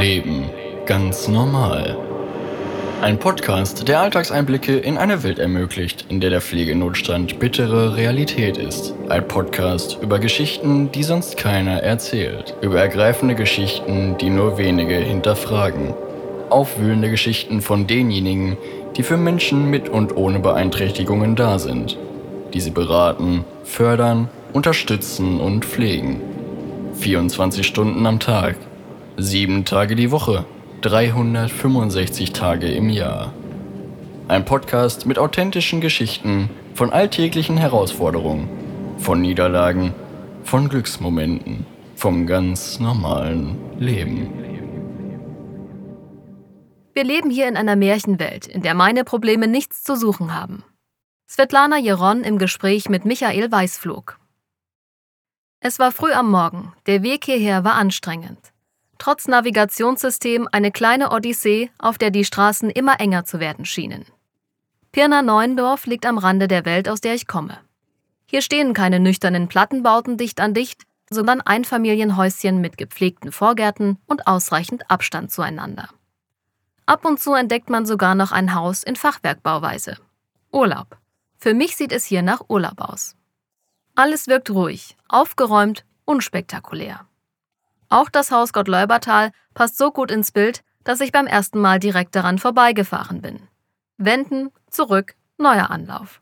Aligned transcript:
Leben 0.00 0.48
ganz 0.86 1.26
normal. 1.26 1.96
Ein 3.02 3.18
Podcast, 3.18 3.88
der 3.88 4.00
Alltagseinblicke 4.00 4.76
in 4.76 4.96
eine 4.96 5.24
Welt 5.24 5.40
ermöglicht, 5.40 6.06
in 6.08 6.20
der 6.20 6.30
der 6.30 6.40
Pflegenotstand 6.40 7.40
bittere 7.40 7.96
Realität 7.96 8.56
ist. 8.58 8.94
Ein 9.08 9.26
Podcast 9.26 9.98
über 10.00 10.20
Geschichten, 10.20 10.92
die 10.92 11.02
sonst 11.02 11.36
keiner 11.36 11.82
erzählt. 11.82 12.54
Über 12.60 12.80
ergreifende 12.80 13.34
Geschichten, 13.34 14.16
die 14.18 14.30
nur 14.30 14.56
wenige 14.56 14.94
hinterfragen. 14.94 15.94
Aufwühlende 16.48 17.10
Geschichten 17.10 17.60
von 17.60 17.88
denjenigen, 17.88 18.56
die 18.96 19.02
für 19.02 19.16
Menschen 19.16 19.68
mit 19.68 19.88
und 19.88 20.16
ohne 20.16 20.38
Beeinträchtigungen 20.38 21.34
da 21.34 21.58
sind. 21.58 21.98
Die 22.54 22.60
sie 22.60 22.70
beraten, 22.70 23.44
fördern, 23.64 24.28
unterstützen 24.52 25.40
und 25.40 25.64
pflegen. 25.64 26.20
24 26.94 27.66
Stunden 27.66 28.06
am 28.06 28.18
Tag, 28.20 28.56
sieben 29.20 29.64
Tage 29.64 29.96
die 29.96 30.12
Woche, 30.12 30.44
365 30.82 32.32
Tage 32.32 32.68
im 32.68 32.88
Jahr. 32.88 33.32
Ein 34.28 34.44
Podcast 34.44 35.06
mit 35.06 35.18
authentischen 35.18 35.80
Geschichten 35.80 36.48
von 36.74 36.92
alltäglichen 36.92 37.56
Herausforderungen, 37.56 38.48
von 38.98 39.20
Niederlagen, 39.20 39.92
von 40.44 40.68
Glücksmomenten, 40.68 41.66
vom 41.96 42.28
ganz 42.28 42.78
normalen 42.78 43.56
Leben. 43.80 44.32
Wir 46.94 47.02
leben 47.02 47.30
hier 47.30 47.48
in 47.48 47.56
einer 47.56 47.74
Märchenwelt, 47.74 48.46
in 48.46 48.62
der 48.62 48.74
meine 48.74 49.02
Probleme 49.02 49.48
nichts 49.48 49.82
zu 49.82 49.96
suchen 49.96 50.32
haben. 50.32 50.62
Svetlana 51.28 51.78
Jeron 51.78 52.22
im 52.22 52.38
Gespräch 52.38 52.88
mit 52.88 53.04
Michael 53.04 53.50
Weißflog. 53.50 54.20
Es 55.58 55.80
war 55.80 55.90
früh 55.90 56.12
am 56.12 56.30
Morgen, 56.30 56.72
der 56.86 57.02
Weg 57.02 57.24
hierher 57.24 57.64
war 57.64 57.74
anstrengend. 57.74 58.52
Trotz 58.98 59.28
Navigationssystem 59.28 60.48
eine 60.50 60.72
kleine 60.72 61.10
Odyssee, 61.10 61.70
auf 61.78 61.98
der 61.98 62.10
die 62.10 62.24
Straßen 62.24 62.68
immer 62.70 63.00
enger 63.00 63.24
zu 63.24 63.40
werden 63.40 63.64
schienen. 63.64 64.04
Pirna 64.92 65.22
Neuendorf 65.22 65.86
liegt 65.86 66.04
am 66.04 66.18
Rande 66.18 66.48
der 66.48 66.64
Welt, 66.64 66.88
aus 66.88 67.00
der 67.00 67.14
ich 67.14 67.26
komme. 67.26 67.58
Hier 68.26 68.42
stehen 68.42 68.74
keine 68.74 69.00
nüchternen 69.00 69.48
Plattenbauten 69.48 70.16
dicht 70.16 70.40
an 70.40 70.52
dicht, 70.52 70.82
sondern 71.08 71.40
Einfamilienhäuschen 71.40 72.60
mit 72.60 72.76
gepflegten 72.76 73.32
Vorgärten 73.32 73.98
und 74.06 74.26
ausreichend 74.26 74.90
Abstand 74.90 75.30
zueinander. 75.30 75.88
Ab 76.84 77.04
und 77.04 77.20
zu 77.20 77.34
entdeckt 77.34 77.70
man 77.70 77.86
sogar 77.86 78.14
noch 78.14 78.32
ein 78.32 78.54
Haus 78.54 78.82
in 78.82 78.96
Fachwerkbauweise. 78.96 79.96
Urlaub. 80.50 80.98
Für 81.36 81.54
mich 81.54 81.76
sieht 81.76 81.92
es 81.92 82.04
hier 82.04 82.22
nach 82.22 82.42
Urlaub 82.48 82.80
aus. 82.80 83.14
Alles 83.94 84.26
wirkt 84.26 84.50
ruhig, 84.50 84.96
aufgeräumt, 85.08 85.84
unspektakulär. 86.04 87.06
Auch 87.88 88.10
das 88.10 88.30
Haus 88.30 88.52
Gottleubertal 88.52 89.32
passt 89.54 89.78
so 89.78 89.90
gut 89.90 90.10
ins 90.10 90.30
Bild, 90.32 90.62
dass 90.84 91.00
ich 91.00 91.12
beim 91.12 91.26
ersten 91.26 91.58
Mal 91.58 91.78
direkt 91.78 92.14
daran 92.14 92.38
vorbeigefahren 92.38 93.20
bin. 93.20 93.40
Wenden, 93.96 94.50
zurück, 94.70 95.14
neuer 95.38 95.70
Anlauf. 95.70 96.20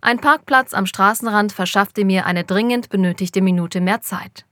Ein 0.00 0.20
Parkplatz 0.20 0.74
am 0.74 0.86
Straßenrand 0.86 1.52
verschaffte 1.52 2.04
mir 2.04 2.26
eine 2.26 2.44
dringend 2.44 2.90
benötigte 2.90 3.40
Minute 3.40 3.80
mehr 3.80 4.00
Zeit. 4.00 4.44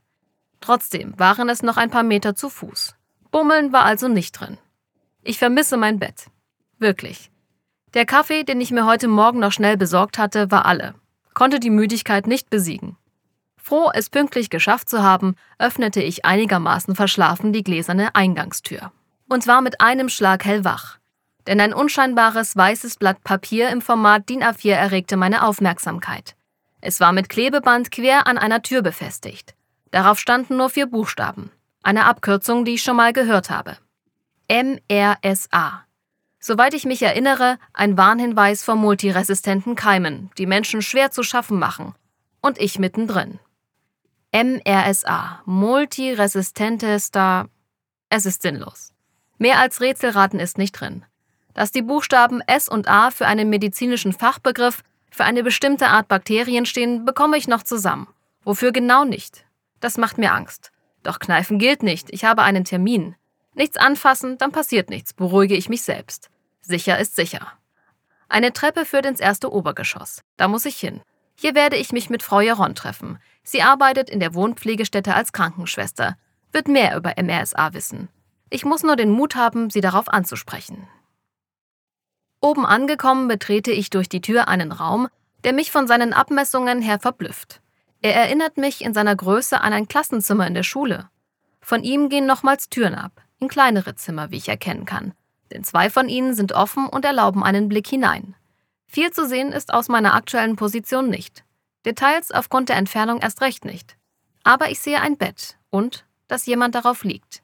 Trotzdem 0.61 1.17
waren 1.17 1.49
es 1.49 1.61
noch 1.61 1.77
ein 1.77 1.89
paar 1.89 2.03
Meter 2.03 2.35
zu 2.35 2.49
Fuß. 2.49 2.95
Bummeln 3.31 3.71
war 3.71 3.85
also 3.85 4.07
nicht 4.07 4.31
drin. 4.31 4.57
Ich 5.21 5.37
vermisse 5.37 5.77
mein 5.77 5.99
Bett. 5.99 6.27
Wirklich. 6.79 7.31
Der 7.93 8.05
Kaffee, 8.05 8.43
den 8.43 8.61
ich 8.61 8.71
mir 8.71 8.85
heute 8.85 9.07
Morgen 9.07 9.39
noch 9.39 9.51
schnell 9.51 9.77
besorgt 9.77 10.17
hatte, 10.17 10.49
war 10.49 10.65
alle 10.65 10.95
konnte 11.33 11.59
die 11.59 11.69
Müdigkeit 11.69 12.27
nicht 12.27 12.49
besiegen. 12.49 12.97
Froh, 13.65 13.91
es 13.93 14.09
pünktlich 14.09 14.49
geschafft 14.49 14.89
zu 14.89 15.01
haben, 15.03 15.37
öffnete 15.57 16.01
ich 16.01 16.25
einigermaßen 16.25 16.97
verschlafen 16.97 17.53
die 17.53 17.63
gläserne 17.63 18.13
Eingangstür 18.13 18.91
und 19.29 19.47
war 19.47 19.61
mit 19.61 19.79
einem 19.79 20.09
Schlag 20.09 20.43
hellwach. 20.43 20.97
Denn 21.47 21.61
ein 21.61 21.73
unscheinbares 21.73 22.57
weißes 22.57 22.97
Blatt 22.97 23.23
Papier 23.23 23.69
im 23.69 23.81
Format 23.81 24.27
DIN 24.27 24.43
A4 24.43 24.73
erregte 24.73 25.15
meine 25.15 25.47
Aufmerksamkeit. 25.47 26.35
Es 26.81 26.99
war 26.99 27.13
mit 27.13 27.29
Klebeband 27.29 27.89
quer 27.89 28.27
an 28.27 28.37
einer 28.37 28.61
Tür 28.63 28.81
befestigt. 28.81 29.55
Darauf 29.91 30.19
standen 30.19 30.57
nur 30.57 30.69
vier 30.69 30.87
Buchstaben, 30.87 31.49
eine 31.83 32.03
Abkürzung, 32.03 32.65
die 32.65 32.73
ich 32.73 32.83
schon 32.83 32.97
mal 32.97 33.13
gehört 33.13 33.49
habe. 33.49 33.77
MRSA. 34.51 35.85
Soweit 36.37 36.73
ich 36.73 36.83
mich 36.83 37.01
erinnere, 37.01 37.57
ein 37.71 37.97
Warnhinweis 37.97 38.61
vor 38.61 38.75
multiresistenten 38.75 39.75
Keimen, 39.75 40.31
die 40.37 40.47
Menschen 40.47 40.81
schwer 40.81 41.11
zu 41.11 41.23
schaffen 41.23 41.59
machen. 41.59 41.95
Und 42.41 42.59
ich 42.59 42.77
mittendrin. 42.77 43.39
MRSA, 44.35 45.43
multiresistentester. 45.45 47.49
Es 48.09 48.25
ist 48.25 48.41
sinnlos. 48.41 48.91
Mehr 49.37 49.59
als 49.59 49.79
Rätselraten 49.79 50.39
ist 50.39 50.57
nicht 50.57 50.71
drin. 50.71 51.05
Dass 51.53 51.71
die 51.71 51.83
Buchstaben 51.83 52.41
S 52.47 52.67
und 52.67 52.87
A 52.87 53.11
für 53.11 53.27
einen 53.27 53.51
medizinischen 53.51 54.11
Fachbegriff 54.11 54.81
für 55.11 55.23
eine 55.23 55.43
bestimmte 55.43 55.89
Art 55.89 56.07
Bakterien 56.07 56.65
stehen, 56.65 57.05
bekomme 57.05 57.37
ich 57.37 57.47
noch 57.47 57.61
zusammen. 57.61 58.07
Wofür 58.43 58.71
genau 58.71 59.05
nicht? 59.05 59.45
Das 59.79 59.99
macht 59.99 60.17
mir 60.17 60.33
Angst. 60.33 60.71
Doch 61.03 61.19
Kneifen 61.19 61.59
gilt 61.59 61.83
nicht, 61.83 62.11
ich 62.11 62.25
habe 62.25 62.41
einen 62.41 62.63
Termin. 62.63 63.15
Nichts 63.53 63.77
anfassen, 63.77 64.39
dann 64.39 64.51
passiert 64.51 64.89
nichts, 64.89 65.13
beruhige 65.13 65.55
ich 65.55 65.69
mich 65.69 65.83
selbst. 65.83 66.31
Sicher 66.61 66.97
ist 66.97 67.15
sicher. 67.15 67.51
Eine 68.29 68.51
Treppe 68.51 68.85
führt 68.85 69.05
ins 69.05 69.19
erste 69.19 69.53
Obergeschoss. 69.53 70.23
Da 70.37 70.47
muss 70.47 70.65
ich 70.65 70.77
hin. 70.77 71.01
Hier 71.35 71.53
werde 71.53 71.75
ich 71.75 71.91
mich 71.91 72.09
mit 72.09 72.23
Frau 72.23 72.39
Jaron 72.39 72.73
treffen. 72.73 73.19
Sie 73.43 73.61
arbeitet 73.61 74.09
in 74.09 74.19
der 74.19 74.33
Wohnpflegestätte 74.33 75.13
als 75.13 75.33
Krankenschwester, 75.33 76.17
wird 76.51 76.67
mehr 76.67 76.95
über 76.95 77.13
MRSA 77.21 77.73
wissen. 77.73 78.09
Ich 78.49 78.65
muss 78.65 78.83
nur 78.83 78.95
den 78.95 79.11
Mut 79.11 79.35
haben, 79.35 79.69
sie 79.69 79.81
darauf 79.81 80.07
anzusprechen. 80.07 80.87
Oben 82.39 82.65
angekommen 82.65 83.27
betrete 83.27 83.71
ich 83.71 83.89
durch 83.89 84.09
die 84.09 84.21
Tür 84.21 84.47
einen 84.47 84.71
Raum, 84.71 85.07
der 85.43 85.53
mich 85.53 85.71
von 85.71 85.87
seinen 85.87 86.13
Abmessungen 86.13 86.81
her 86.81 86.99
verblüfft. 86.99 87.61
Er 88.01 88.15
erinnert 88.15 88.57
mich 88.57 88.83
in 88.83 88.93
seiner 88.93 89.15
Größe 89.15 89.61
an 89.61 89.73
ein 89.73 89.87
Klassenzimmer 89.87 90.45
in 90.47 90.53
der 90.53 90.63
Schule. 90.63 91.09
Von 91.61 91.83
ihm 91.83 92.09
gehen 92.09 92.25
nochmals 92.25 92.69
Türen 92.69 92.95
ab, 92.95 93.21
in 93.39 93.47
kleinere 93.47 93.95
Zimmer, 93.95 94.31
wie 94.31 94.37
ich 94.37 94.49
erkennen 94.49 94.85
kann 94.85 95.13
denn 95.53 95.63
zwei 95.63 95.89
von 95.89 96.09
ihnen 96.09 96.33
sind 96.33 96.51
offen 96.51 96.87
und 96.87 97.05
erlauben 97.05 97.43
einen 97.43 97.69
Blick 97.69 97.87
hinein. 97.87 98.35
Viel 98.87 99.11
zu 99.11 99.27
sehen 99.27 99.51
ist 99.51 99.73
aus 99.73 99.87
meiner 99.87 100.13
aktuellen 100.15 100.55
Position 100.55 101.09
nicht. 101.09 101.43
Details 101.85 102.31
aufgrund 102.31 102.69
der 102.69 102.77
Entfernung 102.77 103.19
erst 103.19 103.41
recht 103.41 103.65
nicht. 103.65 103.97
Aber 104.43 104.69
ich 104.69 104.79
sehe 104.79 105.01
ein 105.01 105.17
Bett 105.17 105.57
und, 105.69 106.05
dass 106.27 106.45
jemand 106.45 106.75
darauf 106.75 107.03
liegt. 107.03 107.43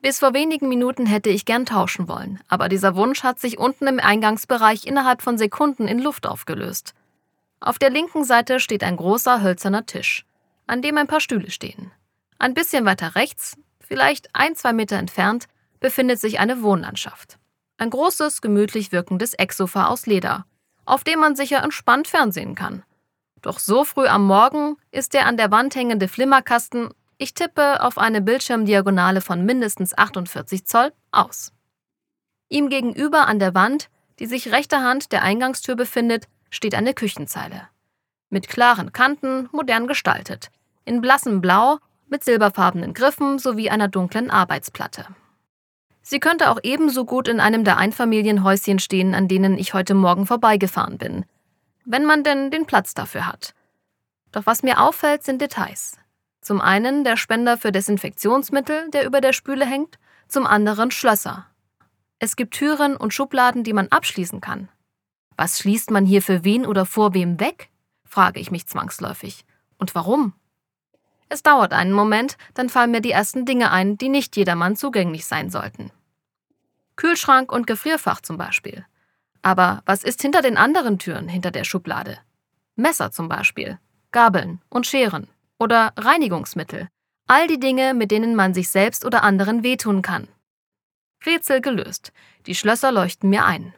Bis 0.00 0.18
vor 0.18 0.34
wenigen 0.34 0.68
Minuten 0.68 1.06
hätte 1.06 1.30
ich 1.30 1.46
gern 1.46 1.66
tauschen 1.66 2.08
wollen, 2.08 2.40
aber 2.48 2.68
dieser 2.68 2.94
Wunsch 2.96 3.22
hat 3.22 3.40
sich 3.40 3.58
unten 3.58 3.86
im 3.86 3.98
Eingangsbereich 3.98 4.86
innerhalb 4.86 5.22
von 5.22 5.38
Sekunden 5.38 5.88
in 5.88 5.98
Luft 5.98 6.26
aufgelöst. 6.26 6.94
Auf 7.60 7.78
der 7.78 7.90
linken 7.90 8.24
Seite 8.24 8.60
steht 8.60 8.84
ein 8.84 8.96
großer 8.96 9.42
hölzerner 9.42 9.86
Tisch, 9.86 10.24
an 10.66 10.82
dem 10.82 10.98
ein 10.98 11.06
paar 11.06 11.20
Stühle 11.20 11.50
stehen. 11.50 11.90
Ein 12.38 12.54
bisschen 12.54 12.84
weiter 12.84 13.14
rechts, 13.14 13.56
vielleicht 13.80 14.28
ein, 14.34 14.54
zwei 14.54 14.72
Meter 14.72 14.96
entfernt, 14.96 15.48
befindet 15.80 16.20
sich 16.20 16.38
eine 16.38 16.62
Wohnlandschaft. 16.62 17.38
Ein 17.78 17.90
großes, 17.90 18.42
gemütlich 18.42 18.92
wirkendes 18.92 19.34
Ecksofa 19.34 19.86
aus 19.86 20.06
Leder, 20.06 20.46
auf 20.84 21.04
dem 21.04 21.20
man 21.20 21.36
sicher 21.36 21.62
entspannt 21.62 22.08
fernsehen 22.08 22.54
kann. 22.54 22.84
Doch 23.42 23.58
so 23.58 23.84
früh 23.84 24.06
am 24.06 24.26
Morgen 24.26 24.76
ist 24.90 25.14
der 25.14 25.26
an 25.26 25.36
der 25.36 25.50
Wand 25.50 25.74
hängende 25.74 26.08
Flimmerkasten, 26.08 26.90
ich 27.18 27.32
tippe 27.32 27.82
auf 27.82 27.96
eine 27.96 28.20
Bildschirmdiagonale 28.20 29.20
von 29.20 29.44
mindestens 29.44 29.96
48 29.96 30.66
Zoll, 30.66 30.92
aus. 31.12 31.52
Ihm 32.48 32.68
gegenüber 32.68 33.26
an 33.26 33.38
der 33.38 33.54
Wand, 33.54 33.88
die 34.18 34.26
sich 34.26 34.52
rechter 34.52 34.82
Hand 34.82 35.12
der 35.12 35.22
Eingangstür 35.22 35.76
befindet, 35.76 36.28
steht 36.50 36.74
eine 36.74 36.94
Küchenzeile. 36.94 37.68
Mit 38.28 38.48
klaren 38.48 38.92
Kanten, 38.92 39.48
modern 39.52 39.86
gestaltet, 39.86 40.50
in 40.84 41.00
blassem 41.00 41.40
Blau, 41.40 41.78
mit 42.08 42.24
silberfarbenen 42.24 42.94
Griffen 42.94 43.38
sowie 43.38 43.70
einer 43.70 43.88
dunklen 43.88 44.30
Arbeitsplatte. 44.30 45.06
Sie 46.02 46.20
könnte 46.20 46.50
auch 46.50 46.60
ebenso 46.62 47.04
gut 47.04 47.26
in 47.26 47.40
einem 47.40 47.64
der 47.64 47.78
Einfamilienhäuschen 47.78 48.78
stehen, 48.78 49.14
an 49.14 49.26
denen 49.26 49.58
ich 49.58 49.74
heute 49.74 49.94
Morgen 49.94 50.26
vorbeigefahren 50.26 50.98
bin. 50.98 51.24
Wenn 51.88 52.04
man 52.04 52.24
denn 52.24 52.50
den 52.50 52.66
Platz 52.66 52.94
dafür 52.94 53.28
hat. 53.28 53.54
Doch 54.32 54.44
was 54.44 54.64
mir 54.64 54.80
auffällt, 54.80 55.22
sind 55.22 55.40
Details. 55.40 55.96
Zum 56.40 56.60
einen 56.60 57.04
der 57.04 57.16
Spender 57.16 57.56
für 57.56 57.70
Desinfektionsmittel, 57.70 58.90
der 58.90 59.06
über 59.06 59.20
der 59.20 59.32
Spüle 59.32 59.64
hängt, 59.64 59.98
zum 60.26 60.46
anderen 60.46 60.90
Schlösser. 60.90 61.46
Es 62.18 62.34
gibt 62.34 62.54
Türen 62.54 62.96
und 62.96 63.14
Schubladen, 63.14 63.62
die 63.62 63.72
man 63.72 63.86
abschließen 63.86 64.40
kann. 64.40 64.68
Was 65.36 65.60
schließt 65.60 65.92
man 65.92 66.06
hier 66.06 66.22
für 66.22 66.42
wen 66.42 66.66
oder 66.66 66.86
vor 66.86 67.14
wem 67.14 67.38
weg? 67.38 67.70
frage 68.04 68.40
ich 68.40 68.50
mich 68.50 68.66
zwangsläufig. 68.66 69.44
Und 69.78 69.94
warum? 69.94 70.32
Es 71.28 71.44
dauert 71.44 71.72
einen 71.72 71.92
Moment, 71.92 72.36
dann 72.54 72.68
fallen 72.68 72.90
mir 72.90 73.00
die 73.00 73.12
ersten 73.12 73.44
Dinge 73.44 73.70
ein, 73.70 73.96
die 73.96 74.08
nicht 74.08 74.36
jedermann 74.36 74.74
zugänglich 74.74 75.24
sein 75.24 75.50
sollten. 75.50 75.92
Kühlschrank 76.96 77.52
und 77.52 77.68
Gefrierfach 77.68 78.20
zum 78.22 78.38
Beispiel. 78.38 78.84
Aber 79.46 79.80
was 79.86 80.02
ist 80.02 80.20
hinter 80.22 80.42
den 80.42 80.56
anderen 80.56 80.98
Türen 80.98 81.28
hinter 81.28 81.52
der 81.52 81.62
Schublade? 81.62 82.18
Messer 82.74 83.12
zum 83.12 83.28
Beispiel, 83.28 83.78
Gabeln 84.10 84.60
und 84.70 84.88
Scheren 84.88 85.28
oder 85.60 85.92
Reinigungsmittel, 85.96 86.88
All 87.28 87.46
die 87.46 87.60
Dinge, 87.60 87.94
mit 87.94 88.10
denen 88.10 88.34
man 88.34 88.54
sich 88.54 88.70
selbst 88.70 89.04
oder 89.04 89.22
anderen 89.22 89.62
wehtun 89.62 90.02
kann. 90.02 90.26
Rätsel 91.24 91.60
gelöst. 91.60 92.12
Die 92.46 92.56
Schlösser 92.56 92.90
leuchten 92.90 93.30
mir 93.30 93.44
ein. 93.44 93.72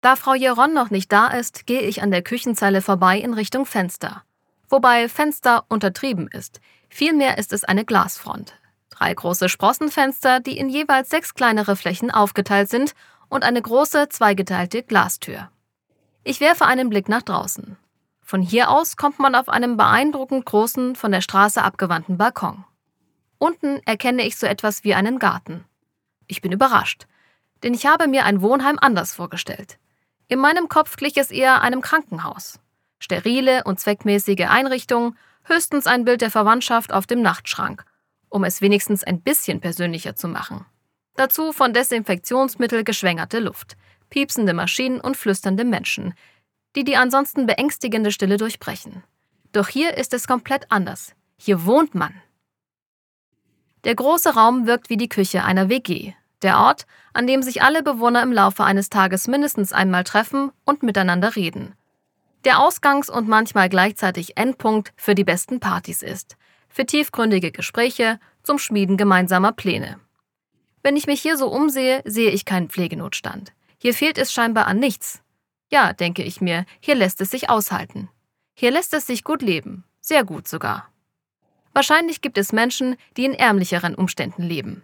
Da 0.00 0.16
Frau 0.16 0.34
Jeron 0.34 0.74
noch 0.74 0.90
nicht 0.90 1.12
da 1.12 1.28
ist, 1.28 1.64
gehe 1.66 1.82
ich 1.82 2.02
an 2.02 2.10
der 2.10 2.22
Küchenzeile 2.22 2.82
vorbei 2.82 3.20
in 3.20 3.34
Richtung 3.34 3.66
Fenster. 3.66 4.24
Wobei 4.68 5.08
Fenster 5.08 5.64
untertrieben 5.68 6.26
ist. 6.26 6.60
Vielmehr 6.88 7.38
ist 7.38 7.52
es 7.52 7.62
eine 7.62 7.84
Glasfront. 7.84 8.54
Drei 8.90 9.14
große 9.14 9.48
Sprossenfenster, 9.48 10.40
die 10.40 10.58
in 10.58 10.68
jeweils 10.68 11.10
sechs 11.10 11.34
kleinere 11.34 11.76
Flächen 11.76 12.10
aufgeteilt 12.10 12.68
sind 12.68 12.94
und 13.28 13.44
eine 13.44 13.60
große 13.60 14.08
zweigeteilte 14.08 14.82
Glastür. 14.82 15.50
Ich 16.24 16.40
werfe 16.40 16.66
einen 16.66 16.88
Blick 16.88 17.08
nach 17.08 17.22
draußen. 17.22 17.76
Von 18.22 18.40
hier 18.40 18.70
aus 18.70 18.96
kommt 18.96 19.18
man 19.18 19.34
auf 19.34 19.48
einem 19.48 19.76
beeindruckend 19.76 20.46
großen, 20.46 20.96
von 20.96 21.12
der 21.12 21.20
Straße 21.20 21.62
abgewandten 21.62 22.16
Balkon. 22.16 22.64
Unten 23.38 23.80
erkenne 23.84 24.26
ich 24.26 24.38
so 24.38 24.46
etwas 24.46 24.84
wie 24.84 24.94
einen 24.94 25.18
Garten. 25.18 25.64
Ich 26.26 26.40
bin 26.40 26.50
überrascht, 26.50 27.06
denn 27.62 27.74
ich 27.74 27.84
habe 27.84 28.08
mir 28.08 28.24
ein 28.24 28.40
Wohnheim 28.40 28.78
anders 28.80 29.12
vorgestellt. 29.12 29.78
In 30.28 30.38
meinem 30.38 30.68
Kopf 30.68 30.96
glich 30.96 31.18
es 31.18 31.30
eher 31.30 31.60
einem 31.60 31.82
Krankenhaus. 31.82 32.58
Sterile 32.98 33.64
und 33.64 33.78
zweckmäßige 33.78 34.46
Einrichtung, 34.48 35.16
höchstens 35.42 35.86
ein 35.86 36.06
Bild 36.06 36.22
der 36.22 36.30
Verwandtschaft 36.30 36.92
auf 36.92 37.06
dem 37.06 37.20
Nachtschrank, 37.20 37.84
um 38.30 38.44
es 38.44 38.62
wenigstens 38.62 39.04
ein 39.04 39.20
bisschen 39.20 39.60
persönlicher 39.60 40.16
zu 40.16 40.28
machen. 40.28 40.64
Dazu 41.16 41.52
von 41.52 41.72
Desinfektionsmittel 41.72 42.82
geschwängerte 42.82 43.38
Luft, 43.38 43.76
piepsende 44.10 44.52
Maschinen 44.52 45.00
und 45.00 45.16
flüsternde 45.16 45.64
Menschen, 45.64 46.14
die 46.74 46.84
die 46.84 46.96
ansonsten 46.96 47.46
beängstigende 47.46 48.10
Stille 48.10 48.36
durchbrechen. 48.36 49.04
Doch 49.52 49.68
hier 49.68 49.96
ist 49.96 50.12
es 50.12 50.26
komplett 50.26 50.70
anders. 50.70 51.14
Hier 51.36 51.64
wohnt 51.64 51.94
man. 51.94 52.14
Der 53.84 53.94
große 53.94 54.34
Raum 54.34 54.66
wirkt 54.66 54.90
wie 54.90 54.96
die 54.96 55.08
Küche 55.08 55.44
einer 55.44 55.68
WG, 55.68 56.14
der 56.42 56.58
Ort, 56.58 56.86
an 57.12 57.26
dem 57.26 57.42
sich 57.42 57.62
alle 57.62 57.82
Bewohner 57.82 58.22
im 58.22 58.32
Laufe 58.32 58.64
eines 58.64 58.90
Tages 58.90 59.28
mindestens 59.28 59.72
einmal 59.72 60.04
treffen 60.04 60.50
und 60.64 60.82
miteinander 60.82 61.36
reden. 61.36 61.74
Der 62.44 62.58
Ausgangs- 62.58 63.08
und 63.08 63.28
manchmal 63.28 63.68
gleichzeitig 63.68 64.36
Endpunkt 64.36 64.92
für 64.96 65.14
die 65.14 65.24
besten 65.24 65.60
Partys 65.60 66.02
ist, 66.02 66.36
für 66.68 66.84
tiefgründige 66.84 67.52
Gespräche, 67.52 68.18
zum 68.42 68.58
Schmieden 68.58 68.96
gemeinsamer 68.96 69.52
Pläne. 69.52 70.00
Wenn 70.84 70.96
ich 70.96 71.06
mich 71.06 71.22
hier 71.22 71.38
so 71.38 71.48
umsehe, 71.48 72.02
sehe 72.04 72.30
ich 72.30 72.44
keinen 72.44 72.68
Pflegenotstand. 72.68 73.54
Hier 73.78 73.94
fehlt 73.94 74.18
es 74.18 74.34
scheinbar 74.34 74.66
an 74.66 74.78
nichts. 74.78 75.22
Ja, 75.72 75.94
denke 75.94 76.22
ich 76.22 76.42
mir, 76.42 76.66
hier 76.78 76.94
lässt 76.94 77.22
es 77.22 77.30
sich 77.30 77.48
aushalten. 77.48 78.10
Hier 78.54 78.70
lässt 78.70 78.92
es 78.92 79.06
sich 79.06 79.24
gut 79.24 79.40
leben, 79.40 79.84
sehr 80.02 80.24
gut 80.24 80.46
sogar. 80.46 80.90
Wahrscheinlich 81.72 82.20
gibt 82.20 82.36
es 82.36 82.52
Menschen, 82.52 82.96
die 83.16 83.24
in 83.24 83.32
ärmlicheren 83.32 83.94
Umständen 83.94 84.42
leben. 84.42 84.82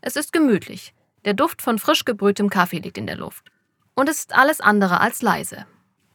Es 0.00 0.16
ist 0.16 0.32
gemütlich, 0.32 0.92
der 1.24 1.34
Duft 1.34 1.62
von 1.62 1.78
frisch 1.78 2.04
gebrühtem 2.04 2.50
Kaffee 2.50 2.80
liegt 2.80 2.98
in 2.98 3.06
der 3.06 3.16
Luft. 3.16 3.52
Und 3.94 4.08
es 4.08 4.18
ist 4.18 4.34
alles 4.34 4.60
andere 4.60 5.00
als 5.00 5.22
leise. 5.22 5.64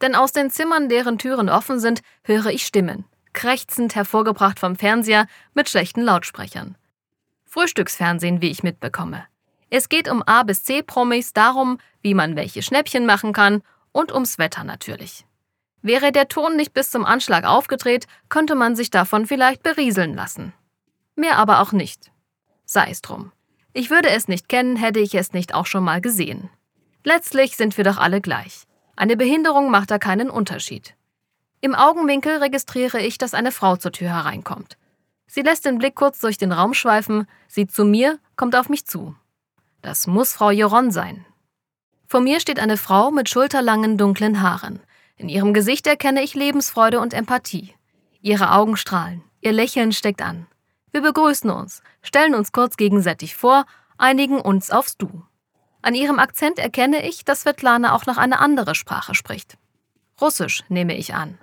Denn 0.01 0.13
aus 0.13 0.33
den 0.33 0.51
Zimmern, 0.51 0.89
deren 0.89 1.17
Türen 1.17 1.47
offen 1.47 1.79
sind, 1.79 2.01
höre 2.25 2.47
ich 2.47 2.65
Stimmen, 2.65 3.05
krächzend 3.31 3.95
hervorgebracht 3.95 4.59
vom 4.59 4.75
Fernseher 4.75 5.25
mit 5.53 5.69
schlechten 5.69 6.01
Lautsprechern. 6.01 6.75
Frühstücksfernsehen, 7.51 8.41
wie 8.41 8.49
ich 8.49 8.63
mitbekomme. 8.63 9.25
Es 9.69 9.89
geht 9.89 10.07
um 10.07 10.23
A 10.25 10.43
bis 10.43 10.63
C 10.63 10.81
Promis, 10.81 11.33
darum, 11.33 11.79
wie 12.01 12.13
man 12.13 12.37
welche 12.37 12.61
Schnäppchen 12.61 13.05
machen 13.05 13.33
kann 13.33 13.61
und 13.91 14.13
ums 14.13 14.37
Wetter 14.37 14.63
natürlich. 14.63 15.25
Wäre 15.81 16.13
der 16.13 16.29
Ton 16.29 16.55
nicht 16.55 16.73
bis 16.73 16.91
zum 16.91 17.03
Anschlag 17.03 17.43
aufgedreht, 17.43 18.07
könnte 18.29 18.55
man 18.55 18.77
sich 18.77 18.89
davon 18.89 19.25
vielleicht 19.25 19.63
berieseln 19.63 20.13
lassen. 20.13 20.53
Mehr 21.17 21.37
aber 21.37 21.59
auch 21.59 21.73
nicht. 21.73 22.09
Sei 22.63 22.89
es 22.89 23.01
drum. 23.01 23.33
Ich 23.73 23.89
würde 23.89 24.11
es 24.11 24.29
nicht 24.29 24.47
kennen, 24.47 24.77
hätte 24.77 25.01
ich 25.01 25.13
es 25.13 25.33
nicht 25.33 25.53
auch 25.53 25.65
schon 25.65 25.83
mal 25.83 25.99
gesehen. 25.99 26.49
Letztlich 27.03 27.57
sind 27.57 27.75
wir 27.75 27.83
doch 27.83 27.97
alle 27.97 28.21
gleich. 28.21 28.63
Eine 28.95 29.17
Behinderung 29.17 29.69
macht 29.69 29.91
da 29.91 29.99
keinen 29.99 30.29
Unterschied. 30.29 30.95
Im 31.59 31.75
Augenwinkel 31.75 32.37
registriere 32.37 33.01
ich, 33.01 33.17
dass 33.17 33.33
eine 33.33 33.51
Frau 33.51 33.75
zur 33.75 33.91
Tür 33.91 34.07
hereinkommt. 34.07 34.77
Sie 35.33 35.43
lässt 35.43 35.63
den 35.63 35.77
Blick 35.77 35.95
kurz 35.95 36.19
durch 36.19 36.37
den 36.37 36.51
Raum 36.51 36.73
schweifen, 36.73 37.25
sieht 37.47 37.71
zu 37.71 37.85
mir, 37.85 38.19
kommt 38.35 38.53
auf 38.53 38.67
mich 38.67 38.85
zu. 38.85 39.15
Das 39.81 40.05
muss 40.05 40.33
Frau 40.33 40.51
Joron 40.51 40.91
sein. 40.91 41.25
Vor 42.05 42.19
mir 42.19 42.41
steht 42.41 42.59
eine 42.59 42.75
Frau 42.75 43.11
mit 43.11 43.29
schulterlangen 43.29 43.97
dunklen 43.97 44.41
Haaren. 44.41 44.81
In 45.15 45.29
ihrem 45.29 45.53
Gesicht 45.53 45.87
erkenne 45.87 46.21
ich 46.21 46.33
Lebensfreude 46.33 46.99
und 46.99 47.13
Empathie. 47.13 47.73
Ihre 48.19 48.51
Augen 48.51 48.75
strahlen, 48.75 49.23
ihr 49.39 49.53
Lächeln 49.53 49.93
steckt 49.93 50.21
an. 50.21 50.47
Wir 50.91 50.99
begrüßen 50.99 51.49
uns, 51.49 51.81
stellen 52.01 52.35
uns 52.35 52.51
kurz 52.51 52.75
gegenseitig 52.75 53.37
vor, 53.37 53.63
einigen 53.97 54.41
uns 54.41 54.69
aufs 54.69 54.97
Du. 54.97 55.23
An 55.81 55.95
ihrem 55.95 56.19
Akzent 56.19 56.59
erkenne 56.59 57.07
ich, 57.07 57.23
dass 57.23 57.43
Svetlana 57.43 57.95
auch 57.95 58.05
noch 58.05 58.17
eine 58.17 58.39
andere 58.39 58.75
Sprache 58.75 59.15
spricht. 59.15 59.57
Russisch 60.19 60.65
nehme 60.67 60.97
ich 60.97 61.15
an. 61.15 61.37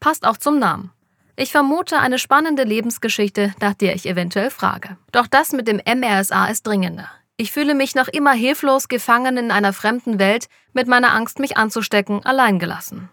Passt 0.00 0.26
auch 0.26 0.36
zum 0.36 0.58
Namen. 0.58 0.92
Ich 1.34 1.50
vermute 1.50 1.98
eine 1.98 2.18
spannende 2.18 2.62
Lebensgeschichte, 2.62 3.54
nach 3.60 3.74
der 3.74 3.94
ich 3.94 4.06
eventuell 4.06 4.50
frage. 4.50 4.98
Doch 5.12 5.26
das 5.26 5.52
mit 5.52 5.66
dem 5.66 5.80
MRSA 5.86 6.46
ist 6.46 6.66
dringender. 6.66 7.08
Ich 7.38 7.52
fühle 7.52 7.74
mich 7.74 7.94
noch 7.94 8.08
immer 8.08 8.32
hilflos 8.32 8.88
gefangen 8.88 9.38
in 9.38 9.50
einer 9.50 9.72
fremden 9.72 10.18
Welt, 10.18 10.48
mit 10.74 10.86
meiner 10.86 11.14
Angst, 11.14 11.38
mich 11.38 11.56
anzustecken, 11.56 12.24
alleingelassen. 12.24 13.08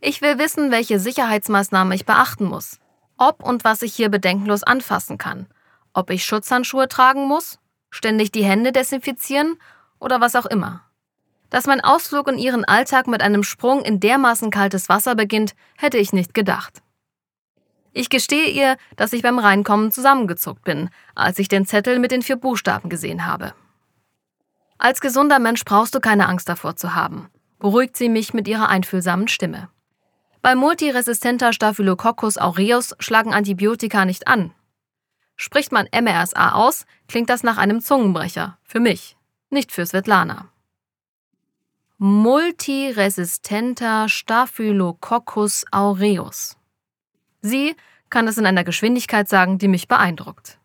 Ich 0.00 0.22
will 0.22 0.38
wissen, 0.38 0.70
welche 0.70 1.00
Sicherheitsmaßnahmen 1.00 1.92
ich 1.92 2.06
beachten 2.06 2.44
muss, 2.44 2.78
ob 3.16 3.42
und 3.42 3.64
was 3.64 3.82
ich 3.82 3.94
hier 3.94 4.10
bedenkenlos 4.10 4.62
anfassen 4.62 5.18
kann, 5.18 5.48
ob 5.92 6.10
ich 6.10 6.24
Schutzhandschuhe 6.24 6.88
tragen 6.88 7.26
muss, 7.26 7.58
ständig 7.90 8.30
die 8.30 8.44
Hände 8.44 8.70
desinfizieren 8.70 9.56
oder 9.98 10.20
was 10.20 10.36
auch 10.36 10.46
immer. 10.46 10.82
Dass 11.50 11.66
mein 11.66 11.80
Ausflug 11.80 12.28
in 12.28 12.38
ihren 12.38 12.64
Alltag 12.64 13.06
mit 13.08 13.22
einem 13.22 13.42
Sprung 13.42 13.82
in 13.82 13.98
dermaßen 13.98 14.50
kaltes 14.50 14.88
Wasser 14.88 15.14
beginnt, 15.14 15.54
hätte 15.76 15.98
ich 15.98 16.12
nicht 16.12 16.34
gedacht. 16.34 16.83
Ich 17.96 18.10
gestehe 18.10 18.50
ihr, 18.50 18.76
dass 18.96 19.12
ich 19.12 19.22
beim 19.22 19.38
Reinkommen 19.38 19.92
zusammengezuckt 19.92 20.64
bin, 20.64 20.90
als 21.14 21.38
ich 21.38 21.46
den 21.46 21.64
Zettel 21.64 22.00
mit 22.00 22.10
den 22.10 22.22
vier 22.22 22.34
Buchstaben 22.34 22.90
gesehen 22.90 23.24
habe. 23.24 23.54
Als 24.78 25.00
gesunder 25.00 25.38
Mensch 25.38 25.64
brauchst 25.64 25.94
du 25.94 26.00
keine 26.00 26.28
Angst 26.28 26.48
davor 26.48 26.74
zu 26.74 26.96
haben, 26.96 27.30
beruhigt 27.60 27.96
sie 27.96 28.08
mich 28.08 28.34
mit 28.34 28.48
ihrer 28.48 28.68
einfühlsamen 28.68 29.28
Stimme. 29.28 29.68
Bei 30.42 30.56
multiresistenter 30.56 31.52
Staphylococcus 31.52 32.36
aureus 32.36 32.96
schlagen 32.98 33.32
Antibiotika 33.32 34.04
nicht 34.04 34.26
an. 34.26 34.50
Spricht 35.36 35.70
man 35.70 35.86
MRSA 35.94 36.50
aus, 36.52 36.86
klingt 37.06 37.30
das 37.30 37.44
nach 37.44 37.58
einem 37.58 37.80
Zungenbrecher. 37.80 38.58
Für 38.64 38.80
mich, 38.80 39.16
nicht 39.50 39.70
für 39.70 39.86
Svetlana. 39.86 40.48
Multiresistenter 41.98 44.08
Staphylococcus 44.08 45.64
aureus. 45.70 46.56
Sie 47.44 47.76
kann 48.08 48.26
es 48.26 48.38
in 48.38 48.46
einer 48.46 48.64
Geschwindigkeit 48.64 49.28
sagen, 49.28 49.58
die 49.58 49.68
mich 49.68 49.86
beeindruckt. 49.86 50.58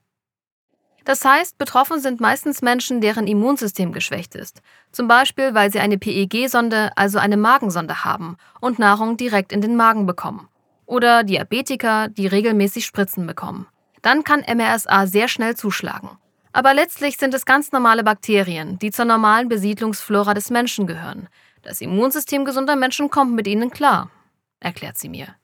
Das 1.04 1.26
heißt, 1.26 1.58
betroffen 1.58 2.00
sind 2.00 2.22
meistens 2.22 2.62
Menschen, 2.62 3.02
deren 3.02 3.28
Immunsystem 3.28 3.92
geschwächt 3.92 4.34
ist, 4.34 4.62
zum 4.94 5.10
Beispiel 5.10 5.54
weil 5.54 5.74
sie 5.74 5.82
eine 5.82 5.98
PEG-Sonde, 5.98 6.92
also 6.96 7.20
eine 7.20 7.36
Magensonde 7.36 8.06
haben 8.06 8.38
und 8.62 8.80
Nahrung 8.80 9.18
direkt 9.18 9.52
in 9.52 9.60
den 9.60 9.76
Magen 9.76 10.06
bekommen. 10.06 10.48
Oder 10.86 11.26
Diabetiker, 11.26 12.08
die 12.08 12.28
regelmäßig 12.28 12.86
Spritzen 12.86 13.28
bekommen. 13.28 13.68
Dann 14.02 14.24
kann 14.24 14.46
MRSA 14.48 15.06
sehr 15.06 15.28
schnell 15.28 15.58
zuschlagen. 15.58 16.12
Aber 16.54 16.74
letztlich 16.74 17.18
sind 17.18 17.34
es 17.34 17.46
ganz 17.46 17.74
normale 17.74 18.06
Bakterien, 18.06 18.80
die 18.80 18.92
zur 18.92 19.06
normalen 19.06 19.50
Besiedlungsflora 19.50 20.34
des 20.34 20.50
Menschen 20.50 20.88
gehören. 20.88 21.28
Das 21.62 21.82
Immunsystem 21.82 22.46
gesunder 22.46 22.78
Menschen 22.78 23.10
kommt 23.10 23.34
mit 23.34 23.48
ihnen 23.48 23.70
klar, 23.70 24.10
erklärt 24.62 24.98
sie 24.98 25.10
mir. 25.10 25.39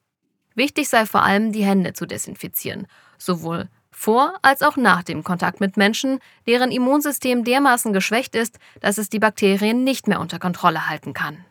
Wichtig 0.55 0.89
sei 0.89 1.05
vor 1.05 1.23
allem, 1.23 1.51
die 1.51 1.63
Hände 1.63 1.93
zu 1.93 2.05
desinfizieren, 2.05 2.87
sowohl 3.17 3.69
vor 3.91 4.33
als 4.41 4.61
auch 4.61 4.75
nach 4.75 5.03
dem 5.03 5.23
Kontakt 5.23 5.59
mit 5.59 5.77
Menschen, 5.77 6.19
deren 6.47 6.71
Immunsystem 6.71 7.43
dermaßen 7.43 7.93
geschwächt 7.93 8.35
ist, 8.35 8.57
dass 8.81 8.97
es 8.97 9.09
die 9.09 9.19
Bakterien 9.19 9.83
nicht 9.83 10.07
mehr 10.07 10.19
unter 10.19 10.39
Kontrolle 10.39 10.89
halten 10.89 11.13
kann. 11.13 11.45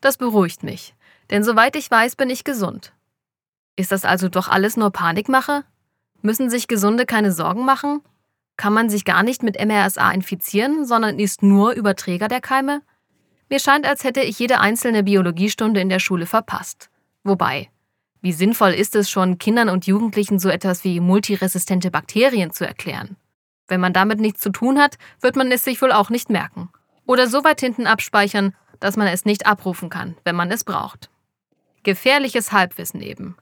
Das 0.00 0.16
beruhigt 0.16 0.62
mich, 0.62 0.94
denn 1.30 1.44
soweit 1.44 1.76
ich 1.76 1.90
weiß, 1.90 2.16
bin 2.16 2.30
ich 2.30 2.44
gesund. 2.44 2.92
Ist 3.76 3.92
das 3.92 4.04
also 4.04 4.28
doch 4.28 4.48
alles 4.48 4.76
nur 4.76 4.90
Panikmache? 4.90 5.64
Müssen 6.20 6.50
sich 6.50 6.68
Gesunde 6.68 7.06
keine 7.06 7.32
Sorgen 7.32 7.64
machen? 7.64 8.02
Kann 8.56 8.72
man 8.72 8.90
sich 8.90 9.04
gar 9.04 9.22
nicht 9.22 9.42
mit 9.42 9.56
MRSA 9.58 10.10
infizieren, 10.10 10.84
sondern 10.84 11.18
ist 11.18 11.42
nur 11.42 11.72
Überträger 11.72 12.28
der 12.28 12.40
Keime? 12.40 12.82
Mir 13.48 13.60
scheint, 13.60 13.86
als 13.86 14.04
hätte 14.04 14.20
ich 14.20 14.38
jede 14.38 14.60
einzelne 14.60 15.04
Biologiestunde 15.04 15.80
in 15.80 15.88
der 15.88 16.00
Schule 16.00 16.26
verpasst. 16.26 16.90
Wobei, 17.28 17.68
wie 18.22 18.32
sinnvoll 18.32 18.70
ist 18.70 18.96
es 18.96 19.10
schon, 19.10 19.36
Kindern 19.36 19.68
und 19.68 19.86
Jugendlichen 19.86 20.38
so 20.38 20.48
etwas 20.48 20.82
wie 20.82 20.98
multiresistente 20.98 21.90
Bakterien 21.90 22.52
zu 22.52 22.66
erklären? 22.66 23.16
Wenn 23.68 23.80
man 23.80 23.92
damit 23.92 24.18
nichts 24.18 24.40
zu 24.40 24.48
tun 24.48 24.78
hat, 24.78 24.96
wird 25.20 25.36
man 25.36 25.52
es 25.52 25.62
sich 25.62 25.82
wohl 25.82 25.92
auch 25.92 26.08
nicht 26.08 26.30
merken. 26.30 26.70
Oder 27.04 27.26
so 27.26 27.44
weit 27.44 27.60
hinten 27.60 27.86
abspeichern, 27.86 28.54
dass 28.80 28.96
man 28.96 29.08
es 29.08 29.26
nicht 29.26 29.46
abrufen 29.46 29.90
kann, 29.90 30.16
wenn 30.24 30.36
man 30.36 30.50
es 30.50 30.64
braucht. 30.64 31.10
Gefährliches 31.82 32.50
Halbwissen 32.50 33.02
eben. 33.02 33.36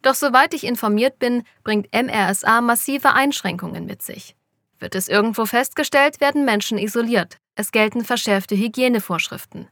Doch 0.00 0.14
soweit 0.14 0.54
ich 0.54 0.64
informiert 0.64 1.18
bin, 1.18 1.42
bringt 1.64 1.92
MRSA 1.92 2.62
massive 2.62 3.12
Einschränkungen 3.12 3.84
mit 3.84 4.00
sich. 4.00 4.36
Wird 4.78 4.94
es 4.94 5.08
irgendwo 5.08 5.44
festgestellt, 5.44 6.22
werden 6.22 6.46
Menschen 6.46 6.78
isoliert. 6.78 7.36
Es 7.56 7.72
gelten 7.72 8.06
verschärfte 8.06 8.56
Hygienevorschriften. 8.56 9.68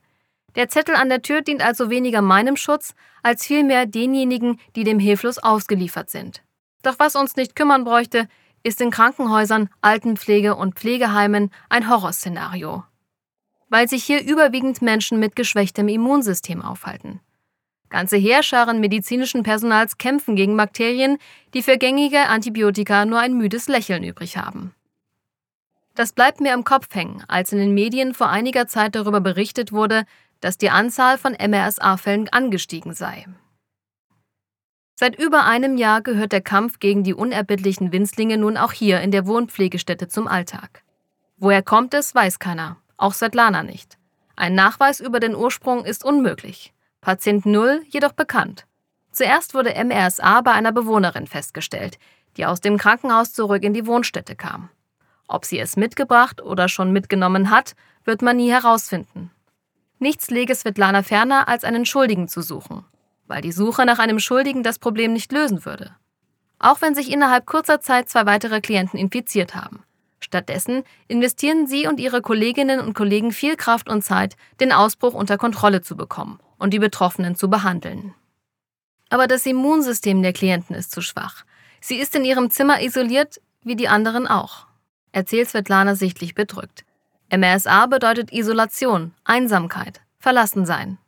Der 0.56 0.68
Zettel 0.68 0.96
an 0.96 1.08
der 1.08 1.22
Tür 1.22 1.42
dient 1.42 1.62
also 1.62 1.90
weniger 1.90 2.22
meinem 2.22 2.56
Schutz, 2.56 2.94
als 3.22 3.46
vielmehr 3.46 3.86
denjenigen, 3.86 4.58
die 4.76 4.84
dem 4.84 4.98
hilflos 4.98 5.38
ausgeliefert 5.38 6.10
sind. 6.10 6.42
Doch 6.82 6.98
was 6.98 7.16
uns 7.16 7.36
nicht 7.36 7.54
kümmern 7.54 7.84
bräuchte, 7.84 8.28
ist 8.62 8.80
in 8.80 8.90
Krankenhäusern, 8.90 9.68
Altenpflege 9.80 10.54
und 10.54 10.74
Pflegeheimen 10.74 11.50
ein 11.68 11.88
Horrorszenario. 11.88 12.84
Weil 13.68 13.88
sich 13.88 14.04
hier 14.04 14.22
überwiegend 14.22 14.82
Menschen 14.82 15.20
mit 15.20 15.36
geschwächtem 15.36 15.88
Immunsystem 15.88 16.62
aufhalten. 16.62 17.20
Ganze 17.88 18.16
Heerscharen 18.16 18.80
medizinischen 18.80 19.42
Personals 19.42 19.98
kämpfen 19.98 20.36
gegen 20.36 20.56
Bakterien, 20.56 21.18
die 21.54 21.62
für 21.62 21.76
gängige 21.76 22.28
Antibiotika 22.28 23.04
nur 23.04 23.18
ein 23.18 23.34
müdes 23.34 23.68
Lächeln 23.68 24.04
übrig 24.04 24.36
haben. 24.36 24.74
Das 25.94 26.12
bleibt 26.12 26.40
mir 26.40 26.54
im 26.54 26.64
Kopf 26.64 26.94
hängen, 26.94 27.24
als 27.26 27.52
in 27.52 27.58
den 27.58 27.74
Medien 27.74 28.14
vor 28.14 28.28
einiger 28.28 28.68
Zeit 28.68 28.94
darüber 28.94 29.20
berichtet 29.20 29.72
wurde, 29.72 30.04
dass 30.40 30.58
die 30.58 30.70
Anzahl 30.70 31.18
von 31.18 31.32
MRSA-Fällen 31.34 32.28
angestiegen 32.30 32.94
sei. 32.94 33.26
Seit 34.94 35.18
über 35.18 35.44
einem 35.44 35.78
Jahr 35.78 36.02
gehört 36.02 36.32
der 36.32 36.42
Kampf 36.42 36.78
gegen 36.78 37.04
die 37.04 37.14
unerbittlichen 37.14 37.92
Winzlinge 37.92 38.36
nun 38.36 38.56
auch 38.56 38.72
hier 38.72 39.00
in 39.00 39.10
der 39.10 39.26
Wohnpflegestätte 39.26 40.08
zum 40.08 40.28
Alltag. 40.28 40.82
Woher 41.38 41.62
kommt 41.62 41.94
es, 41.94 42.14
weiß 42.14 42.38
keiner, 42.38 42.76
auch 42.98 43.14
Svetlana 43.14 43.62
nicht. 43.62 43.96
Ein 44.36 44.54
Nachweis 44.54 45.00
über 45.00 45.20
den 45.20 45.34
Ursprung 45.34 45.84
ist 45.84 46.04
unmöglich. 46.04 46.74
Patient 47.00 47.46
0 47.46 47.82
jedoch 47.88 48.12
bekannt. 48.12 48.66
Zuerst 49.10 49.54
wurde 49.54 49.74
MRSA 49.74 50.42
bei 50.42 50.52
einer 50.52 50.72
Bewohnerin 50.72 51.26
festgestellt, 51.26 51.98
die 52.36 52.46
aus 52.46 52.60
dem 52.60 52.76
Krankenhaus 52.76 53.32
zurück 53.32 53.62
in 53.62 53.74
die 53.74 53.86
Wohnstätte 53.86 54.36
kam. 54.36 54.68
Ob 55.28 55.44
sie 55.44 55.58
es 55.58 55.76
mitgebracht 55.76 56.42
oder 56.42 56.68
schon 56.68 56.92
mitgenommen 56.92 57.50
hat, 57.50 57.74
wird 58.04 58.20
man 58.20 58.36
nie 58.36 58.50
herausfinden. 58.50 59.30
Nichts 60.00 60.30
lege 60.30 60.54
Svetlana 60.54 61.04
ferner, 61.04 61.46
als 61.46 61.62
einen 61.62 61.86
Schuldigen 61.86 62.26
zu 62.26 62.42
suchen 62.42 62.84
weil 63.30 63.40
die 63.40 63.52
Suche 63.52 63.86
nach 63.86 64.00
einem 64.00 64.18
Schuldigen 64.18 64.64
das 64.64 64.80
Problem 64.80 65.12
nicht 65.12 65.30
lösen 65.32 65.64
würde. 65.64 65.94
Auch 66.58 66.82
wenn 66.82 66.94
sich 66.96 67.10
innerhalb 67.10 67.46
kurzer 67.46 67.80
Zeit 67.80 68.08
zwei 68.08 68.26
weitere 68.26 68.60
Klienten 68.60 68.98
infiziert 68.98 69.54
haben. 69.54 69.84
Stattdessen 70.18 70.82
investieren 71.08 71.66
sie 71.66 71.86
und 71.86 72.00
ihre 72.00 72.20
Kolleginnen 72.20 72.80
und 72.80 72.92
Kollegen 72.92 73.32
viel 73.32 73.56
Kraft 73.56 73.88
und 73.88 74.02
Zeit, 74.02 74.36
den 74.58 74.72
Ausbruch 74.72 75.14
unter 75.14 75.38
Kontrolle 75.38 75.80
zu 75.80 75.96
bekommen 75.96 76.40
und 76.58 76.74
die 76.74 76.80
Betroffenen 76.80 77.36
zu 77.36 77.48
behandeln. 77.48 78.14
Aber 79.08 79.28
das 79.28 79.46
Immunsystem 79.46 80.22
der 80.22 80.32
Klienten 80.32 80.74
ist 80.74 80.90
zu 80.90 81.00
schwach. 81.00 81.44
Sie 81.80 81.96
ist 81.96 82.14
in 82.16 82.24
ihrem 82.24 82.50
Zimmer 82.50 82.82
isoliert, 82.82 83.40
wie 83.62 83.76
die 83.76 83.88
anderen 83.88 84.26
auch. 84.26 84.66
Erzählt 85.12 85.48
Svetlana 85.48 85.94
sichtlich 85.94 86.34
bedrückt. 86.34 86.84
MRSA 87.32 87.86
bedeutet 87.86 88.32
Isolation, 88.32 89.12
Einsamkeit, 89.24 90.00
Verlassensein. 90.18 90.98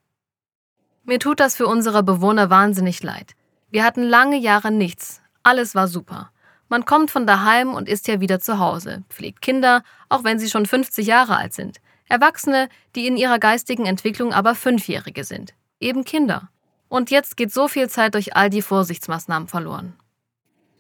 Mir 1.03 1.19
tut 1.19 1.41
das 1.41 1.57
für 1.57 1.67
unsere 1.67 2.05
Bewohner 2.05 2.49
wahnsinnig 2.49 3.03
leid. 3.03 3.33
Wir 3.71 3.83
hatten 3.83 4.05
lange 4.05 4.37
Jahre 4.37 4.71
nichts. 4.71 5.21
Alles 5.43 5.75
war 5.75 5.89
super. 5.89 6.31
Man 6.69 6.85
kommt 6.85 7.11
von 7.11 7.27
daheim 7.27 7.75
und 7.75 7.89
ist 7.89 8.07
ja 8.07 8.21
wieder 8.21 8.39
zu 8.39 8.61
Hause, 8.61 9.03
pflegt 9.09 9.43
Kinder, 9.43 9.83
auch 10.09 10.23
wenn 10.23 10.39
sie 10.39 10.49
schon 10.49 10.65
50 10.65 11.07
Jahre 11.07 11.37
alt 11.37 11.55
sind. 11.55 11.79
Erwachsene, 12.09 12.69
die 12.95 13.09
in 13.09 13.17
ihrer 13.17 13.41
geistigen 13.41 13.85
Entwicklung 13.85 14.33
aber 14.33 14.55
Fünfjährige 14.55 15.25
sind. 15.25 15.55
Eben 15.81 16.05
Kinder. 16.05 16.51
Und 16.89 17.11
jetzt 17.11 17.37
geht 17.37 17.53
so 17.53 17.67
viel 17.67 17.89
Zeit 17.89 18.15
durch 18.15 18.37
all 18.37 18.49
die 18.49 18.63
Vorsichtsmaßnahmen 18.63 19.49
verloren. 19.49 19.95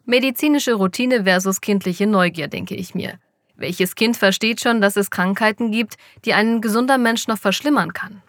Medizinische 0.04 0.74
Routine 0.74 1.24
versus 1.24 1.60
kindliche 1.60 2.06
Neugier, 2.06 2.46
denke 2.46 2.76
ich 2.76 2.94
mir. 2.94 3.18
Welches 3.62 3.94
Kind 3.94 4.16
versteht 4.16 4.60
schon, 4.60 4.80
dass 4.80 4.96
es 4.96 5.08
Krankheiten 5.08 5.70
gibt, 5.70 5.94
die 6.24 6.34
ein 6.34 6.60
gesunder 6.60 6.98
Mensch 6.98 7.28
noch 7.28 7.38
verschlimmern 7.38 7.92
kann? 7.92 8.20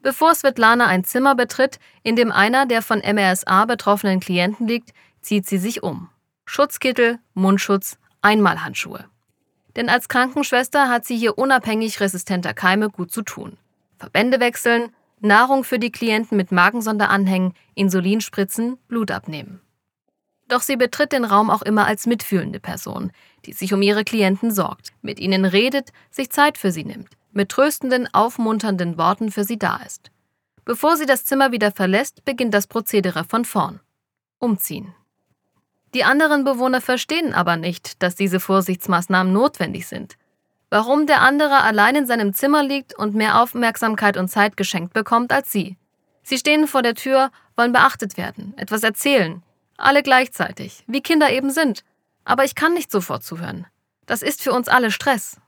Bevor 0.00 0.34
Svetlana 0.34 0.86
ein 0.86 1.04
Zimmer 1.04 1.34
betritt, 1.34 1.78
in 2.02 2.16
dem 2.16 2.32
einer 2.32 2.64
der 2.64 2.80
von 2.80 3.00
MRSA 3.00 3.66
betroffenen 3.66 4.20
Klienten 4.20 4.66
liegt, 4.66 4.94
zieht 5.20 5.46
sie 5.46 5.58
sich 5.58 5.82
um. 5.82 6.08
Schutzkittel, 6.46 7.18
Mundschutz, 7.34 7.98
Einmalhandschuhe. 8.22 9.04
Denn 9.76 9.90
als 9.90 10.08
Krankenschwester 10.08 10.88
hat 10.88 11.04
sie 11.04 11.18
hier 11.18 11.36
unabhängig 11.36 12.00
resistenter 12.00 12.54
Keime 12.54 12.88
gut 12.88 13.12
zu 13.12 13.20
tun. 13.20 13.58
Verbände 13.98 14.40
wechseln, 14.40 14.94
Nahrung 15.20 15.62
für 15.62 15.78
die 15.78 15.92
Klienten 15.92 16.38
mit 16.38 16.52
Magensonde 16.52 17.08
anhängen, 17.08 17.52
Insulin 17.74 18.22
spritzen, 18.22 18.78
Blut 18.88 19.10
abnehmen. 19.10 19.60
Doch 20.48 20.60
sie 20.60 20.76
betritt 20.76 21.12
den 21.12 21.24
Raum 21.24 21.50
auch 21.50 21.62
immer 21.62 21.86
als 21.86 22.06
mitfühlende 22.06 22.60
Person, 22.60 23.12
die 23.46 23.52
sich 23.52 23.72
um 23.72 23.82
ihre 23.82 24.04
Klienten 24.04 24.50
sorgt, 24.50 24.92
mit 25.02 25.20
ihnen 25.20 25.44
redet, 25.44 25.90
sich 26.10 26.30
Zeit 26.30 26.58
für 26.58 26.72
sie 26.72 26.84
nimmt 26.84 27.10
mit 27.34 27.50
tröstenden, 27.50 28.08
aufmunternden 28.12 28.96
Worten 28.96 29.30
für 29.30 29.44
sie 29.44 29.58
da 29.58 29.76
ist. 29.84 30.10
Bevor 30.64 30.96
sie 30.96 31.06
das 31.06 31.24
Zimmer 31.24 31.52
wieder 31.52 31.72
verlässt, 31.72 32.24
beginnt 32.24 32.54
das 32.54 32.66
Prozedere 32.66 33.24
von 33.24 33.44
vorn. 33.44 33.80
Umziehen. 34.38 34.94
Die 35.92 36.04
anderen 36.04 36.44
Bewohner 36.44 36.80
verstehen 36.80 37.34
aber 37.34 37.56
nicht, 37.56 38.02
dass 38.02 38.14
diese 38.14 38.40
Vorsichtsmaßnahmen 38.40 39.32
notwendig 39.32 39.86
sind. 39.86 40.16
Warum 40.70 41.06
der 41.06 41.20
andere 41.20 41.60
allein 41.62 41.94
in 41.94 42.06
seinem 42.06 42.32
Zimmer 42.32 42.64
liegt 42.64 42.98
und 42.98 43.14
mehr 43.14 43.40
Aufmerksamkeit 43.40 44.16
und 44.16 44.28
Zeit 44.28 44.56
geschenkt 44.56 44.92
bekommt 44.92 45.32
als 45.32 45.52
sie. 45.52 45.76
Sie 46.22 46.38
stehen 46.38 46.66
vor 46.66 46.82
der 46.82 46.94
Tür, 46.94 47.30
wollen 47.54 47.72
beachtet 47.72 48.16
werden, 48.16 48.54
etwas 48.56 48.82
erzählen. 48.82 49.42
Alle 49.76 50.02
gleichzeitig, 50.02 50.82
wie 50.86 51.02
Kinder 51.02 51.30
eben 51.30 51.50
sind. 51.50 51.84
Aber 52.24 52.44
ich 52.44 52.54
kann 52.54 52.74
nicht 52.74 52.90
sofort 52.90 53.22
zuhören. 53.22 53.66
Das 54.06 54.22
ist 54.22 54.42
für 54.42 54.52
uns 54.52 54.68
alle 54.68 54.90
Stress. 54.90 55.38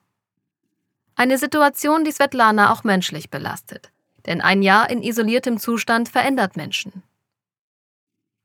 Eine 1.15 1.39
Situation, 1.39 2.05
die 2.05 2.13
Svetlana 2.13 2.73
auch 2.73 2.85
menschlich 2.85 3.31
belastet. 3.31 3.91
Denn 4.27 4.41
ein 4.41 4.63
Jahr 4.63 4.91
in 4.91 5.03
isoliertem 5.03 5.59
Zustand 5.59 6.09
verändert 6.09 6.57
Menschen. 6.57 7.03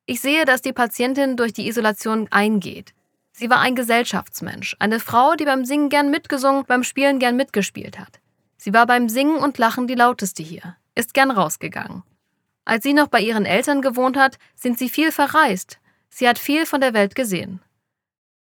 Ich 0.06 0.22
sehe, 0.22 0.46
dass 0.46 0.62
die 0.62 0.74
Patientin 0.74 1.38
durch 1.38 1.54
die 1.54 1.68
Isolation 1.68 2.28
eingeht. 2.32 2.94
Sie 3.32 3.50
war 3.50 3.60
ein 3.60 3.76
Gesellschaftsmensch, 3.76 4.76
eine 4.80 5.00
Frau, 5.00 5.36
die 5.36 5.46
beim 5.46 5.66
Singen 5.66 5.90
gern 5.90 6.12
mitgesungen, 6.12 6.66
beim 6.66 6.84
Spielen 6.84 7.20
gern 7.20 7.36
mitgespielt 7.36 7.98
hat. 7.98 8.20
Sie 8.58 8.74
war 8.74 8.86
beim 8.86 9.10
Singen 9.10 9.38
und 9.38 9.58
Lachen 9.58 9.88
die 9.88 9.96
lauteste 9.96 10.44
hier, 10.44 10.76
ist 10.96 11.14
gern 11.14 11.32
rausgegangen. 11.32 12.04
Als 12.66 12.84
sie 12.84 12.94
noch 12.94 13.08
bei 13.08 13.20
ihren 13.22 13.46
Eltern 13.46 13.82
gewohnt 13.82 14.18
hat, 14.18 14.38
sind 14.54 14.78
sie 14.78 14.90
viel 14.90 15.12
verreist. 15.12 15.80
Sie 16.10 16.28
hat 16.28 16.38
viel 16.38 16.66
von 16.66 16.82
der 16.82 16.94
Welt 16.94 17.16
gesehen. 17.16 17.62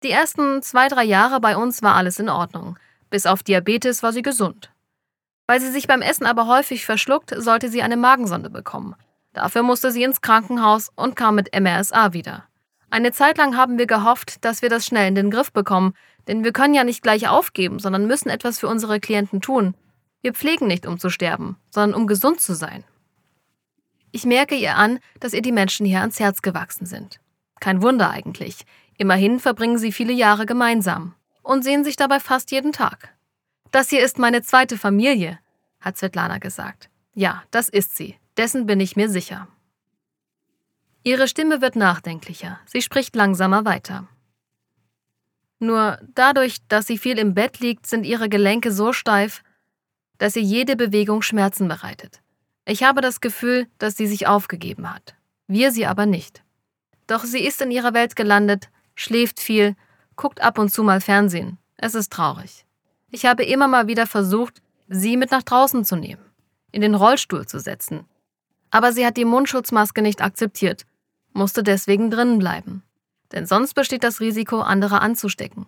Die 0.05 0.11
ersten 0.11 0.61
zwei, 0.61 0.87
drei 0.87 1.03
Jahre 1.03 1.39
bei 1.39 1.57
uns 1.57 1.81
war 1.81 1.95
alles 1.95 2.19
in 2.19 2.29
Ordnung. 2.29 2.77
Bis 3.09 3.25
auf 3.25 3.41
Diabetes 3.41 4.03
war 4.03 4.13
sie 4.13 4.21
gesund. 4.21 4.69
Weil 5.47 5.59
sie 5.59 5.71
sich 5.71 5.87
beim 5.87 6.03
Essen 6.03 6.27
aber 6.27 6.45
häufig 6.45 6.85
verschluckt, 6.85 7.33
sollte 7.35 7.69
sie 7.69 7.81
eine 7.81 7.97
Magensonde 7.97 8.51
bekommen. 8.51 8.93
Dafür 9.33 9.63
musste 9.63 9.89
sie 9.89 10.03
ins 10.03 10.21
Krankenhaus 10.21 10.91
und 10.93 11.15
kam 11.15 11.33
mit 11.33 11.59
MRSA 11.59 12.13
wieder. 12.13 12.43
Eine 12.91 13.13
Zeit 13.13 13.39
lang 13.39 13.57
haben 13.57 13.79
wir 13.79 13.87
gehofft, 13.87 14.45
dass 14.45 14.61
wir 14.61 14.69
das 14.69 14.85
schnell 14.85 15.07
in 15.07 15.15
den 15.15 15.31
Griff 15.31 15.51
bekommen, 15.51 15.95
denn 16.27 16.43
wir 16.43 16.53
können 16.53 16.75
ja 16.75 16.83
nicht 16.83 17.01
gleich 17.01 17.27
aufgeben, 17.27 17.79
sondern 17.79 18.05
müssen 18.05 18.29
etwas 18.29 18.59
für 18.59 18.67
unsere 18.67 18.99
Klienten 18.99 19.41
tun. 19.41 19.73
Wir 20.21 20.35
pflegen 20.35 20.67
nicht, 20.67 20.85
um 20.85 20.99
zu 20.99 21.09
sterben, 21.09 21.57
sondern 21.71 21.99
um 21.99 22.05
gesund 22.05 22.41
zu 22.41 22.53
sein. 22.53 22.83
Ich 24.11 24.23
merke 24.23 24.53
ihr 24.53 24.75
an, 24.75 24.99
dass 25.19 25.33
ihr 25.33 25.41
die 25.41 25.51
Menschen 25.51 25.87
hier 25.87 26.01
ans 26.01 26.19
Herz 26.19 26.43
gewachsen 26.43 26.85
sind. 26.85 27.19
Kein 27.59 27.81
Wunder 27.81 28.11
eigentlich. 28.11 28.65
Immerhin 28.97 29.39
verbringen 29.39 29.77
sie 29.77 29.91
viele 29.91 30.13
Jahre 30.13 30.45
gemeinsam 30.45 31.15
und 31.43 31.63
sehen 31.63 31.83
sich 31.83 31.95
dabei 31.95 32.19
fast 32.19 32.51
jeden 32.51 32.71
Tag. 32.71 33.13
Das 33.71 33.89
hier 33.89 34.03
ist 34.03 34.19
meine 34.19 34.41
zweite 34.41 34.77
Familie, 34.77 35.39
hat 35.79 35.97
Svetlana 35.97 36.37
gesagt. 36.37 36.89
Ja, 37.13 37.43
das 37.51 37.69
ist 37.69 37.95
sie. 37.95 38.15
Dessen 38.37 38.65
bin 38.65 38.79
ich 38.79 38.95
mir 38.95 39.09
sicher. 39.09 39.47
Ihre 41.03 41.27
Stimme 41.27 41.61
wird 41.61 41.75
nachdenklicher. 41.75 42.59
Sie 42.65 42.81
spricht 42.81 43.15
langsamer 43.15 43.63
weiter. 43.65 44.07
Nur 45.59 45.99
dadurch, 46.13 46.57
dass 46.67 46.87
sie 46.87 46.97
viel 46.97 47.17
im 47.17 47.33
Bett 47.33 47.59
liegt, 47.59 47.85
sind 47.85 48.05
ihre 48.05 48.27
Gelenke 48.27 48.71
so 48.71 48.91
steif, 48.91 49.43
dass 50.17 50.35
ihr 50.35 50.41
jede 50.41 50.75
Bewegung 50.75 51.21
Schmerzen 51.21 51.67
bereitet. 51.67 52.21
Ich 52.65 52.83
habe 52.83 53.01
das 53.01 53.21
Gefühl, 53.21 53.67
dass 53.77 53.95
sie 53.95 54.07
sich 54.07 54.27
aufgegeben 54.27 54.93
hat. 54.93 55.15
Wir 55.47 55.71
sie 55.71 55.85
aber 55.85 56.05
nicht. 56.05 56.43
Doch 57.07 57.23
sie 57.23 57.45
ist 57.45 57.61
in 57.61 57.71
ihrer 57.71 57.93
Welt 57.93 58.15
gelandet, 58.15 58.69
schläft 58.95 59.39
viel 59.39 59.75
guckt 60.15 60.41
ab 60.41 60.57
und 60.57 60.69
zu 60.69 60.83
mal 60.83 61.01
Fernsehen. 61.01 61.57
Es 61.77 61.95
ist 61.95 62.11
traurig. 62.11 62.65
Ich 63.11 63.25
habe 63.25 63.43
immer 63.43 63.67
mal 63.67 63.87
wieder 63.87 64.07
versucht, 64.07 64.61
sie 64.87 65.17
mit 65.17 65.31
nach 65.31 65.43
draußen 65.43 65.85
zu 65.85 65.95
nehmen, 65.95 66.23
in 66.71 66.81
den 66.81 66.95
Rollstuhl 66.95 67.45
zu 67.45 67.59
setzen. 67.59 68.05
Aber 68.71 68.91
sie 68.91 69.05
hat 69.05 69.17
die 69.17 69.25
Mundschutzmaske 69.25 70.01
nicht 70.01 70.21
akzeptiert, 70.21 70.85
musste 71.33 71.63
deswegen 71.63 72.09
drinnen 72.09 72.39
bleiben. 72.39 72.83
Denn 73.31 73.45
sonst 73.45 73.73
besteht 73.73 74.03
das 74.03 74.19
Risiko, 74.19 74.61
andere 74.61 75.01
anzustecken. 75.01 75.67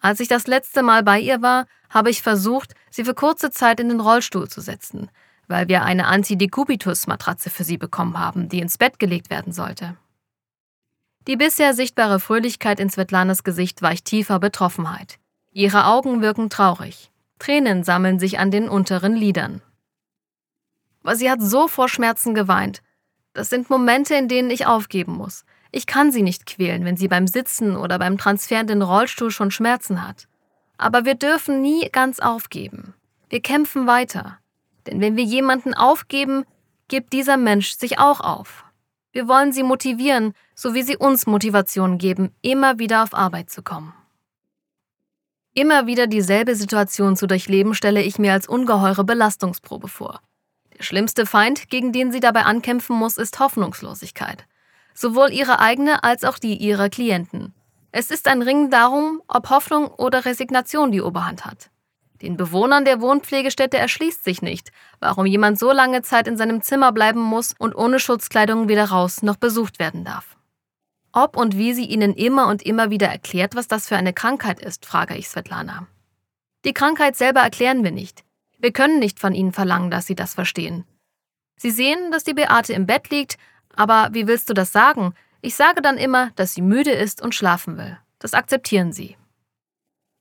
Als 0.00 0.20
ich 0.20 0.28
das 0.28 0.46
letzte 0.46 0.82
Mal 0.82 1.02
bei 1.02 1.20
ihr 1.20 1.42
war, 1.42 1.66
habe 1.90 2.10
ich 2.10 2.22
versucht, 2.22 2.74
sie 2.90 3.04
für 3.04 3.14
kurze 3.14 3.50
Zeit 3.50 3.80
in 3.80 3.88
den 3.88 4.00
Rollstuhl 4.00 4.48
zu 4.48 4.60
setzen, 4.60 5.10
weil 5.48 5.68
wir 5.68 5.82
eine 5.82 6.06
Antidekubitus-Matratze 6.06 7.50
für 7.50 7.64
sie 7.64 7.78
bekommen 7.78 8.18
haben, 8.18 8.48
die 8.48 8.60
ins 8.60 8.78
Bett 8.78 8.98
gelegt 8.98 9.30
werden 9.30 9.52
sollte. 9.52 9.96
Die 11.26 11.36
bisher 11.36 11.74
sichtbare 11.74 12.20
Fröhlichkeit 12.20 12.78
in 12.78 12.88
Svetlanas 12.88 13.42
Gesicht 13.42 13.82
weicht 13.82 14.04
tiefer 14.04 14.38
Betroffenheit. 14.38 15.18
Ihre 15.52 15.86
Augen 15.86 16.22
wirken 16.22 16.50
traurig. 16.50 17.10
Tränen 17.38 17.82
sammeln 17.82 18.18
sich 18.18 18.38
an 18.38 18.50
den 18.50 18.68
unteren 18.68 19.14
Lidern. 19.14 19.60
Aber 21.02 21.16
sie 21.16 21.30
hat 21.30 21.42
so 21.42 21.66
vor 21.66 21.88
Schmerzen 21.88 22.34
geweint. 22.34 22.82
Das 23.32 23.50
sind 23.50 23.70
Momente, 23.70 24.14
in 24.14 24.28
denen 24.28 24.50
ich 24.50 24.66
aufgeben 24.66 25.12
muss. 25.12 25.44
Ich 25.72 25.86
kann 25.86 26.12
sie 26.12 26.22
nicht 26.22 26.46
quälen, 26.46 26.84
wenn 26.84 26.96
sie 26.96 27.08
beim 27.08 27.26
Sitzen 27.26 27.76
oder 27.76 27.98
beim 27.98 28.18
Transfer 28.18 28.60
in 28.60 28.66
den 28.66 28.82
Rollstuhl 28.82 29.30
schon 29.30 29.50
Schmerzen 29.50 30.06
hat. 30.06 30.28
Aber 30.78 31.04
wir 31.04 31.14
dürfen 31.14 31.60
nie 31.60 31.88
ganz 31.90 32.20
aufgeben. 32.20 32.94
Wir 33.28 33.40
kämpfen 33.40 33.86
weiter. 33.86 34.38
Denn 34.86 35.00
wenn 35.00 35.16
wir 35.16 35.24
jemanden 35.24 35.74
aufgeben, 35.74 36.44
gibt 36.88 37.12
dieser 37.12 37.36
Mensch 37.36 37.72
sich 37.76 37.98
auch 37.98 38.20
auf. 38.20 38.65
Wir 39.16 39.28
wollen 39.28 39.50
sie 39.50 39.62
motivieren, 39.62 40.34
so 40.54 40.74
wie 40.74 40.82
sie 40.82 40.98
uns 40.98 41.26
Motivation 41.26 41.96
geben, 41.96 42.34
immer 42.42 42.78
wieder 42.78 43.02
auf 43.02 43.14
Arbeit 43.14 43.48
zu 43.48 43.62
kommen. 43.62 43.94
Immer 45.54 45.86
wieder 45.86 46.06
dieselbe 46.06 46.54
Situation 46.54 47.16
zu 47.16 47.26
durchleben, 47.26 47.72
stelle 47.72 48.02
ich 48.02 48.18
mir 48.18 48.34
als 48.34 48.46
ungeheure 48.46 49.04
Belastungsprobe 49.04 49.88
vor. 49.88 50.20
Der 50.76 50.82
schlimmste 50.82 51.24
Feind, 51.24 51.70
gegen 51.70 51.92
den 51.92 52.12
sie 52.12 52.20
dabei 52.20 52.42
ankämpfen 52.42 52.94
muss, 52.94 53.16
ist 53.16 53.40
Hoffnungslosigkeit. 53.40 54.44
Sowohl 54.92 55.32
ihre 55.32 55.60
eigene 55.60 56.04
als 56.04 56.22
auch 56.22 56.38
die 56.38 56.58
ihrer 56.58 56.90
Klienten. 56.90 57.54
Es 57.92 58.10
ist 58.10 58.28
ein 58.28 58.42
Ringen 58.42 58.70
darum, 58.70 59.22
ob 59.28 59.48
Hoffnung 59.48 59.86
oder 59.86 60.26
Resignation 60.26 60.92
die 60.92 61.00
Oberhand 61.00 61.46
hat. 61.46 61.70
Den 62.22 62.36
Bewohnern 62.36 62.84
der 62.84 63.00
Wohnpflegestätte 63.00 63.78
erschließt 63.78 64.24
sich 64.24 64.42
nicht, 64.42 64.70
warum 65.00 65.26
jemand 65.26 65.58
so 65.58 65.72
lange 65.72 66.02
Zeit 66.02 66.26
in 66.28 66.36
seinem 66.36 66.62
Zimmer 66.62 66.92
bleiben 66.92 67.20
muss 67.20 67.54
und 67.58 67.74
ohne 67.74 68.00
Schutzkleidung 68.00 68.68
weder 68.68 68.86
raus 68.86 69.22
noch 69.22 69.36
besucht 69.36 69.78
werden 69.78 70.04
darf. 70.04 70.36
Ob 71.12 71.36
und 71.36 71.56
wie 71.56 71.72
sie 71.72 71.86
ihnen 71.86 72.14
immer 72.14 72.48
und 72.48 72.62
immer 72.62 72.90
wieder 72.90 73.08
erklärt, 73.08 73.54
was 73.54 73.68
das 73.68 73.88
für 73.88 73.96
eine 73.96 74.12
Krankheit 74.12 74.60
ist, 74.60 74.84
frage 74.84 75.16
ich 75.16 75.28
Svetlana. 75.28 75.86
Die 76.64 76.74
Krankheit 76.74 77.16
selber 77.16 77.40
erklären 77.40 77.84
wir 77.84 77.90
nicht. 77.90 78.24
Wir 78.58 78.72
können 78.72 78.98
nicht 78.98 79.20
von 79.20 79.34
ihnen 79.34 79.52
verlangen, 79.52 79.90
dass 79.90 80.06
sie 80.06 80.14
das 80.14 80.34
verstehen. 80.34 80.84
Sie 81.56 81.70
sehen, 81.70 82.10
dass 82.10 82.24
die 82.24 82.34
Beate 82.34 82.72
im 82.72 82.86
Bett 82.86 83.10
liegt, 83.10 83.38
aber 83.74 84.08
wie 84.12 84.26
willst 84.26 84.50
du 84.50 84.54
das 84.54 84.72
sagen? 84.72 85.14
Ich 85.40 85.54
sage 85.54 85.80
dann 85.80 85.96
immer, 85.96 86.32
dass 86.36 86.54
sie 86.54 86.62
müde 86.62 86.90
ist 86.90 87.22
und 87.22 87.34
schlafen 87.34 87.78
will. 87.78 87.98
Das 88.18 88.34
akzeptieren 88.34 88.92
sie. 88.92 89.16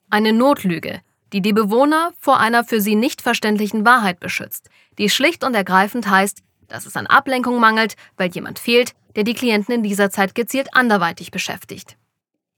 Eine 0.09 0.33
Notlüge, 0.33 1.01
die 1.33 1.41
die 1.41 1.53
Bewohner 1.53 2.13
vor 2.19 2.39
einer 2.39 2.63
für 2.63 2.81
sie 2.81 2.95
nicht 2.95 3.21
verständlichen 3.21 3.85
Wahrheit 3.85 4.19
beschützt, 4.19 4.69
die 4.97 5.09
schlicht 5.09 5.43
und 5.43 5.55
ergreifend 5.55 6.09
heißt, 6.09 6.41
dass 6.67 6.85
es 6.85 6.97
an 6.97 7.07
Ablenkung 7.07 7.59
mangelt, 7.59 7.95
weil 8.17 8.29
jemand 8.29 8.59
fehlt, 8.59 8.93
der 9.15 9.23
die 9.23 9.33
Klienten 9.33 9.73
in 9.73 9.83
dieser 9.83 10.09
Zeit 10.09 10.35
gezielt 10.35 10.73
anderweitig 10.73 11.31
beschäftigt. 11.31 11.97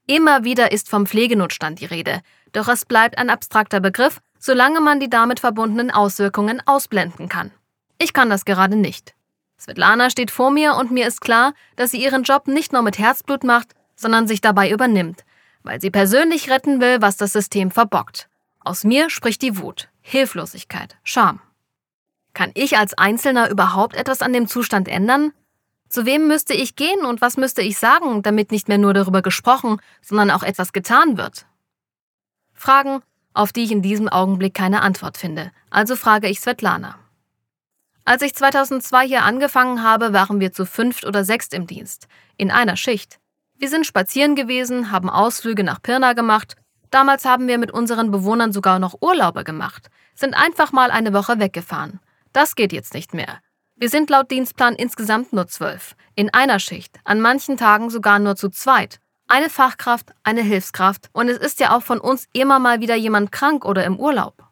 Immer 0.06 0.44
wieder 0.44 0.72
ist 0.72 0.88
vom 0.88 1.06
Pflegenotstand 1.06 1.80
die 1.80 1.84
Rede, 1.84 2.20
doch 2.52 2.68
es 2.68 2.86
bleibt 2.86 3.18
ein 3.18 3.30
abstrakter 3.30 3.80
Begriff, 3.80 4.20
solange 4.38 4.80
man 4.80 5.00
die 5.00 5.10
damit 5.10 5.40
verbundenen 5.40 5.90
Auswirkungen 5.90 6.62
ausblenden 6.66 7.28
kann. 7.28 7.50
Ich 7.98 8.12
kann 8.12 8.30
das 8.30 8.44
gerade 8.44 8.76
nicht. 8.76 9.14
Svetlana 9.60 10.08
steht 10.08 10.30
vor 10.30 10.50
mir 10.50 10.76
und 10.76 10.90
mir 10.92 11.06
ist 11.06 11.20
klar, 11.20 11.52
dass 11.76 11.90
sie 11.90 12.02
ihren 12.02 12.22
Job 12.22 12.46
nicht 12.46 12.72
nur 12.72 12.82
mit 12.82 12.98
Herzblut 12.98 13.44
macht, 13.44 13.74
sondern 13.96 14.28
sich 14.28 14.40
dabei 14.40 14.70
übernimmt, 14.70 15.24
weil 15.64 15.80
sie 15.80 15.90
persönlich 15.90 16.48
retten 16.48 16.80
will, 16.80 17.02
was 17.02 17.16
das 17.16 17.32
System 17.32 17.70
verbockt. 17.70 18.27
Aus 18.68 18.84
mir 18.84 19.08
spricht 19.08 19.40
die 19.40 19.56
Wut, 19.56 19.88
Hilflosigkeit, 20.02 20.98
Scham. 21.02 21.40
Kann 22.34 22.50
ich 22.52 22.76
als 22.76 22.92
Einzelner 22.92 23.48
überhaupt 23.48 23.96
etwas 23.96 24.20
an 24.20 24.34
dem 24.34 24.46
Zustand 24.46 24.88
ändern? 24.88 25.32
Zu 25.88 26.04
wem 26.04 26.28
müsste 26.28 26.52
ich 26.52 26.76
gehen 26.76 27.06
und 27.06 27.22
was 27.22 27.38
müsste 27.38 27.62
ich 27.62 27.78
sagen, 27.78 28.22
damit 28.22 28.50
nicht 28.50 28.68
mehr 28.68 28.76
nur 28.76 28.92
darüber 28.92 29.22
gesprochen, 29.22 29.80
sondern 30.02 30.30
auch 30.30 30.42
etwas 30.42 30.74
getan 30.74 31.16
wird? 31.16 31.46
Fragen, 32.52 33.00
auf 33.32 33.54
die 33.54 33.64
ich 33.64 33.72
in 33.72 33.80
diesem 33.80 34.10
Augenblick 34.10 34.52
keine 34.52 34.82
Antwort 34.82 35.16
finde, 35.16 35.50
also 35.70 35.96
frage 35.96 36.28
ich 36.28 36.38
Svetlana. 36.38 36.98
Als 38.04 38.20
ich 38.20 38.34
2002 38.34 39.06
hier 39.08 39.22
angefangen 39.22 39.82
habe, 39.82 40.12
waren 40.12 40.40
wir 40.40 40.52
zu 40.52 40.66
fünft 40.66 41.06
oder 41.06 41.24
sechst 41.24 41.54
im 41.54 41.66
Dienst, 41.66 42.06
in 42.36 42.50
einer 42.50 42.76
Schicht. 42.76 43.18
Wir 43.56 43.70
sind 43.70 43.86
spazieren 43.86 44.34
gewesen, 44.34 44.90
haben 44.90 45.08
Ausflüge 45.08 45.64
nach 45.64 45.80
Pirna 45.80 46.12
gemacht. 46.12 46.56
Damals 46.90 47.24
haben 47.24 47.48
wir 47.48 47.58
mit 47.58 47.70
unseren 47.70 48.10
Bewohnern 48.10 48.52
sogar 48.52 48.78
noch 48.78 49.00
Urlaube 49.00 49.44
gemacht, 49.44 49.88
sind 50.14 50.34
einfach 50.34 50.72
mal 50.72 50.90
eine 50.90 51.12
Woche 51.12 51.38
weggefahren. 51.38 52.00
Das 52.32 52.54
geht 52.54 52.72
jetzt 52.72 52.94
nicht 52.94 53.14
mehr. 53.14 53.40
Wir 53.76 53.88
sind 53.88 54.10
laut 54.10 54.30
Dienstplan 54.30 54.74
insgesamt 54.74 55.32
nur 55.32 55.46
zwölf, 55.46 55.94
in 56.14 56.32
einer 56.34 56.58
Schicht, 56.58 56.98
an 57.04 57.20
manchen 57.20 57.56
Tagen 57.56 57.90
sogar 57.90 58.18
nur 58.18 58.34
zu 58.34 58.48
zweit. 58.48 58.98
Eine 59.28 59.50
Fachkraft, 59.50 60.12
eine 60.24 60.40
Hilfskraft 60.40 61.10
und 61.12 61.28
es 61.28 61.38
ist 61.38 61.60
ja 61.60 61.76
auch 61.76 61.82
von 61.82 62.00
uns 62.00 62.26
immer 62.32 62.58
mal 62.58 62.80
wieder 62.80 62.96
jemand 62.96 63.30
krank 63.30 63.64
oder 63.64 63.84
im 63.84 64.00
Urlaub. 64.00 64.42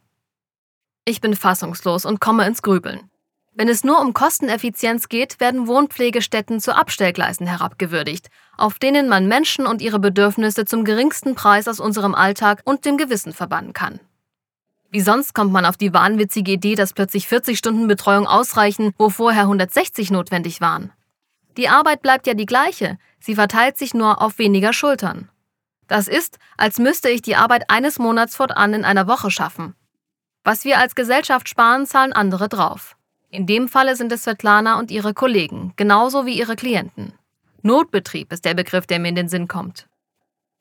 Ich 1.07 1.21
bin 1.21 1.35
fassungslos 1.35 2.05
und 2.05 2.21
komme 2.21 2.47
ins 2.47 2.63
Grübeln. 2.63 3.11
Wenn 3.53 3.69
es 3.69 3.85
nur 3.85 4.01
um 4.01 4.13
Kosteneffizienz 4.13 5.09
geht, 5.09 5.41
werden 5.41 5.67
Wohnpflegestätten 5.67 6.61
zu 6.61 6.77
Abstellgleisen 6.77 7.47
herabgewürdigt, 7.47 8.29
auf 8.57 8.79
denen 8.79 9.09
man 9.09 9.29
Menschen 9.29 9.67
und 9.67 9.83
ihre 9.83 9.99
Bedürfnisse 9.99 10.65
zum 10.65 10.85
geringsten 10.85 11.35
Preis 11.35 11.69
aus 11.69 11.81
unserem 11.81 12.15
Alltag 12.15 12.63
und 12.65 12.85
dem 12.85 12.97
Gewissen 12.97 13.33
verbannen 13.33 13.73
kann. 13.73 14.01
Wie 14.91 15.01
sonst 15.01 15.35
kommt 15.35 15.53
man 15.53 15.67
auf 15.67 15.77
die 15.77 15.93
wahnwitzige 15.93 16.53
Idee, 16.53 16.75
dass 16.75 16.93
plötzlich 16.93 17.27
40 17.29 17.59
Stunden 17.59 17.89
Betreuung 17.89 18.27
ausreichen, 18.27 18.93
wo 18.99 19.11
vorher 19.11 19.43
160 19.43 20.11
notwendig 20.11 20.61
waren? 20.61 20.93
Die 21.57 21.69
Arbeit 21.69 22.03
bleibt 22.03 22.27
ja 22.27 22.35
die 22.35 22.47
gleiche, 22.47 22.99
sie 23.19 23.35
verteilt 23.35 23.79
sich 23.79 23.95
nur 23.95 24.23
auf 24.23 24.39
weniger 24.39 24.73
Schultern. 24.73 25.29
Das 25.89 26.09
ist, 26.09 26.39
als 26.57 26.79
müsste 26.79 27.09
ich 27.09 27.23
die 27.23 27.37
Arbeit 27.37 27.71
eines 27.71 27.99
Monats 27.99 28.37
fortan 28.37 28.75
in 28.75 28.85
einer 28.85 29.07
Woche 29.07 29.31
schaffen. 29.31 29.75
Was 30.45 30.65
wir 30.65 30.79
als 30.79 30.95
Gesellschaft 30.95 31.49
sparen, 31.49 31.87
zahlen 31.87 32.13
andere 32.13 32.49
drauf. 32.49 32.97
In 33.31 33.47
dem 33.47 33.69
Falle 33.69 33.97
sind 33.97 34.13
es 34.13 34.23
Svetlana 34.23 34.79
und 34.79 34.91
ihre 34.91 35.13
Kollegen, 35.13 35.73
genauso 35.77 36.27
wie 36.27 36.39
ihre 36.39 36.57
Klienten. 36.57 37.13
Notbetrieb 37.67 38.33
ist 38.33 38.45
der 38.45 38.55
Begriff, 38.55 38.87
der 38.87 38.99
mir 38.99 39.09
in 39.09 39.17
den 39.17 39.29
Sinn 39.29 39.49
kommt. 39.49 39.89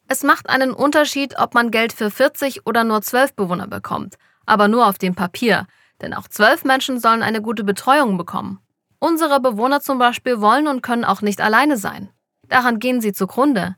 Es 0.07 0.23
macht 0.23 0.49
einen 0.49 0.71
Unterschied, 0.71 1.37
ob 1.39 1.53
man 1.53 1.71
Geld 1.71 1.93
für 1.93 2.11
40 2.11 2.65
oder 2.67 2.83
nur 2.83 3.01
12 3.01 3.33
Bewohner 3.33 3.67
bekommt, 3.67 4.15
aber 4.45 4.67
nur 4.67 4.87
auf 4.87 4.97
dem 4.97 5.15
Papier, 5.15 5.67
denn 6.01 6.13
auch 6.13 6.27
12 6.27 6.63
Menschen 6.63 6.99
sollen 6.99 7.23
eine 7.23 7.41
gute 7.41 7.63
Betreuung 7.63 8.17
bekommen. 8.17 8.59
Unsere 8.99 9.39
Bewohner 9.39 9.81
zum 9.81 9.97
Beispiel 9.97 10.41
wollen 10.41 10.67
und 10.67 10.81
können 10.81 11.05
auch 11.05 11.21
nicht 11.21 11.41
alleine 11.41 11.77
sein. 11.77 12.09
Daran 12.47 12.79
gehen 12.79 13.01
sie 13.01 13.13
zugrunde. 13.13 13.75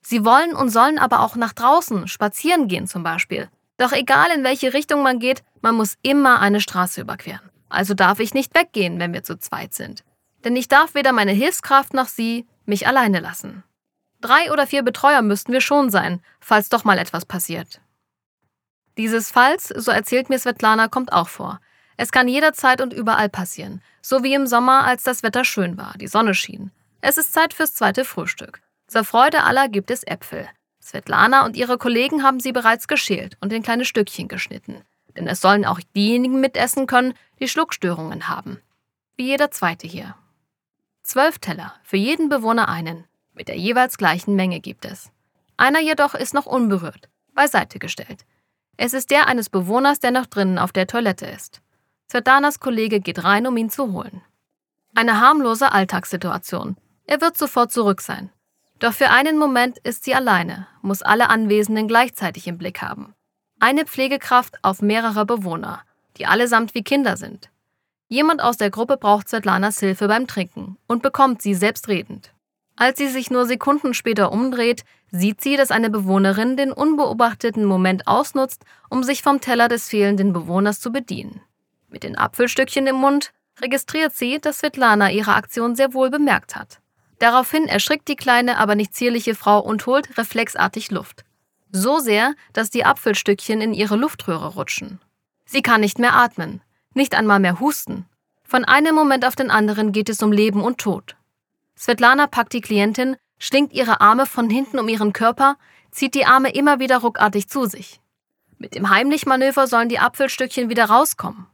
Sie 0.00 0.24
wollen 0.24 0.54
und 0.54 0.70
sollen 0.70 0.98
aber 0.98 1.20
auch 1.20 1.36
nach 1.36 1.52
draußen, 1.52 2.08
spazieren 2.08 2.66
gehen 2.66 2.86
zum 2.86 3.02
Beispiel. 3.02 3.48
Doch 3.76 3.92
egal 3.92 4.28
in 4.34 4.44
welche 4.44 4.72
Richtung 4.74 5.02
man 5.02 5.18
geht, 5.18 5.42
man 5.60 5.74
muss 5.74 5.96
immer 6.02 6.40
eine 6.40 6.60
Straße 6.60 7.00
überqueren. 7.00 7.50
Also 7.68 7.94
darf 7.94 8.20
ich 8.20 8.34
nicht 8.34 8.54
weggehen, 8.54 8.98
wenn 8.98 9.12
wir 9.12 9.22
zu 9.22 9.38
zweit 9.38 9.74
sind. 9.74 10.04
Denn 10.44 10.56
ich 10.56 10.68
darf 10.68 10.94
weder 10.94 11.12
meine 11.12 11.32
Hilfskraft 11.32 11.94
noch 11.94 12.08
sie 12.08 12.46
mich 12.66 12.86
alleine 12.86 13.20
lassen. 13.20 13.64
Drei 14.20 14.52
oder 14.52 14.66
vier 14.66 14.82
Betreuer 14.82 15.22
müssten 15.22 15.52
wir 15.52 15.60
schon 15.60 15.90
sein, 15.90 16.20
falls 16.40 16.68
doch 16.68 16.84
mal 16.84 16.98
etwas 16.98 17.24
passiert. 17.24 17.80
Dieses 18.96 19.30
Falls, 19.30 19.68
so 19.68 19.90
erzählt 19.90 20.28
mir 20.28 20.38
Svetlana, 20.38 20.88
kommt 20.88 21.12
auch 21.12 21.28
vor. 21.28 21.60
Es 21.96 22.12
kann 22.12 22.28
jederzeit 22.28 22.80
und 22.80 22.92
überall 22.92 23.28
passieren, 23.28 23.82
so 24.00 24.22
wie 24.22 24.34
im 24.34 24.46
Sommer, 24.46 24.84
als 24.84 25.02
das 25.02 25.22
Wetter 25.22 25.44
schön 25.44 25.76
war, 25.76 25.94
die 25.98 26.08
Sonne 26.08 26.34
schien. 26.34 26.70
Es 27.00 27.18
ist 27.18 27.32
Zeit 27.32 27.54
fürs 27.54 27.74
zweite 27.74 28.04
Frühstück. 28.04 28.60
Zur 28.86 29.04
Freude 29.04 29.42
aller 29.44 29.68
gibt 29.68 29.90
es 29.90 30.04
Äpfel. 30.04 30.48
Svetlana 30.80 31.44
und 31.44 31.56
ihre 31.56 31.78
Kollegen 31.78 32.22
haben 32.22 32.40
sie 32.40 32.52
bereits 32.52 32.86
geschält 32.88 33.36
und 33.40 33.52
in 33.52 33.62
kleine 33.62 33.84
Stückchen 33.84 34.28
geschnitten 34.28 34.84
denn 35.16 35.26
es 35.26 35.40
sollen 35.40 35.64
auch 35.64 35.80
diejenigen 35.94 36.40
mitessen 36.40 36.86
können, 36.86 37.14
die 37.40 37.48
Schluckstörungen 37.48 38.28
haben. 38.28 38.60
Wie 39.16 39.26
jeder 39.26 39.50
zweite 39.50 39.86
hier. 39.86 40.14
Zwölf 41.02 41.38
Teller, 41.38 41.74
für 41.82 41.96
jeden 41.96 42.28
Bewohner 42.28 42.68
einen, 42.68 43.04
mit 43.34 43.48
der 43.48 43.56
jeweils 43.56 43.98
gleichen 43.98 44.36
Menge 44.36 44.60
gibt 44.60 44.84
es. 44.84 45.10
Einer 45.56 45.80
jedoch 45.80 46.14
ist 46.14 46.32
noch 46.32 46.46
unberührt, 46.46 47.08
beiseite 47.34 47.78
gestellt. 47.78 48.24
Es 48.76 48.94
ist 48.94 49.10
der 49.10 49.26
eines 49.26 49.50
Bewohners, 49.50 50.00
der 50.00 50.12
noch 50.12 50.26
drinnen 50.26 50.58
auf 50.58 50.72
der 50.72 50.86
Toilette 50.86 51.26
ist. 51.26 51.60
Zerdanas 52.08 52.60
Kollege 52.60 53.00
geht 53.00 53.24
rein, 53.24 53.46
um 53.46 53.56
ihn 53.56 53.70
zu 53.70 53.92
holen. 53.92 54.22
Eine 54.94 55.20
harmlose 55.20 55.72
Alltagssituation. 55.72 56.76
Er 57.06 57.20
wird 57.20 57.36
sofort 57.36 57.72
zurück 57.72 58.00
sein. 58.00 58.30
Doch 58.78 58.92
für 58.92 59.10
einen 59.10 59.38
Moment 59.38 59.78
ist 59.78 60.04
sie 60.04 60.14
alleine, 60.14 60.66
muss 60.82 61.02
alle 61.02 61.30
Anwesenden 61.30 61.88
gleichzeitig 61.88 62.46
im 62.46 62.58
Blick 62.58 62.82
haben. 62.82 63.14
Eine 63.60 63.86
Pflegekraft 63.86 64.58
auf 64.62 64.82
mehrere 64.82 65.24
Bewohner, 65.24 65.82
die 66.16 66.26
allesamt 66.26 66.74
wie 66.74 66.82
Kinder 66.82 67.16
sind. 67.16 67.51
Jemand 68.12 68.42
aus 68.42 68.58
der 68.58 68.68
Gruppe 68.68 68.98
braucht 68.98 69.30
Svetlanas 69.30 69.80
Hilfe 69.80 70.06
beim 70.06 70.26
Trinken 70.26 70.76
und 70.86 71.02
bekommt 71.02 71.40
sie 71.40 71.54
selbstredend. 71.54 72.34
Als 72.76 72.98
sie 72.98 73.08
sich 73.08 73.30
nur 73.30 73.46
Sekunden 73.46 73.94
später 73.94 74.32
umdreht, 74.32 74.84
sieht 75.10 75.40
sie, 75.40 75.56
dass 75.56 75.70
eine 75.70 75.88
Bewohnerin 75.88 76.58
den 76.58 76.72
unbeobachteten 76.72 77.64
Moment 77.64 78.06
ausnutzt, 78.06 78.66
um 78.90 79.02
sich 79.02 79.22
vom 79.22 79.40
Teller 79.40 79.68
des 79.68 79.88
fehlenden 79.88 80.34
Bewohners 80.34 80.78
zu 80.78 80.92
bedienen. 80.92 81.40
Mit 81.88 82.02
den 82.02 82.18
Apfelstückchen 82.18 82.86
im 82.86 82.96
Mund 82.96 83.32
registriert 83.62 84.12
sie, 84.12 84.38
dass 84.38 84.58
Svetlana 84.58 85.10
ihre 85.10 85.32
Aktion 85.32 85.74
sehr 85.74 85.94
wohl 85.94 86.10
bemerkt 86.10 86.54
hat. 86.54 86.80
Daraufhin 87.18 87.66
erschrickt 87.66 88.08
die 88.08 88.16
kleine, 88.16 88.58
aber 88.58 88.74
nicht 88.74 88.94
zierliche 88.94 89.34
Frau 89.34 89.58
und 89.60 89.86
holt 89.86 90.18
reflexartig 90.18 90.90
Luft. 90.90 91.24
So 91.70 91.98
sehr, 91.98 92.34
dass 92.52 92.68
die 92.68 92.84
Apfelstückchen 92.84 93.62
in 93.62 93.72
ihre 93.72 93.96
Luftröhre 93.96 94.48
rutschen. 94.48 95.00
Sie 95.46 95.62
kann 95.62 95.80
nicht 95.80 95.98
mehr 95.98 96.14
atmen, 96.14 96.60
nicht 96.94 97.14
einmal 97.14 97.40
mehr 97.40 97.60
husten. 97.60 98.06
Von 98.42 98.64
einem 98.64 98.94
Moment 98.94 99.24
auf 99.24 99.36
den 99.36 99.50
anderen 99.50 99.92
geht 99.92 100.08
es 100.08 100.22
um 100.22 100.32
Leben 100.32 100.62
und 100.62 100.78
Tod. 100.78 101.16
Svetlana 101.76 102.26
packt 102.26 102.52
die 102.52 102.60
Klientin, 102.60 103.16
schlingt 103.38 103.72
ihre 103.72 104.00
Arme 104.00 104.26
von 104.26 104.50
hinten 104.50 104.78
um 104.78 104.88
ihren 104.88 105.12
Körper, 105.12 105.56
zieht 105.90 106.14
die 106.14 106.26
Arme 106.26 106.52
immer 106.52 106.78
wieder 106.78 106.98
ruckartig 106.98 107.48
zu 107.48 107.66
sich. 107.66 108.00
Mit 108.58 108.74
dem 108.74 108.90
Heimlichmanöver 108.90 109.66
sollen 109.66 109.88
die 109.88 109.98
Apfelstückchen 109.98 110.68
wieder 110.68 110.84
rauskommen. 110.84 111.46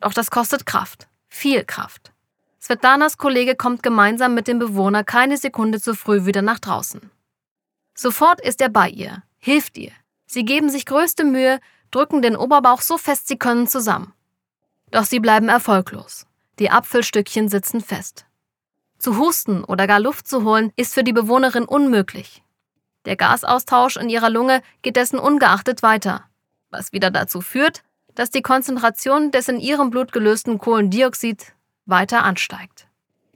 Doch 0.00 0.14
das 0.14 0.30
kostet 0.30 0.66
Kraft, 0.66 1.08
viel 1.28 1.64
Kraft. 1.64 2.12
Svetlanas 2.60 3.18
Kollege 3.18 3.56
kommt 3.56 3.82
gemeinsam 3.82 4.34
mit 4.34 4.48
dem 4.48 4.58
Bewohner 4.58 5.04
keine 5.04 5.36
Sekunde 5.36 5.80
zu 5.80 5.94
früh 5.94 6.24
wieder 6.24 6.40
nach 6.40 6.58
draußen. 6.58 7.10
Sofort 7.94 8.40
ist 8.40 8.62
er 8.62 8.70
bei 8.70 8.88
ihr, 8.88 9.22
hilft 9.38 9.76
ihr. 9.76 9.92
Sie 10.26 10.44
geben 10.44 10.70
sich 10.70 10.86
größte 10.86 11.24
Mühe, 11.24 11.60
drücken 11.90 12.22
den 12.22 12.36
Oberbauch 12.36 12.80
so 12.80 12.96
fest 12.96 13.28
sie 13.28 13.36
können 13.36 13.68
zusammen. 13.68 14.14
Doch 14.94 15.02
sie 15.02 15.18
bleiben 15.18 15.48
erfolglos. 15.48 16.24
Die 16.60 16.70
Apfelstückchen 16.70 17.48
sitzen 17.48 17.80
fest. 17.80 18.26
Zu 18.96 19.18
husten 19.18 19.64
oder 19.64 19.88
gar 19.88 19.98
Luft 19.98 20.28
zu 20.28 20.44
holen, 20.44 20.72
ist 20.76 20.94
für 20.94 21.02
die 21.02 21.12
Bewohnerin 21.12 21.64
unmöglich. 21.64 22.44
Der 23.04 23.16
Gasaustausch 23.16 23.96
in 23.96 24.08
ihrer 24.08 24.30
Lunge 24.30 24.62
geht 24.82 24.94
dessen 24.94 25.18
ungeachtet 25.18 25.82
weiter, 25.82 26.22
was 26.70 26.92
wieder 26.92 27.10
dazu 27.10 27.40
führt, 27.40 27.82
dass 28.14 28.30
die 28.30 28.40
Konzentration 28.40 29.32
des 29.32 29.48
in 29.48 29.58
ihrem 29.58 29.90
Blut 29.90 30.12
gelösten 30.12 30.58
Kohlendioxid 30.58 31.54
weiter 31.86 32.22
ansteigt. 32.22 32.86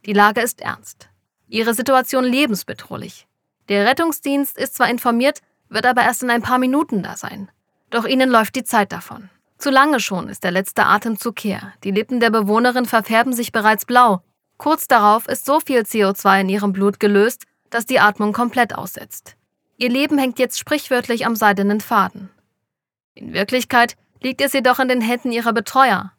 Die 0.07 0.13
Lage 0.13 0.43
ist 0.43 0.61
ernst. 0.61 1.09
Ihre 1.49 1.75
Situation 1.75 2.23
lebensbedrohlich. 2.23 3.27
Der 3.69 3.85
Rettungsdienst 3.85 4.57
ist 4.57 4.77
zwar 4.77 4.89
informiert, 4.89 5.41
wird 5.69 5.87
aber 5.87 6.03
erst 6.03 6.23
in 6.23 6.31
ein 6.31 6.43
paar 6.43 6.59
Minuten 6.59 7.03
da 7.03 7.17
sein. 7.17 7.51
Doch 7.91 8.05
ihnen 8.05 8.31
läuft 8.31 8.55
die 8.55 8.63
Zeit 8.63 8.93
davon. 8.93 9.29
Zu 9.59 9.71
lange 9.71 9.99
schon 9.99 10.29
ist 10.29 10.45
der 10.45 10.53
letzte 10.53 10.87
Atemzug 10.87 11.43
her. 11.43 11.73
Die 11.83 11.91
Lippen 11.91 12.21
der 12.21 12.31
Bewohnerin 12.31 12.87
verfärben 12.87 13.33
sich 13.33 13.51
bereits 13.51 13.85
blau. 13.85 14.23
Kurz 14.57 14.87
darauf 14.87 15.29
ist 15.29 15.45
so 15.45 15.59
viel 15.61 15.81
CO2 15.81 16.43
in 16.43 16.49
ihrem 16.49 16.73
Blut 16.73 17.01
gelöst, 17.01 17.45
dass 17.71 17.85
die 17.85 17.99
Atmung 17.99 18.33
komplett 18.33 18.75
aussetzt. 18.75 19.37
Ihr 19.77 19.91
Leben 19.91 20.17
hängt 20.17 20.39
jetzt 20.39 20.59
sprichwörtlich 20.59 21.27
am 21.27 21.37
seidenen 21.37 21.81
Faden. 21.81 22.31
In 23.15 23.33
Wirklichkeit 23.33 23.97
liegt 24.21 24.41
es 24.41 24.53
jedoch 24.53 24.79
in 24.79 24.89
den 24.89 25.01
Händen 25.01 25.33
ihrer 25.33 25.53
Betreuer. 25.53 26.13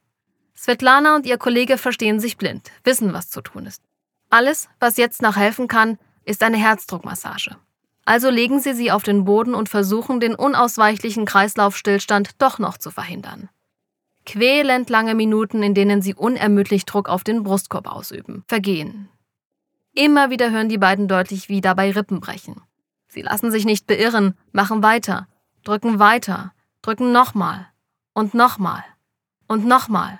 Svetlana 0.56 1.16
und 1.16 1.26
ihr 1.26 1.38
Kollege 1.38 1.78
verstehen 1.78 2.20
sich 2.20 2.38
blind, 2.38 2.72
wissen, 2.84 3.14
was 3.14 3.30
zu 3.30 3.42
tun 3.42 3.66
ist. 3.66 3.82
Alles, 4.30 4.68
was 4.80 4.98
jetzt 4.98 5.22
noch 5.22 5.38
helfen 5.38 5.68
kann, 5.68 5.98
ist 6.26 6.44
eine 6.44 6.58
Herzdruckmassage. 6.58 7.56
Also 8.10 8.32
legen 8.32 8.60
sie 8.60 8.74
sie 8.74 8.92
auf 8.92 9.04
den 9.04 9.24
Boden 9.24 9.54
und 9.54 9.70
versuchen, 9.70 10.20
den 10.20 10.34
unausweichlichen 10.34 11.26
Kreislaufstillstand 11.26 12.42
doch 12.42 12.58
noch 12.58 12.80
zu 12.80 12.90
verhindern. 12.90 13.50
Quälend 14.26 14.90
lange 14.90 15.14
Minuten, 15.14 15.62
in 15.62 15.76
denen 15.76 16.02
sie 16.02 16.16
unermüdlich 16.16 16.86
Druck 16.86 17.08
auf 17.08 17.24
den 17.24 17.44
Brustkorb 17.44 17.86
ausüben, 17.86 18.44
vergehen. 18.48 19.10
Immer 19.94 20.32
wieder 20.32 20.50
hören 20.50 20.70
die 20.70 20.80
beiden 20.80 21.08
deutlich, 21.08 21.50
wie 21.50 21.62
dabei 21.62 21.92
Rippen 21.92 22.20
brechen. 22.20 22.60
Sie 23.10 23.22
lassen 23.22 23.52
sich 23.52 23.66
nicht 23.66 23.86
beirren, 23.86 24.36
machen 24.54 24.82
weiter, 24.82 25.28
drücken 25.64 26.00
weiter, 26.00 26.52
drücken 26.82 27.12
nochmal 27.12 27.68
und 28.14 28.34
nochmal 28.34 28.84
und 29.48 29.68
nochmal 29.68 30.20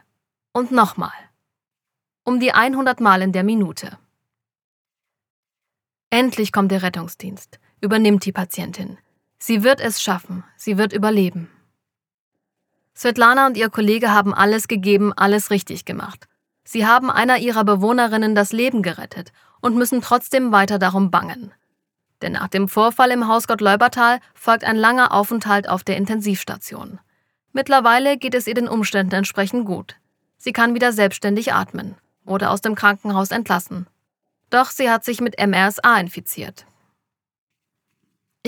und 0.54 0.70
nochmal. 0.72 1.18
Um 2.24 2.40
die 2.40 2.52
100 2.52 3.00
Mal 3.00 3.24
in 3.24 3.32
der 3.32 3.44
Minute. 3.44 3.98
Endlich 6.12 6.52
kommt 6.52 6.72
der 6.72 6.84
Rettungsdienst, 6.84 7.60
übernimmt 7.82 8.26
die 8.26 8.32
Patientin. 8.32 8.98
Sie 9.38 9.64
wird 9.64 9.80
es 9.80 10.02
schaffen, 10.02 10.44
sie 10.58 10.78
wird 10.78 10.94
überleben. 10.94 11.50
Svetlana 12.96 13.48
und 13.48 13.56
ihr 13.56 13.70
Kollege 13.70 14.12
haben 14.12 14.34
alles 14.34 14.68
gegeben, 14.68 15.14
alles 15.14 15.52
richtig 15.52 15.86
gemacht. 15.86 16.28
Sie 16.66 16.86
haben 16.86 17.10
einer 17.10 17.38
ihrer 17.38 17.64
Bewohnerinnen 17.64 18.36
das 18.36 18.52
Leben 18.52 18.84
gerettet 18.84 19.32
und 19.62 19.76
müssen 19.76 20.02
trotzdem 20.02 20.52
weiter 20.52 20.78
darum 20.78 21.10
bangen. 21.10 21.54
Denn 22.22 22.34
nach 22.34 22.50
dem 22.50 22.68
Vorfall 22.68 23.12
im 23.12 23.28
Haus 23.28 23.48
Gottleubertal 23.48 24.20
folgt 24.34 24.66
ein 24.66 24.76
langer 24.76 25.14
Aufenthalt 25.14 25.70
auf 25.70 25.84
der 25.84 25.96
Intensivstation. 25.98 27.00
Mittlerweile 27.54 28.18
geht 28.18 28.36
es 28.36 28.46
ihr 28.48 28.54
den 28.54 28.68
Umständen 28.68 29.16
entsprechend 29.16 29.66
gut. 29.66 29.96
Sie 30.38 30.52
kann 30.52 30.76
wieder 30.76 30.92
selbstständig 30.92 31.54
atmen 31.54 31.96
oder 32.26 32.52
aus 32.52 32.62
dem 32.62 32.76
Krankenhaus 32.76 33.32
entlassen. 33.32 33.88
Doch 34.50 34.70
sie 34.70 34.90
hat 34.90 35.04
sich 35.04 35.22
mit 35.22 35.40
MRSA 35.40 35.98
infiziert. 35.98 36.66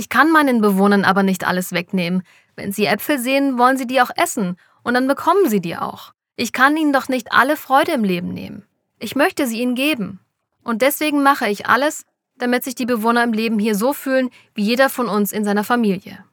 Ich 0.02 0.10
kann 0.10 0.32
meinen 0.32 0.62
Bewohnern 0.62 1.06
aber 1.06 1.22
nicht 1.22 1.46
alles 1.46 1.74
wegnehmen. 1.74 2.24
Wenn 2.56 2.72
sie 2.72 2.88
Äpfel 2.88 3.20
sehen, 3.20 3.60
wollen 3.60 3.78
sie 3.78 3.86
die 3.86 4.02
auch 4.02 4.10
essen 4.16 4.58
und 4.82 4.96
dann 4.96 5.08
bekommen 5.08 5.48
sie 5.48 5.62
die 5.62 5.78
auch. 5.78 6.12
Ich 6.36 6.54
kann 6.54 6.76
ihnen 6.76 6.92
doch 6.92 7.08
nicht 7.08 7.32
alle 7.32 7.56
Freude 7.56 7.92
im 7.92 8.04
Leben 8.04 8.34
nehmen. 8.34 8.66
Ich 8.98 9.16
möchte 9.16 9.46
sie 9.46 9.62
ihnen 9.62 9.76
geben. 9.76 10.20
Und 10.64 10.82
deswegen 10.82 11.22
mache 11.22 11.48
ich 11.50 11.68
alles, 11.68 12.08
damit 12.36 12.64
sich 12.64 12.74
die 12.74 12.88
Bewohner 12.88 13.24
im 13.24 13.32
Leben 13.32 13.60
hier 13.60 13.76
so 13.76 13.94
fühlen 13.94 14.32
wie 14.56 14.64
jeder 14.64 14.90
von 14.90 15.08
uns 15.08 15.32
in 15.32 15.46
seiner 15.46 15.64
Familie, 15.64 16.26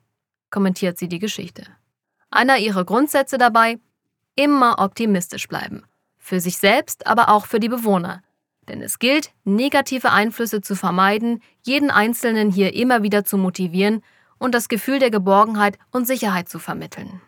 kommentiert 0.48 0.96
sie 0.96 1.08
die 1.08 1.18
Geschichte. 1.18 1.64
Einer 2.30 2.56
ihrer 2.56 2.86
Grundsätze 2.86 3.36
dabei, 3.36 3.78
immer 4.34 4.78
optimistisch 4.78 5.46
bleiben. 5.46 5.82
Für 6.16 6.40
sich 6.40 6.56
selbst, 6.56 7.06
aber 7.06 7.28
auch 7.28 7.44
für 7.44 7.60
die 7.60 7.68
Bewohner. 7.68 8.22
Denn 8.68 8.82
es 8.82 8.98
gilt, 8.98 9.32
negative 9.44 10.12
Einflüsse 10.12 10.60
zu 10.60 10.76
vermeiden, 10.76 11.42
jeden 11.62 11.90
Einzelnen 11.90 12.50
hier 12.50 12.74
immer 12.74 13.02
wieder 13.02 13.24
zu 13.24 13.38
motivieren 13.38 14.02
und 14.38 14.54
das 14.54 14.68
Gefühl 14.68 14.98
der 14.98 15.10
Geborgenheit 15.10 15.78
und 15.90 16.06
Sicherheit 16.06 16.48
zu 16.48 16.58
vermitteln. 16.58 17.20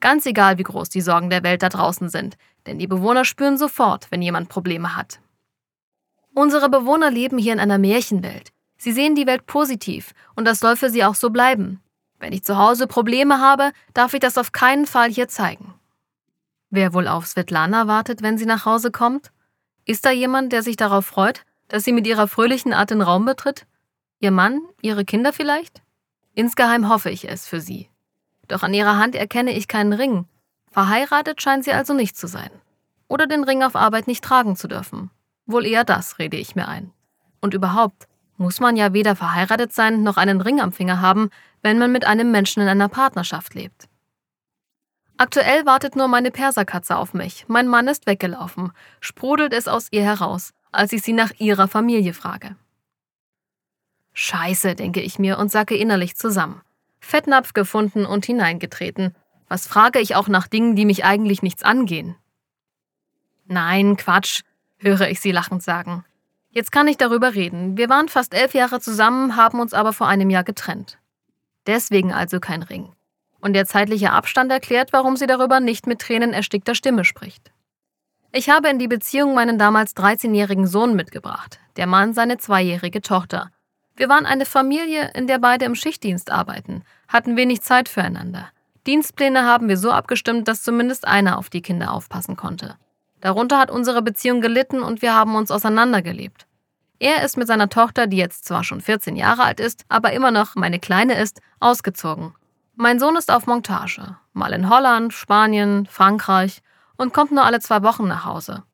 Ganz 0.00 0.26
egal, 0.26 0.58
wie 0.58 0.64
groß 0.64 0.88
die 0.88 1.00
Sorgen 1.00 1.30
der 1.30 1.42
Welt 1.42 1.62
da 1.62 1.68
draußen 1.68 2.08
sind, 2.08 2.36
denn 2.66 2.78
die 2.78 2.86
Bewohner 2.86 3.24
spüren 3.24 3.56
sofort, 3.56 4.10
wenn 4.10 4.22
jemand 4.22 4.48
Probleme 4.48 4.96
hat. 4.96 5.20
Unsere 6.34 6.68
Bewohner 6.68 7.10
leben 7.10 7.38
hier 7.38 7.54
in 7.54 7.60
einer 7.60 7.78
Märchenwelt. 7.78 8.50
Sie 8.76 8.92
sehen 8.92 9.14
die 9.14 9.26
Welt 9.26 9.46
positiv 9.46 10.12
und 10.34 10.44
das 10.44 10.60
soll 10.60 10.76
für 10.76 10.90
sie 10.90 11.04
auch 11.04 11.14
so 11.14 11.30
bleiben. 11.30 11.80
Wenn 12.18 12.32
ich 12.32 12.44
zu 12.44 12.58
Hause 12.58 12.86
Probleme 12.86 13.40
habe, 13.40 13.72
darf 13.94 14.12
ich 14.14 14.20
das 14.20 14.36
auf 14.36 14.52
keinen 14.52 14.86
Fall 14.86 15.10
hier 15.10 15.28
zeigen. 15.28 15.74
Wer 16.70 16.92
wohl 16.92 17.08
auf 17.08 17.26
Svetlana 17.26 17.86
wartet, 17.86 18.22
wenn 18.22 18.36
sie 18.36 18.46
nach 18.46 18.66
Hause 18.66 18.90
kommt? 18.90 19.30
Ist 19.86 20.04
da 20.04 20.10
jemand, 20.10 20.52
der 20.52 20.64
sich 20.64 20.74
darauf 20.76 21.06
freut, 21.06 21.44
dass 21.68 21.84
sie 21.84 21.92
mit 21.92 22.08
ihrer 22.08 22.26
fröhlichen 22.26 22.72
Art 22.72 22.90
den 22.90 23.02
Raum 23.02 23.24
betritt? 23.24 23.66
Ihr 24.18 24.32
Mann? 24.32 24.60
Ihre 24.82 25.04
Kinder 25.04 25.32
vielleicht? 25.32 25.80
Insgeheim 26.34 26.88
hoffe 26.88 27.08
ich 27.08 27.28
es 27.28 27.46
für 27.46 27.60
sie. 27.60 27.88
Doch 28.48 28.64
an 28.64 28.74
ihrer 28.74 28.96
Hand 28.96 29.14
erkenne 29.14 29.52
ich 29.56 29.68
keinen 29.68 29.92
Ring. 29.92 30.26
Verheiratet 30.72 31.40
scheint 31.40 31.64
sie 31.64 31.72
also 31.72 31.94
nicht 31.94 32.16
zu 32.16 32.26
sein. 32.26 32.50
Oder 33.06 33.28
den 33.28 33.44
Ring 33.44 33.62
auf 33.62 33.76
Arbeit 33.76 34.08
nicht 34.08 34.24
tragen 34.24 34.56
zu 34.56 34.66
dürfen. 34.66 35.10
Wohl 35.46 35.64
eher 35.64 35.84
das, 35.84 36.18
rede 36.18 36.36
ich 36.36 36.56
mir 36.56 36.66
ein. 36.66 36.92
Und 37.40 37.54
überhaupt 37.54 38.08
muss 38.38 38.58
man 38.58 38.76
ja 38.76 38.92
weder 38.92 39.14
verheiratet 39.14 39.72
sein 39.72 40.02
noch 40.02 40.16
einen 40.16 40.40
Ring 40.40 40.60
am 40.60 40.72
Finger 40.72 41.00
haben, 41.00 41.30
wenn 41.62 41.78
man 41.78 41.92
mit 41.92 42.04
einem 42.04 42.32
Menschen 42.32 42.60
in 42.60 42.68
einer 42.68 42.88
Partnerschaft 42.88 43.54
lebt. 43.54 43.88
Aktuell 45.18 45.64
wartet 45.64 45.96
nur 45.96 46.08
meine 46.08 46.30
Perserkatze 46.30 46.96
auf 46.96 47.14
mich. 47.14 47.46
Mein 47.48 47.68
Mann 47.68 47.88
ist 47.88 48.06
weggelaufen. 48.06 48.72
Sprudelt 49.00 49.54
es 49.54 49.66
aus 49.66 49.88
ihr 49.90 50.02
heraus, 50.02 50.52
als 50.72 50.92
ich 50.92 51.02
sie 51.02 51.14
nach 51.14 51.32
ihrer 51.38 51.68
Familie 51.68 52.12
frage. 52.12 52.56
Scheiße, 54.12 54.74
denke 54.74 55.00
ich 55.00 55.18
mir 55.18 55.38
und 55.38 55.50
sacke 55.50 55.76
innerlich 55.76 56.16
zusammen. 56.16 56.60
Fettnapf 57.00 57.54
gefunden 57.54 58.04
und 58.04 58.26
hineingetreten. 58.26 59.14
Was 59.48 59.66
frage 59.66 60.00
ich 60.00 60.16
auch 60.16 60.28
nach 60.28 60.48
Dingen, 60.48 60.74
die 60.74 60.84
mich 60.84 61.04
eigentlich 61.04 61.42
nichts 61.42 61.62
angehen? 61.62 62.16
Nein, 63.46 63.96
Quatsch 63.96 64.42
höre 64.78 65.08
ich 65.08 65.20
sie 65.20 65.32
lachend 65.32 65.62
sagen. 65.62 66.04
Jetzt 66.50 66.72
kann 66.72 66.88
ich 66.88 66.96
darüber 66.96 67.34
reden. 67.34 67.76
Wir 67.76 67.88
waren 67.88 68.08
fast 68.08 68.34
elf 68.34 68.54
Jahre 68.54 68.80
zusammen, 68.80 69.36
haben 69.36 69.60
uns 69.60 69.72
aber 69.72 69.92
vor 69.92 70.08
einem 70.08 70.30
Jahr 70.30 70.44
getrennt. 70.44 70.98
Deswegen 71.66 72.12
also 72.12 72.40
kein 72.40 72.62
Ring. 72.62 72.95
Und 73.46 73.52
der 73.52 73.64
zeitliche 73.64 74.10
Abstand 74.10 74.50
erklärt, 74.50 74.92
warum 74.92 75.16
sie 75.16 75.28
darüber 75.28 75.60
nicht 75.60 75.86
mit 75.86 76.00
Tränen 76.00 76.32
erstickter 76.32 76.74
Stimme 76.74 77.04
spricht. 77.04 77.52
Ich 78.32 78.50
habe 78.50 78.68
in 78.68 78.80
die 78.80 78.88
Beziehung 78.88 79.34
meinen 79.34 79.56
damals 79.56 79.94
13-jährigen 79.94 80.66
Sohn 80.66 80.96
mitgebracht, 80.96 81.60
der 81.76 81.86
Mann 81.86 82.12
seine 82.12 82.38
zweijährige 82.38 83.02
Tochter. 83.02 83.52
Wir 83.94 84.08
waren 84.08 84.26
eine 84.26 84.46
Familie, 84.46 85.12
in 85.14 85.28
der 85.28 85.38
beide 85.38 85.64
im 85.64 85.76
Schichtdienst 85.76 86.32
arbeiten, 86.32 86.82
hatten 87.06 87.36
wenig 87.36 87.62
Zeit 87.62 87.88
füreinander. 87.88 88.48
Dienstpläne 88.84 89.44
haben 89.44 89.68
wir 89.68 89.76
so 89.76 89.92
abgestimmt, 89.92 90.48
dass 90.48 90.64
zumindest 90.64 91.06
einer 91.06 91.38
auf 91.38 91.48
die 91.48 91.62
Kinder 91.62 91.92
aufpassen 91.92 92.34
konnte. 92.34 92.74
Darunter 93.20 93.60
hat 93.60 93.70
unsere 93.70 94.02
Beziehung 94.02 94.40
gelitten 94.40 94.82
und 94.82 95.02
wir 95.02 95.14
haben 95.14 95.36
uns 95.36 95.52
auseinandergelebt. 95.52 96.48
Er 96.98 97.22
ist 97.22 97.36
mit 97.36 97.46
seiner 97.46 97.68
Tochter, 97.68 98.08
die 98.08 98.16
jetzt 98.16 98.44
zwar 98.44 98.64
schon 98.64 98.80
14 98.80 99.14
Jahre 99.14 99.44
alt 99.44 99.60
ist, 99.60 99.84
aber 99.88 100.14
immer 100.14 100.32
noch 100.32 100.56
meine 100.56 100.80
Kleine 100.80 101.16
ist, 101.16 101.40
ausgezogen. 101.60 102.34
Mein 102.78 103.00
Sohn 103.00 103.16
ist 103.16 103.30
auf 103.30 103.46
Montage, 103.46 104.18
mal 104.34 104.52
in 104.52 104.68
Holland, 104.68 105.14
Spanien, 105.14 105.86
Frankreich 105.86 106.60
und 106.98 107.14
kommt 107.14 107.32
nur 107.32 107.42
alle 107.42 107.58
zwei 107.60 107.82
Wochen 107.82 108.06
nach 108.06 108.26
Hause. 108.26 108.64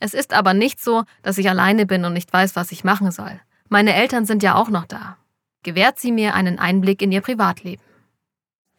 Es 0.00 0.14
ist 0.14 0.32
aber 0.32 0.52
nicht 0.52 0.82
so, 0.82 1.04
dass 1.22 1.38
ich 1.38 1.48
alleine 1.48 1.86
bin 1.86 2.04
und 2.04 2.12
nicht 2.12 2.32
weiß, 2.32 2.56
was 2.56 2.72
ich 2.72 2.82
machen 2.82 3.12
soll. 3.12 3.40
Meine 3.68 3.94
Eltern 3.94 4.26
sind 4.26 4.42
ja 4.42 4.56
auch 4.56 4.68
noch 4.68 4.84
da. 4.84 5.16
Gewährt 5.62 6.00
sie 6.00 6.10
mir 6.10 6.34
einen 6.34 6.58
Einblick 6.58 7.02
in 7.02 7.12
ihr 7.12 7.20
Privatleben. 7.20 7.84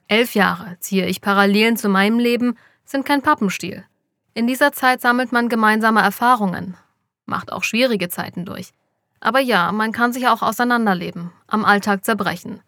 Elf 0.09 0.35
Jahre 0.35 0.75
ziehe 0.81 1.05
ich 1.05 1.21
Parallelen 1.21 1.77
zu 1.77 1.87
meinem 1.87 2.19
Leben, 2.19 2.57
sind 2.83 3.05
kein 3.05 3.21
Pappenstiel. 3.21 3.85
In 4.33 4.47
dieser 4.47 4.73
Zeit 4.73 4.99
sammelt 4.99 5.31
man 5.31 5.47
gemeinsame 5.47 6.01
Erfahrungen, 6.01 6.75
macht 7.25 7.53
auch 7.53 7.63
schwierige 7.63 8.09
Zeiten 8.09 8.43
durch. 8.43 8.73
Aber 9.21 9.39
ja, 9.39 9.71
man 9.71 9.93
kann 9.93 10.11
sich 10.11 10.27
auch 10.27 10.41
auseinanderleben, 10.41 11.31
am 11.47 11.63
Alltag 11.63 12.03
zerbrechen. 12.03 12.59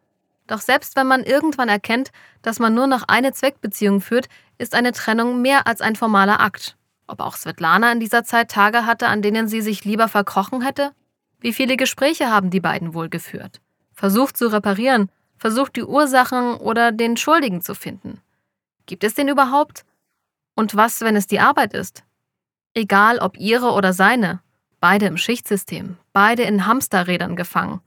Doch 0.48 0.62
selbst 0.62 0.96
wenn 0.96 1.08
man 1.08 1.24
irgendwann 1.24 1.70
erkennt, 1.70 2.12
dass 2.42 2.60
man 2.60 2.74
nur 2.74 2.88
noch 2.88 3.04
eine 3.08 3.34
Zweckbeziehung 3.34 4.02
führt, 4.02 4.28
ist 4.58 4.76
eine 4.76 4.92
Trennung 4.92 5.42
mehr 5.42 5.68
als 5.68 5.82
ein 5.82 5.96
formaler 5.96 6.40
Akt. 6.40 6.78
Ob 7.08 7.20
auch 7.20 7.36
Svetlana 7.36 7.92
in 7.92 8.00
dieser 8.00 8.24
Zeit 8.24 8.50
Tage 8.50 8.86
hatte, 8.86 9.08
an 9.08 9.22
denen 9.22 9.48
sie 9.48 9.62
sich 9.62 9.86
lieber 9.86 10.08
verkrochen 10.08 10.62
hätte? 10.62 10.92
Wie 11.40 11.54
viele 11.54 11.78
Gespräche 11.78 12.32
haben 12.32 12.50
die 12.50 12.60
beiden 12.60 12.94
wohl 12.94 13.10
geführt? 13.10 13.62
Versucht 13.94 14.38
zu 14.38 14.48
reparieren, 14.48 15.10
versucht 15.38 15.76
die 15.76 15.84
Ursachen 15.84 16.56
oder 16.56 16.92
den 16.92 17.18
Schuldigen 17.18 17.62
zu 17.62 17.76
finden. 17.76 18.22
Gibt 18.86 19.04
es 19.04 19.14
den 19.14 19.28
überhaupt? 19.28 19.86
Und 20.56 20.76
was, 20.76 21.02
wenn 21.02 21.16
es 21.16 21.28
die 21.28 21.40
Arbeit 21.40 21.74
ist? 21.74 22.04
Egal 22.74 23.20
ob 23.20 23.38
ihre 23.38 23.72
oder 23.72 23.94
seine, 23.94 24.42
beide 24.80 25.06
im 25.06 25.18
Schichtsystem, 25.18 25.98
beide 26.14 26.44
in 26.44 26.66
Hamsterrädern 26.66 27.36
gefangen. 27.36 27.82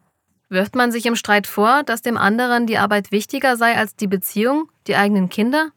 Wirft 0.48 0.74
man 0.74 0.92
sich 0.92 1.04
im 1.04 1.16
Streit 1.16 1.46
vor, 1.46 1.82
dass 1.82 2.02
dem 2.02 2.16
anderen 2.16 2.66
die 2.66 2.78
Arbeit 2.78 3.12
wichtiger 3.12 3.56
sei 3.56 3.76
als 3.76 3.96
die 3.96 4.06
Beziehung, 4.06 4.70
die 4.86 4.96
eigenen 4.96 5.28
Kinder? 5.28 5.72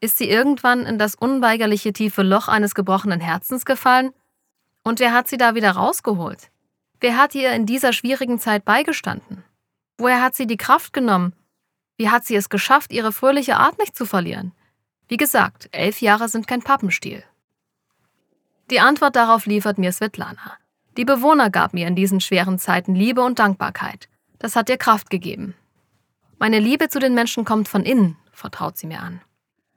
Ist 0.00 0.18
sie 0.18 0.30
irgendwann 0.30 0.86
in 0.86 0.98
das 0.98 1.16
unweigerliche 1.16 1.92
tiefe 1.92 2.22
Loch 2.22 2.46
eines 2.46 2.74
gebrochenen 2.74 3.20
Herzens 3.20 3.64
gefallen? 3.64 4.12
Und 4.84 5.00
wer 5.00 5.12
hat 5.12 5.28
sie 5.28 5.36
da 5.36 5.56
wieder 5.56 5.72
rausgeholt? 5.72 6.50
Wer 7.00 7.16
hat 7.16 7.34
ihr 7.34 7.52
in 7.52 7.66
dieser 7.66 7.92
schwierigen 7.92 8.38
Zeit 8.38 8.64
beigestanden? 8.64 9.44
Woher 9.98 10.22
hat 10.22 10.36
sie 10.36 10.46
die 10.46 10.56
Kraft 10.56 10.92
genommen? 10.92 11.32
Wie 11.96 12.08
hat 12.10 12.24
sie 12.24 12.36
es 12.36 12.48
geschafft, 12.48 12.92
ihre 12.92 13.12
fröhliche 13.12 13.56
Art 13.56 13.78
nicht 13.78 13.96
zu 13.96 14.06
verlieren? 14.06 14.52
Wie 15.08 15.16
gesagt, 15.16 15.68
elf 15.72 16.00
Jahre 16.00 16.28
sind 16.28 16.46
kein 16.46 16.62
Pappenstiel. 16.62 17.24
Die 18.70 18.78
Antwort 18.78 19.16
darauf 19.16 19.46
liefert 19.46 19.78
mir 19.78 19.90
Svetlana. 19.90 20.58
Die 20.98 21.04
Bewohner 21.04 21.48
gab 21.48 21.74
mir 21.74 21.86
in 21.86 21.94
diesen 21.94 22.20
schweren 22.20 22.58
Zeiten 22.58 22.92
Liebe 22.92 23.22
und 23.22 23.38
Dankbarkeit. 23.38 24.08
Das 24.40 24.56
hat 24.56 24.68
ihr 24.68 24.78
Kraft 24.78 25.10
gegeben. 25.10 25.54
Meine 26.40 26.58
Liebe 26.58 26.88
zu 26.88 26.98
den 26.98 27.14
Menschen 27.14 27.44
kommt 27.44 27.68
von 27.68 27.84
innen, 27.84 28.16
vertraut 28.32 28.76
sie 28.76 28.88
mir 28.88 29.00
an. 29.00 29.20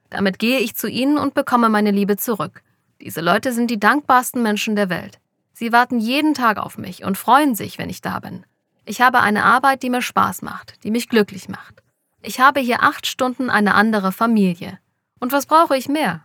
Damit 0.10 0.40
gehe 0.40 0.58
ich 0.58 0.76
zu 0.76 0.90
ihnen 0.90 1.20
und 1.20 1.36
bekomme 1.36 1.70
meine 1.70 1.92
Liebe 1.92 2.18
zurück. 2.18 2.64
Diese 3.02 3.22
Leute 3.22 3.54
sind 3.54 3.70
die 3.70 3.80
dankbarsten 3.80 4.42
Menschen 4.42 4.76
der 4.76 4.90
Welt. 4.90 5.20
Sie 5.54 5.72
warten 5.72 6.00
jeden 6.00 6.34
Tag 6.34 6.58
auf 6.58 6.80
mich 6.80 7.04
und 7.04 7.20
freuen 7.20 7.54
sich, 7.54 7.78
wenn 7.78 7.92
ich 7.92 8.02
da 8.02 8.20
bin. 8.20 8.44
Ich 8.86 9.00
habe 9.00 9.20
eine 9.20 9.44
Arbeit, 9.44 9.84
die 9.84 9.92
mir 9.92 10.02
Spaß 10.02 10.42
macht, 10.42 10.84
die 10.84 10.90
mich 10.90 11.08
glücklich 11.08 11.50
macht. 11.50 11.84
Ich 12.24 12.40
habe 12.40 12.62
hier 12.62 12.82
acht 12.82 13.06
Stunden 13.06 13.52
eine 13.52 13.76
andere 13.76 14.12
Familie. 14.12 14.80
Und 15.20 15.34
was 15.34 15.46
brauche 15.46 15.78
ich 15.78 15.88
mehr? 15.88 16.24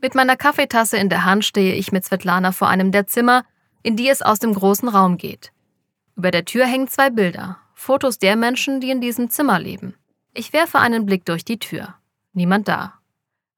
Mit 0.00 0.14
meiner 0.14 0.36
Kaffeetasse 0.36 0.96
in 0.96 1.08
der 1.08 1.24
Hand 1.24 1.44
stehe 1.44 1.74
ich 1.74 1.90
mit 1.90 2.04
Svetlana 2.04 2.52
vor 2.52 2.68
einem 2.68 2.92
der 2.92 3.06
Zimmer, 3.06 3.44
in 3.82 3.96
die 3.96 4.08
es 4.08 4.22
aus 4.22 4.38
dem 4.38 4.54
großen 4.54 4.88
Raum 4.88 5.16
geht. 5.16 5.52
Über 6.14 6.30
der 6.30 6.44
Tür 6.44 6.66
hängen 6.66 6.88
zwei 6.88 7.10
Bilder, 7.10 7.58
Fotos 7.74 8.18
der 8.18 8.36
Menschen, 8.36 8.80
die 8.80 8.90
in 8.90 9.00
diesem 9.00 9.30
Zimmer 9.30 9.58
leben. 9.58 9.94
Ich 10.34 10.52
werfe 10.52 10.78
einen 10.78 11.04
Blick 11.04 11.24
durch 11.24 11.44
die 11.44 11.58
Tür. 11.58 11.94
Niemand 12.32 12.68
da. 12.68 12.94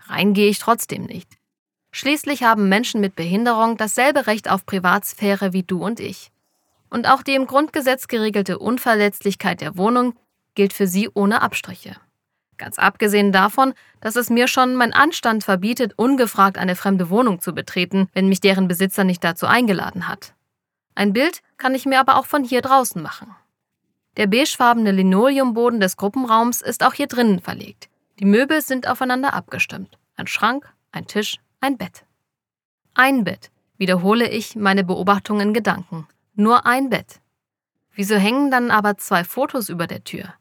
Rein 0.06 0.32
gehe 0.32 0.48
ich 0.48 0.58
trotzdem 0.58 1.04
nicht. 1.04 1.28
Schließlich 1.92 2.42
haben 2.42 2.68
Menschen 2.68 3.00
mit 3.00 3.16
Behinderung 3.16 3.76
dasselbe 3.76 4.26
Recht 4.26 4.50
auf 4.50 4.64
Privatsphäre 4.64 5.52
wie 5.52 5.62
du 5.62 5.84
und 5.84 6.00
ich. 6.00 6.30
Und 6.88 7.06
auch 7.06 7.22
die 7.22 7.34
im 7.34 7.46
Grundgesetz 7.46 8.08
geregelte 8.08 8.58
Unverletzlichkeit 8.58 9.60
der 9.60 9.76
Wohnung 9.76 10.14
gilt 10.54 10.72
für 10.72 10.86
sie 10.86 11.08
ohne 11.12 11.42
Abstriche. 11.42 11.96
Ganz 12.60 12.78
abgesehen 12.78 13.32
davon, 13.32 13.72
dass 14.02 14.16
es 14.16 14.28
mir 14.28 14.46
schon 14.46 14.76
mein 14.76 14.92
Anstand 14.92 15.44
verbietet, 15.44 15.94
ungefragt 15.96 16.58
eine 16.58 16.76
fremde 16.76 17.08
Wohnung 17.08 17.40
zu 17.40 17.54
betreten, 17.54 18.10
wenn 18.12 18.28
mich 18.28 18.42
deren 18.42 18.68
Besitzer 18.68 19.02
nicht 19.02 19.24
dazu 19.24 19.46
eingeladen 19.46 20.06
hat. 20.06 20.34
Ein 20.94 21.14
Bild 21.14 21.40
kann 21.56 21.74
ich 21.74 21.86
mir 21.86 21.98
aber 21.98 22.18
auch 22.18 22.26
von 22.26 22.44
hier 22.44 22.60
draußen 22.60 23.00
machen. 23.00 23.34
Der 24.18 24.26
beigefarbene 24.26 24.92
Linoleumboden 24.92 25.80
des 25.80 25.96
Gruppenraums 25.96 26.60
ist 26.60 26.84
auch 26.84 26.92
hier 26.92 27.06
drinnen 27.06 27.40
verlegt. 27.40 27.88
Die 28.18 28.26
Möbel 28.26 28.60
sind 28.60 28.86
aufeinander 28.86 29.32
abgestimmt. 29.32 29.96
Ein 30.16 30.26
Schrank, 30.26 30.70
ein 30.92 31.06
Tisch, 31.06 31.38
ein 31.62 31.78
Bett. 31.78 32.04
Ein 32.92 33.24
Bett, 33.24 33.50
wiederhole 33.78 34.28
ich 34.28 34.54
meine 34.54 34.84
Beobachtungen 34.84 35.48
in 35.48 35.54
Gedanken. 35.54 36.06
Nur 36.34 36.66
ein 36.66 36.90
Bett. 36.90 37.20
Wieso 37.94 38.16
hängen 38.16 38.50
dann 38.50 38.70
aber 38.70 38.98
zwei 38.98 39.24
Fotos 39.24 39.70
über 39.70 39.86
der 39.86 40.04
Tür? 40.04 40.34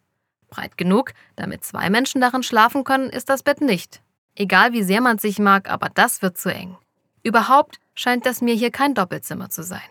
Breit 0.50 0.78
genug, 0.78 1.14
damit 1.36 1.64
zwei 1.64 1.90
Menschen 1.90 2.22
darin 2.22 2.44
schlafen 2.44 2.84
können, 2.84 3.10
ist 3.10 3.30
das 3.30 3.44
Bett 3.44 3.62
nicht. 3.62 4.02
Egal 4.36 4.74
wie 4.74 4.84
sehr 4.84 5.02
man 5.02 5.18
sich 5.18 5.40
mag, 5.40 5.70
aber 5.70 5.90
das 5.90 6.22
wird 6.22 6.38
zu 6.38 6.54
eng. 6.54 6.78
Überhaupt 7.24 7.80
scheint 7.94 8.26
das 8.26 8.42
mir 8.42 8.56
hier 8.56 8.72
kein 8.72 8.94
Doppelzimmer 8.94 9.50
zu 9.50 9.64
sein. 9.64 9.82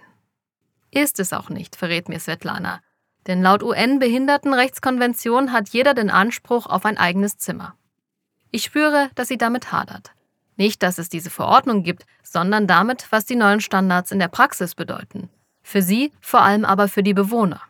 Ist 0.90 1.20
es 1.20 1.32
auch 1.32 1.50
nicht, 1.50 1.76
verrät 1.76 2.08
mir 2.08 2.18
Svetlana. 2.18 2.80
Denn 3.26 3.42
laut 3.42 3.62
UN-Behindertenrechtskonvention 3.62 5.52
hat 5.52 5.68
jeder 5.68 5.92
den 5.92 6.08
Anspruch 6.08 6.66
auf 6.66 6.86
ein 6.86 6.96
eigenes 6.96 7.36
Zimmer. 7.36 7.74
Ich 8.50 8.64
spüre, 8.64 9.10
dass 9.14 9.28
sie 9.28 9.36
damit 9.36 9.70
hadert. 9.70 10.12
Nicht, 10.56 10.82
dass 10.82 10.98
es 10.98 11.10
diese 11.10 11.30
Verordnung 11.30 11.82
gibt, 11.82 12.06
sondern 12.22 12.66
damit, 12.66 13.06
was 13.10 13.26
die 13.26 13.36
neuen 13.36 13.60
Standards 13.60 14.10
in 14.10 14.18
der 14.18 14.28
Praxis 14.28 14.74
bedeuten. 14.74 15.28
Für 15.62 15.82
sie, 15.82 16.12
vor 16.20 16.40
allem 16.40 16.64
aber 16.64 16.88
für 16.88 17.02
die 17.02 17.14
Bewohner. 17.14 17.60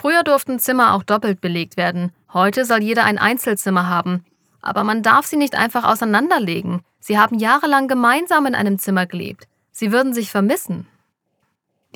Früher 0.00 0.22
durften 0.22 0.60
Zimmer 0.60 0.94
auch 0.94 1.02
doppelt 1.02 1.40
belegt 1.40 1.76
werden, 1.76 2.12
heute 2.32 2.64
soll 2.64 2.84
jeder 2.84 3.02
ein 3.02 3.18
Einzelzimmer 3.18 3.88
haben. 3.88 4.24
Aber 4.62 4.84
man 4.84 5.02
darf 5.02 5.26
sie 5.26 5.36
nicht 5.36 5.56
einfach 5.56 5.82
auseinanderlegen. 5.82 6.82
Sie 7.00 7.18
haben 7.18 7.36
jahrelang 7.36 7.88
gemeinsam 7.88 8.46
in 8.46 8.54
einem 8.54 8.78
Zimmer 8.78 9.06
gelebt. 9.06 9.48
Sie 9.72 9.90
würden 9.90 10.14
sich 10.14 10.30
vermissen. 10.30 10.86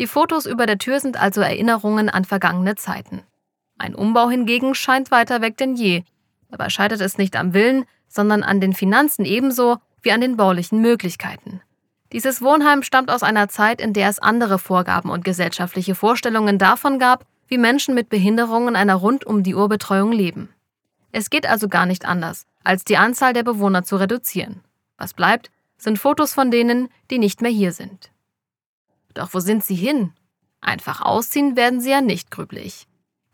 Die 0.01 0.09
Fotos 0.09 0.47
über 0.47 0.67
der 0.67 0.79
Tür 0.79 0.99
sind 0.99 1.17
also 1.17 1.43
Erinnerungen 1.43 2.09
an 2.09 2.25
vergangene 2.25 2.75
Zeiten. 2.75 3.23
Ein 3.79 3.95
Umbau 3.95 4.29
hingegen 4.29 4.75
scheint 4.75 5.12
weiter 5.12 5.41
weg 5.41 5.57
denn 5.57 5.77
je. 5.77 6.03
Dabei 6.51 6.71
scheitert 6.71 7.01
es 7.01 7.19
nicht 7.19 7.37
am 7.37 7.55
Willen, 7.55 7.85
sondern 8.09 8.43
an 8.43 8.61
den 8.61 8.73
Finanzen 8.73 9.25
ebenso 9.25 9.77
wie 10.03 10.11
an 10.11 10.21
den 10.21 10.37
baulichen 10.37 10.81
Möglichkeiten. 10.81 11.61
Dieses 12.11 12.43
Wohnheim 12.43 12.83
stammt 12.83 13.12
aus 13.12 13.23
einer 13.23 13.49
Zeit, 13.49 13.81
in 13.81 13.93
der 13.93 14.09
es 14.09 14.19
andere 14.19 14.59
Vorgaben 14.59 15.09
und 15.09 15.25
gesellschaftliche 15.25 15.95
Vorstellungen 15.95 16.59
davon 16.59 16.99
gab, 16.99 17.27
wie 17.53 17.59
Menschen 17.59 17.95
mit 17.95 18.09
Behinderungen 18.09 18.77
einer 18.77 18.95
Rund-um-die-Uhr-Betreuung 18.95 20.11
leben. 20.11 20.49
Es 21.11 21.29
geht 21.29 21.47
also 21.47 21.69
gar 21.69 21.85
nicht 21.85 22.07
anders, 22.07 22.47
als 22.65 22.83
die 22.83 22.97
Anzahl 22.97 23.35
der 23.35 23.43
Bewohner 23.43 23.85
zu 23.85 23.97
reduzieren. 23.97 24.62
Was 24.97 25.12
bleibt, 25.12 25.51
sind 25.77 25.99
Fotos 25.99 26.33
von 26.33 26.51
denen, 26.51 26.88
die 27.11 27.19
nicht 27.19 27.43
mehr 27.43 27.51
hier 27.51 27.73
sind. 27.73 28.11
Doch 29.12 29.35
wo 29.35 29.41
sind 29.41 29.62
sie 29.62 29.75
hin? 29.75 30.15
Einfach 30.62 31.03
ausziehen 31.03 31.55
werden 31.55 31.83
sie 31.83 31.91
ja 31.91 32.01
nicht 32.01 32.31
grüblich. 32.31 32.87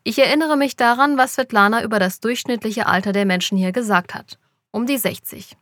Ich 0.03 0.19
erinnere 0.19 0.57
mich 0.57 0.75
daran, 0.75 1.17
was 1.17 1.35
Svetlana 1.35 1.85
über 1.85 2.01
das 2.01 2.19
durchschnittliche 2.19 2.87
Alter 2.89 3.13
der 3.13 3.25
Menschen 3.25 3.57
hier 3.57 3.71
gesagt 3.71 4.17
hat. 4.17 4.37
Um 4.73 4.85
die 4.85 4.99
60. 4.99 5.57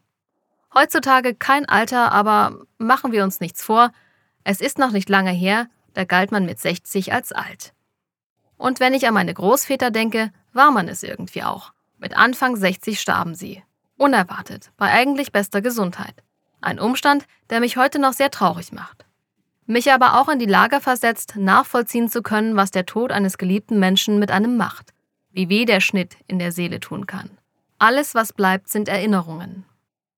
Heutzutage 0.73 1.35
kein 1.35 1.69
Alter, 1.69 2.11
aber 2.11 2.65
machen 2.79 3.13
wir 3.13 3.23
uns 3.23 3.39
nichts 3.39 3.63
vor, 3.63 3.93
es 4.45 4.63
ist 4.63 4.79
noch 4.79 4.93
nicht 4.93 5.11
lange 5.11 5.33
her, 5.33 5.69
da 5.93 6.05
galt 6.05 6.33
man 6.33 6.47
mit 6.47 6.59
60 6.59 7.13
als 7.13 7.33
alt. 7.33 7.75
Und 8.57 8.81
wenn 8.81 8.95
ich 8.95 9.07
an 9.07 9.15
meine 9.15 9.35
Großväter 9.35 9.91
denke, 9.91 10.33
war 10.53 10.71
man 10.71 10.89
es 10.89 11.03
irgendwie 11.03 11.43
auch. 11.43 11.73
Mit 11.99 12.17
Anfang 12.17 12.57
60 12.57 13.01
starben 13.01 13.35
sie. 13.35 13.63
Unerwartet, 13.97 14.71
bei 14.77 14.91
eigentlich 14.91 15.33
bester 15.33 15.63
Gesundheit. 15.63 16.23
Ein 16.61 16.81
Umstand, 16.81 17.27
der 17.51 17.61
mich 17.61 17.77
heute 17.77 17.99
noch 17.99 18.13
sehr 18.13 18.31
traurig 18.31 18.73
macht. 18.73 19.07
Mich 19.67 19.93
aber 19.93 20.21
auch 20.21 20.29
in 20.29 20.39
die 20.39 20.47
Lage 20.47 20.81
versetzt, 20.81 21.35
nachvollziehen 21.37 22.09
zu 22.09 22.23
können, 22.23 22.57
was 22.57 22.71
der 22.71 22.87
Tod 22.87 23.11
eines 23.11 23.37
geliebten 23.37 23.79
Menschen 23.79 24.19
mit 24.19 24.31
einem 24.31 24.57
macht. 24.57 24.93
Wie 25.33 25.49
weh 25.49 25.65
der 25.65 25.81
Schnitt 25.81 26.17
in 26.29 26.39
der 26.39 26.53
Seele 26.53 26.81
tun 26.81 27.07
kann. 27.07 27.31
Alles, 27.79 28.15
was 28.15 28.33
bleibt, 28.33 28.69
sind 28.69 28.89
Erinnerungen. 28.89 29.65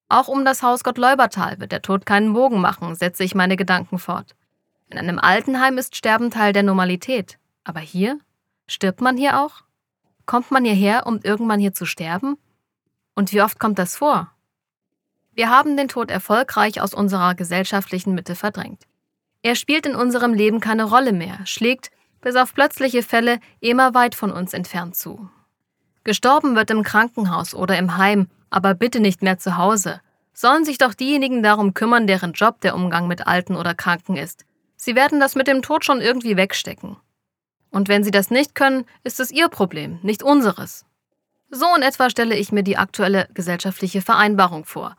Auch 0.08 0.28
um 0.28 0.44
das 0.44 0.62
Haus 0.62 0.84
Gottleubertal 0.84 1.60
wird 1.60 1.72
der 1.72 1.82
Tod 1.82 2.06
keinen 2.06 2.32
Bogen 2.32 2.60
machen, 2.60 2.94
setze 2.94 3.24
ich 3.24 3.34
meine 3.34 3.56
Gedanken 3.56 3.98
fort. 3.98 4.36
In 4.90 4.98
einem 4.98 5.18
Altenheim 5.18 5.76
ist 5.76 5.96
Sterben 5.96 6.30
Teil 6.30 6.52
der 6.52 6.62
Normalität. 6.62 7.38
Aber 7.64 7.80
hier? 7.80 8.18
Stirbt 8.68 9.00
man 9.00 9.16
hier 9.16 9.40
auch? 9.40 9.62
Kommt 10.26 10.50
man 10.50 10.64
hierher, 10.64 11.06
um 11.06 11.18
irgendwann 11.22 11.58
hier 11.58 11.72
zu 11.72 11.86
sterben? 11.86 12.36
Und 13.14 13.32
wie 13.32 13.42
oft 13.42 13.58
kommt 13.58 13.78
das 13.78 13.96
vor? 13.96 14.30
Wir 15.32 15.50
haben 15.50 15.76
den 15.76 15.88
Tod 15.88 16.10
erfolgreich 16.10 16.80
aus 16.80 16.92
unserer 16.92 17.34
gesellschaftlichen 17.34 18.14
Mitte 18.14 18.34
verdrängt. 18.34 18.84
Er 19.42 19.54
spielt 19.54 19.86
in 19.86 19.94
unserem 19.94 20.34
Leben 20.34 20.60
keine 20.60 20.84
Rolle 20.84 21.12
mehr, 21.12 21.38
schlägt, 21.46 21.90
bis 22.20 22.36
auf 22.36 22.54
plötzliche 22.54 23.02
Fälle, 23.02 23.40
immer 23.60 23.94
weit 23.94 24.14
von 24.14 24.30
uns 24.30 24.52
entfernt 24.52 24.96
zu. 24.96 25.30
Gestorben 26.04 26.56
wird 26.56 26.70
im 26.70 26.82
Krankenhaus 26.82 27.54
oder 27.54 27.78
im 27.78 27.96
Heim, 27.96 28.28
aber 28.50 28.74
bitte 28.74 29.00
nicht 29.00 29.22
mehr 29.22 29.38
zu 29.38 29.56
Hause. 29.56 30.00
sollen 30.32 30.64
sich 30.64 30.78
doch 30.78 30.94
diejenigen 30.94 31.42
darum 31.42 31.74
kümmern, 31.74 32.06
deren 32.06 32.32
Job 32.32 32.60
der 32.60 32.74
Umgang 32.74 33.08
mit 33.08 33.26
Alten 33.26 33.56
oder 33.56 33.74
Kranken 33.74 34.16
ist. 34.16 34.44
Sie 34.76 34.94
werden 34.94 35.18
das 35.18 35.34
mit 35.34 35.48
dem 35.48 35.62
Tod 35.62 35.84
schon 35.84 36.00
irgendwie 36.00 36.36
wegstecken. 36.36 36.96
Und 37.70 37.88
wenn 37.88 38.04
sie 38.04 38.10
das 38.10 38.30
nicht 38.30 38.54
können, 38.54 38.84
ist 39.04 39.20
es 39.20 39.30
ihr 39.30 39.48
Problem, 39.48 39.98
nicht 40.02 40.22
unseres. 40.22 40.84
So 41.50 41.66
in 41.74 41.82
etwa 41.82 42.10
stelle 42.10 42.36
ich 42.36 42.52
mir 42.52 42.62
die 42.62 42.76
aktuelle 42.76 43.28
gesellschaftliche 43.34 44.02
Vereinbarung 44.02 44.64
vor, 44.64 44.96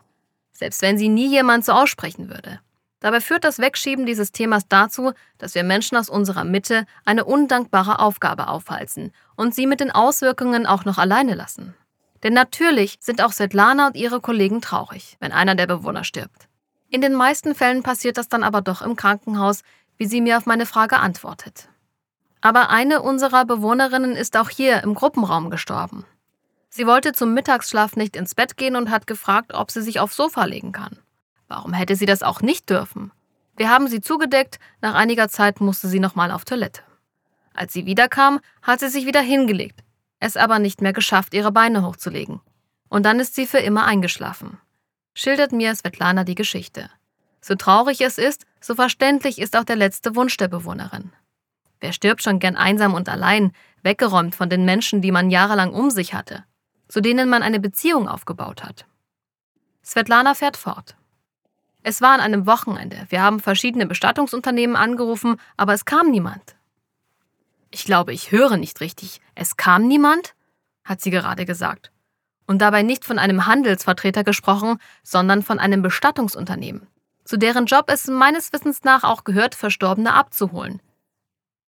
selbst 0.52 0.82
wenn 0.82 0.98
sie 0.98 1.08
nie 1.08 1.28
jemand 1.28 1.64
so 1.64 1.72
aussprechen 1.72 2.28
würde. 2.28 2.60
Dabei 3.00 3.20
führt 3.20 3.44
das 3.44 3.58
Wegschieben 3.58 4.04
dieses 4.04 4.30
Themas 4.30 4.68
dazu, 4.68 5.12
dass 5.38 5.54
wir 5.54 5.64
Menschen 5.64 5.96
aus 5.96 6.10
unserer 6.10 6.44
Mitte 6.44 6.84
eine 7.04 7.24
undankbare 7.24 7.98
Aufgabe 7.98 8.48
aufhalsen 8.48 9.12
und 9.36 9.54
sie 9.54 9.66
mit 9.66 9.80
den 9.80 9.90
Auswirkungen 9.90 10.66
auch 10.66 10.84
noch 10.84 10.98
alleine 10.98 11.34
lassen. 11.34 11.74
Denn 12.22 12.34
natürlich 12.34 12.98
sind 13.00 13.22
auch 13.22 13.32
Svetlana 13.32 13.86
und 13.86 13.96
ihre 13.96 14.20
Kollegen 14.20 14.60
traurig, 14.60 15.16
wenn 15.20 15.32
einer 15.32 15.54
der 15.54 15.66
Bewohner 15.66 16.04
stirbt. 16.04 16.48
In 16.90 17.00
den 17.00 17.14
meisten 17.14 17.54
Fällen 17.54 17.82
passiert 17.82 18.18
das 18.18 18.28
dann 18.28 18.42
aber 18.42 18.60
doch 18.60 18.82
im 18.82 18.96
Krankenhaus, 18.96 19.62
wie 19.96 20.06
sie 20.06 20.20
mir 20.20 20.36
auf 20.36 20.44
meine 20.44 20.66
Frage 20.66 20.98
antwortet. 20.98 21.68
Aber 22.40 22.70
eine 22.70 23.02
unserer 23.02 23.44
Bewohnerinnen 23.44 24.16
ist 24.16 24.36
auch 24.36 24.48
hier 24.48 24.82
im 24.82 24.94
Gruppenraum 24.94 25.50
gestorben. 25.50 26.04
Sie 26.70 26.86
wollte 26.86 27.12
zum 27.12 27.34
Mittagsschlaf 27.34 27.96
nicht 27.96 28.16
ins 28.16 28.34
Bett 28.34 28.56
gehen 28.56 28.76
und 28.76 28.90
hat 28.90 29.06
gefragt, 29.06 29.52
ob 29.54 29.70
sie 29.70 29.82
sich 29.82 30.00
aufs 30.00 30.16
Sofa 30.16 30.44
legen 30.44 30.72
kann. 30.72 30.98
Warum 31.48 31.72
hätte 31.72 31.96
sie 31.96 32.06
das 32.06 32.22
auch 32.22 32.40
nicht 32.40 32.70
dürfen? 32.70 33.10
Wir 33.56 33.68
haben 33.68 33.88
sie 33.88 34.00
zugedeckt, 34.00 34.58
nach 34.80 34.94
einiger 34.94 35.28
Zeit 35.28 35.60
musste 35.60 35.88
sie 35.88 36.00
nochmal 36.00 36.30
auf 36.30 36.44
Toilette. 36.44 36.82
Als 37.52 37.72
sie 37.72 37.86
wiederkam, 37.86 38.40
hat 38.62 38.80
sie 38.80 38.88
sich 38.88 39.04
wieder 39.04 39.20
hingelegt, 39.20 39.80
es 40.20 40.36
aber 40.36 40.58
nicht 40.60 40.80
mehr 40.80 40.92
geschafft, 40.92 41.34
ihre 41.34 41.52
Beine 41.52 41.84
hochzulegen. 41.84 42.40
Und 42.88 43.04
dann 43.04 43.20
ist 43.20 43.34
sie 43.34 43.46
für 43.46 43.58
immer 43.58 43.84
eingeschlafen. 43.84 44.58
Schildert 45.12 45.52
mir 45.52 45.74
Svetlana 45.74 46.24
die 46.24 46.36
Geschichte. 46.36 46.88
So 47.40 47.54
traurig 47.54 48.00
es 48.00 48.16
ist, 48.16 48.46
so 48.60 48.74
verständlich 48.74 49.38
ist 49.40 49.56
auch 49.56 49.64
der 49.64 49.76
letzte 49.76 50.14
Wunsch 50.14 50.36
der 50.36 50.48
Bewohnerin. 50.48 51.12
Wer 51.80 51.92
stirbt 51.92 52.22
schon 52.22 52.38
gern 52.38 52.56
einsam 52.56 52.94
und 52.94 53.08
allein, 53.08 53.52
weggeräumt 53.82 54.34
von 54.34 54.50
den 54.50 54.64
Menschen, 54.64 55.00
die 55.00 55.12
man 55.12 55.30
jahrelang 55.30 55.72
um 55.72 55.90
sich 55.90 56.14
hatte, 56.14 56.44
zu 56.88 57.00
denen 57.00 57.28
man 57.28 57.42
eine 57.42 57.60
Beziehung 57.60 58.08
aufgebaut 58.08 58.62
hat? 58.62 58.86
Svetlana 59.82 60.34
fährt 60.34 60.56
fort. 60.56 60.96
Es 61.82 62.02
war 62.02 62.12
an 62.12 62.20
einem 62.20 62.46
Wochenende. 62.46 63.06
Wir 63.08 63.22
haben 63.22 63.40
verschiedene 63.40 63.86
Bestattungsunternehmen 63.86 64.76
angerufen, 64.76 65.36
aber 65.56 65.72
es 65.72 65.86
kam 65.86 66.10
niemand. 66.10 66.56
Ich 67.70 67.84
glaube, 67.84 68.12
ich 68.12 68.32
höre 68.32 68.56
nicht 68.56 68.80
richtig. 68.80 69.20
Es 69.34 69.56
kam 69.56 69.86
niemand? 69.86 70.34
hat 70.84 71.00
sie 71.00 71.10
gerade 71.10 71.44
gesagt. 71.44 71.92
Und 72.46 72.60
dabei 72.60 72.82
nicht 72.82 73.04
von 73.04 73.18
einem 73.18 73.46
Handelsvertreter 73.46 74.24
gesprochen, 74.24 74.78
sondern 75.02 75.42
von 75.42 75.58
einem 75.58 75.82
Bestattungsunternehmen, 75.82 76.88
zu 77.24 77.36
deren 77.36 77.66
Job 77.66 77.84
es 77.88 78.08
meines 78.08 78.52
Wissens 78.52 78.82
nach 78.82 79.04
auch 79.04 79.24
gehört, 79.24 79.54
Verstorbene 79.54 80.12
abzuholen. 80.12 80.82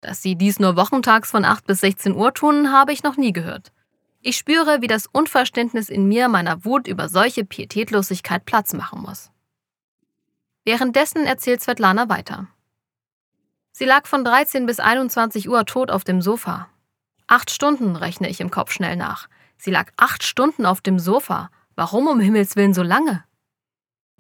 Dass 0.03 0.21
sie 0.21 0.35
dies 0.35 0.59
nur 0.59 0.77
wochentags 0.77 1.31
von 1.31 1.45
8 1.45 1.65
bis 1.65 1.81
16 1.81 2.15
Uhr 2.15 2.35
tun, 2.35 2.73
habe 2.73 2.93
ich 2.93 3.05
noch 3.05 3.17
nie 3.17 3.33
gehört. 3.33 3.73
Ich 4.21 4.37
spüre, 4.37 4.83
wie 4.83 4.89
das 4.89 5.07
Unverständnis 5.07 5.89
in 5.89 6.07
mir 6.07 6.29
meiner 6.29 6.65
Wut 6.65 6.87
über 6.87 7.09
solche 7.09 7.45
Pietätlosigkeit 7.45 8.45
Platz 8.45 8.75
machen 8.75 9.01
muss. 9.03 9.31
Währenddessen 10.65 11.25
erzählt 11.25 11.63
Svetlana 11.63 12.09
weiter. 12.09 12.49
Sie 13.71 13.85
lag 13.85 14.07
von 14.07 14.25
13 14.25 14.67
bis 14.67 14.81
21 14.81 15.49
Uhr 15.49 15.65
tot 15.65 15.91
auf 15.91 16.05
dem 16.05 16.21
Sofa. 16.21 16.69
Acht 17.27 17.51
Stunden 17.51 17.97
rechne 17.97 18.29
ich 18.29 18.41
im 18.41 18.51
Kopf 18.51 18.73
schnell 18.73 18.97
nach. 18.97 19.29
Sie 19.57 19.71
lag 19.71 19.91
acht 19.97 20.25
Stunden 20.25 20.67
auf 20.67 20.81
dem 20.81 20.99
Sofa. 20.99 21.49
Warum 21.77 22.09
um 22.09 22.21
Himmels 22.21 22.57
willen 22.57 22.75
so 22.75 22.83
lange? 22.83 23.25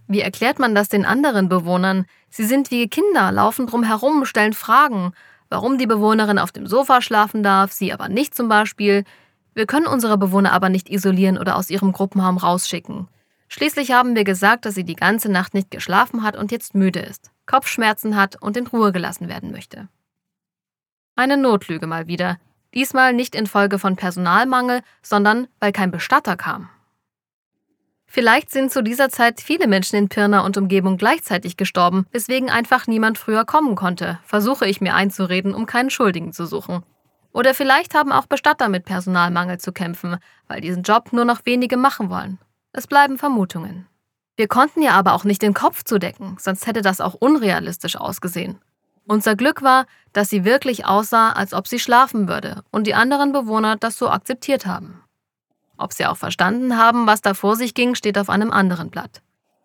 Wie 0.07 0.21
erklärt 0.21 0.59
man 0.59 0.75
das 0.75 0.88
den 0.88 1.05
anderen 1.05 1.49
Bewohnern? 1.49 2.07
Sie 2.31 2.45
sind 2.45 2.71
wie 2.71 2.88
Kinder, 2.88 3.33
laufen 3.33 3.66
drum 3.66 3.83
herum, 3.83 4.25
stellen 4.25 4.53
Fragen. 4.53 5.12
Warum 5.53 5.77
die 5.77 5.87
Bewohnerin 5.87 6.38
auf 6.38 6.51
dem 6.51 6.67
Sofa 6.67 7.03
schlafen 7.03 7.43
darf, 7.43 7.73
sie 7.73 7.93
aber 7.93 8.09
nicht 8.09 8.35
zum 8.35 8.49
Beispiel. 8.49 9.05
Wir 9.53 9.67
können 9.67 9.87
unsere 9.87 10.17
Bewohner 10.17 10.51
aber 10.55 10.71
nicht 10.71 10.88
isolieren 10.88 11.37
oder 11.37 11.57
aus 11.57 11.69
ihrem 11.69 11.93
Gruppenraum 11.93 12.38
rausschicken. 12.38 13.07
Schließlich 13.49 13.93
haben 13.93 14.17
wir 14.17 14.25
gesagt, 14.25 14.65
dass 14.65 14.75
sie 14.75 14.85
die 14.85 14.97
ganze 14.97 15.31
Nacht 15.31 15.53
nicht 15.53 15.71
geschlafen 15.71 16.23
hat 16.23 16.37
und 16.37 16.53
jetzt 16.53 16.75
müde 16.75 17.01
ist, 17.01 17.31
Kopfschmerzen 17.45 18.17
hat 18.17 18.41
und 18.41 18.57
in 18.57 18.67
Ruhe 18.67 18.93
gelassen 18.93 19.29
werden 19.29 19.51
möchte. 19.51 19.88
Eine 21.17 21.37
Notlüge 21.37 21.87
mal 21.87 22.07
wieder, 22.07 22.38
diesmal 22.73 23.12
nicht 23.12 23.35
infolge 23.35 23.79
von 23.79 23.95
Personalmangel, 23.95 24.81
sondern 25.03 25.49
weil 25.61 25.73
kein 25.73 25.91
Bestatter 25.91 26.38
kam. 26.38 26.71
Vielleicht 28.14 28.51
sind 28.51 28.70
zu 28.70 28.83
dieser 28.83 29.09
Zeit 29.09 29.40
viele 29.40 29.66
Menschen 29.66 29.96
in 29.96 30.11
Pirna 30.11 30.44
und 30.44 30.59
Umgebung 30.59 30.98
gleichzeitig 30.98 31.57
gestorben, 31.57 32.05
weswegen 32.12 32.51
einfach 32.51 32.87
niemand 32.87 33.16
früher 33.16 33.46
kommen 33.46 33.75
konnte, 33.75 34.18
versuche 34.27 34.66
ich 34.66 34.83
mir 34.83 34.94
einzureden, 34.94 35.55
um 35.55 35.64
keinen 35.64 35.88
Schuldigen 35.88 36.35
zu 36.35 36.44
suchen. 36.44 36.83
Oder 37.33 37.55
vielleicht 37.55 37.94
haben 37.94 38.12
auch 38.12 38.27
Bestatter 38.27 38.68
mit 38.68 38.85
Personalmangel 38.85 39.57
zu 39.57 39.72
kämpfen, 39.72 40.18
weil 40.46 40.61
diesen 40.61 40.83
Job 40.83 41.14
nur 41.14 41.25
noch 41.25 41.46
wenige 41.46 41.79
machen 41.79 42.11
wollen. 42.11 42.38
Es 42.72 42.87
bleiben 42.87 43.16
Vermutungen. 43.16 43.87
Wir 44.37 44.46
konnten 44.46 44.83
ihr 44.83 44.92
aber 44.92 45.14
auch 45.14 45.25
nicht 45.25 45.40
den 45.40 45.55
Kopf 45.55 45.83
zudecken, 45.83 46.37
sonst 46.38 46.66
hätte 46.66 46.83
das 46.83 47.01
auch 47.01 47.14
unrealistisch 47.14 47.96
ausgesehen. 47.96 48.61
Unser 49.07 49.37
Glück 49.37 49.62
war, 49.62 49.87
dass 50.12 50.29
sie 50.29 50.44
wirklich 50.44 50.85
aussah, 50.85 51.33
als 51.33 51.55
ob 51.55 51.66
sie 51.66 51.79
schlafen 51.79 52.29
würde 52.29 52.62
und 52.72 52.87
die 52.87 52.94
anderen 52.94 53.33
Bewohner 53.33 53.77
das 53.77 53.96
so 53.96 54.11
akzeptiert 54.11 54.66
haben. 54.66 55.03
Ob 55.76 55.92
sie 55.92 56.06
auch 56.06 56.16
verstanden 56.16 56.76
haben, 56.76 57.06
was 57.06 57.20
da 57.20 57.35
vor 57.35 57.56
sich 57.56 57.74
ging, 57.74 57.94
steht 57.94 58.18
auf 58.18 58.30
einem 58.30 58.50
anderen 58.50 58.90
Blatt. 58.90 59.22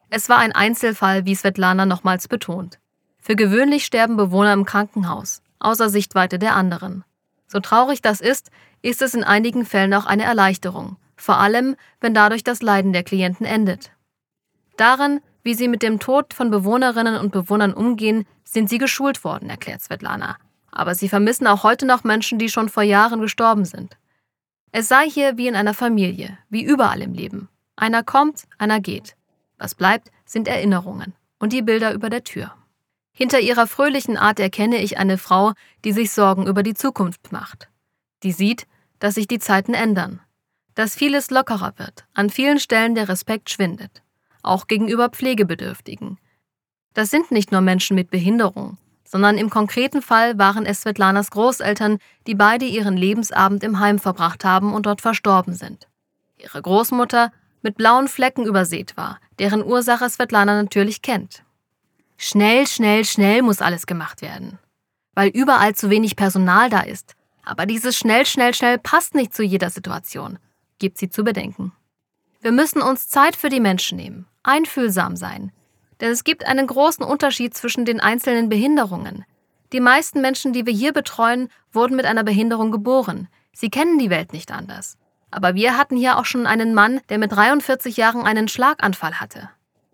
Es 0.09 0.29
war 0.29 0.37
ein 0.37 0.53
Einzelfall, 0.53 1.25
wie 1.25 1.35
Svetlana 1.35 1.85
nochmals 1.85 2.27
betont. 2.27 2.79
Für 3.19 3.35
gewöhnlich 3.35 3.85
sterben 3.85 4.15
Bewohner 4.15 4.53
im 4.53 4.65
Krankenhaus, 4.65 5.41
außer 5.59 5.89
Sichtweite 5.89 6.39
der 6.39 6.55
anderen. 6.55 7.03
So 7.47 7.59
traurig 7.59 8.01
das 8.01 8.21
ist, 8.21 8.51
ist 8.81 9.01
es 9.01 9.13
in 9.13 9.23
einigen 9.23 9.65
Fällen 9.65 9.93
auch 9.93 10.05
eine 10.05 10.23
Erleichterung, 10.23 10.97
vor 11.15 11.37
allem 11.37 11.75
wenn 11.99 12.13
dadurch 12.13 12.43
das 12.43 12.61
Leiden 12.61 12.93
der 12.93 13.03
Klienten 13.03 13.45
endet. 13.45 13.91
Darin, 14.77 15.19
wie 15.43 15.55
sie 15.55 15.67
mit 15.67 15.81
dem 15.81 15.99
Tod 15.99 16.33
von 16.33 16.51
Bewohnerinnen 16.51 17.17
und 17.17 17.31
Bewohnern 17.31 17.73
umgehen, 17.73 18.25
sind 18.43 18.69
sie 18.69 18.77
geschult 18.77 19.23
worden, 19.23 19.49
erklärt 19.49 19.81
Svetlana. 19.81 20.37
Aber 20.71 20.95
sie 20.95 21.09
vermissen 21.09 21.47
auch 21.47 21.63
heute 21.63 21.85
noch 21.85 22.03
Menschen, 22.03 22.37
die 22.37 22.49
schon 22.49 22.69
vor 22.69 22.83
Jahren 22.83 23.19
gestorben 23.19 23.65
sind. 23.65 23.97
Es 24.71 24.88
sei 24.88 25.10
hier 25.10 25.38
wie 25.38 25.47
in 25.47 25.56
einer 25.56 25.73
Familie, 25.73 26.38
wie 26.49 26.63
überall 26.63 27.01
im 27.01 27.13
Leben. 27.13 27.49
Einer 27.75 28.03
kommt, 28.03 28.43
einer 28.58 28.80
geht. 28.80 29.15
Was 29.58 29.75
bleibt, 29.75 30.12
sind 30.25 30.47
Erinnerungen 30.47 31.13
und 31.39 31.53
die 31.53 31.62
Bilder 31.62 31.93
über 31.93 32.10
der 32.10 32.23
Tür. 32.23 32.53
Hinter 33.12 33.39
ihrer 33.39 33.65
fröhlichen 33.65 34.17
Art 34.17 34.39
erkenne 34.39 34.77
ich 34.77 34.99
eine 34.99 35.17
Frau, 35.17 35.53
die 35.84 35.91
sich 35.91 36.12
Sorgen 36.12 36.45
über 36.45 36.63
die 36.63 36.75
Zukunft 36.75 37.32
macht. 37.32 37.69
Die 38.23 38.32
sieht, 38.32 38.67
dass 38.99 39.15
sich 39.15 39.27
die 39.27 39.39
Zeiten 39.39 39.73
ändern, 39.73 40.19
dass 40.75 40.95
vieles 40.95 41.32
lockerer 41.32 41.73
wird, 41.77 42.06
an 42.13 42.30
vielen 42.30 42.60
Stellen 42.60 42.93
der 42.93 43.10
Respekt 43.10 43.49
schwindet, 43.49 44.03
auch 44.43 44.67
gegenüber 44.67 45.10
Pflegebedürftigen. 45.10 46.19
Das 46.93 47.10
sind 47.10 47.32
nicht 47.32 47.51
nur 47.51 47.62
Menschen 47.62 47.95
mit 47.95 48.12
Behinderung, 48.12 48.77
sondern 49.07 49.37
im 49.37 49.49
konkreten 49.49 50.01
Fall 50.01 50.37
waren 50.37 50.65
es 50.65 50.81
Svetlanas 50.81 51.31
Großeltern, 51.31 51.99
die 52.27 52.35
beide 52.35 52.65
ihren 52.65 52.97
Lebensabend 52.97 53.63
im 53.63 53.79
Heim 53.79 53.99
verbracht 53.99 54.43
haben 54.43 54.73
und 54.73 54.85
dort 54.85 55.01
verstorben 55.01 55.53
sind. 55.53 55.87
Ihre 56.37 56.61
Großmutter 56.61 57.31
mit 57.61 57.77
blauen 57.77 58.07
Flecken 58.07 58.45
übersät 58.45 58.97
war, 58.97 59.19
deren 59.39 59.63
Ursache 59.63 60.09
Svetlana 60.09 60.61
natürlich 60.61 61.01
kennt. 61.01 61.43
Schnell, 62.17 62.67
schnell, 62.67 63.05
schnell 63.05 63.41
muss 63.41 63.61
alles 63.61 63.87
gemacht 63.87 64.21
werden. 64.21 64.59
Weil 65.15 65.29
überall 65.29 65.73
zu 65.73 65.89
wenig 65.89 66.15
Personal 66.15 66.69
da 66.69 66.81
ist. 66.81 67.15
Aber 67.43 67.65
dieses 67.65 67.97
schnell, 67.97 68.25
schnell, 68.25 68.53
schnell 68.53 68.77
passt 68.77 69.15
nicht 69.15 69.33
zu 69.33 69.41
jeder 69.41 69.69
Situation 69.69 70.37
gibt 70.79 70.97
sie 70.97 71.09
zu 71.09 71.23
bedenken. 71.23 71.71
Wir 72.41 72.51
müssen 72.51 72.81
uns 72.81 73.10
Zeit 73.10 73.35
für 73.35 73.49
die 73.49 73.60
Menschen 73.60 73.97
nehmen, 73.97 74.27
einfühlsam 74.43 75.15
sein. 75.15 75.51
Denn 76.02 76.12
es 76.12 76.23
gibt 76.23 76.45
einen 76.45 76.67
großen 76.67 77.04
Unterschied 77.04 77.56
zwischen 77.56 77.85
den 77.85 78.00
einzelnen 78.00 78.50
Behinderungen. 78.50 79.25
Die 79.73 79.79
meisten 79.79 80.21
Menschen, 80.21 80.54
die 80.54 80.65
wir 80.65 80.73
hier 80.73 80.93
betreuen, 80.93 81.50
wurden 81.71 81.95
mit 81.95 82.06
einer 82.06 82.23
Behinderung 82.23 82.71
geboren. 82.71 83.27
Sie 83.52 83.69
kennen 83.69 84.00
die 84.00 84.10
Welt 84.10 84.33
nicht 84.33 84.52
anders. 84.52 84.98
Aber 85.31 85.56
wir 85.56 85.77
hatten 85.77 85.98
hier 85.98 86.17
auch 86.17 86.25
schon 86.25 86.48
einen 86.48 86.73
Mann, 86.73 87.02
der 87.10 87.17
mit 87.17 87.31
43 87.33 87.98
Jahren 87.98 88.21
einen 88.21 88.48
Schlaganfall 88.48 89.19
hatte. 89.19 89.50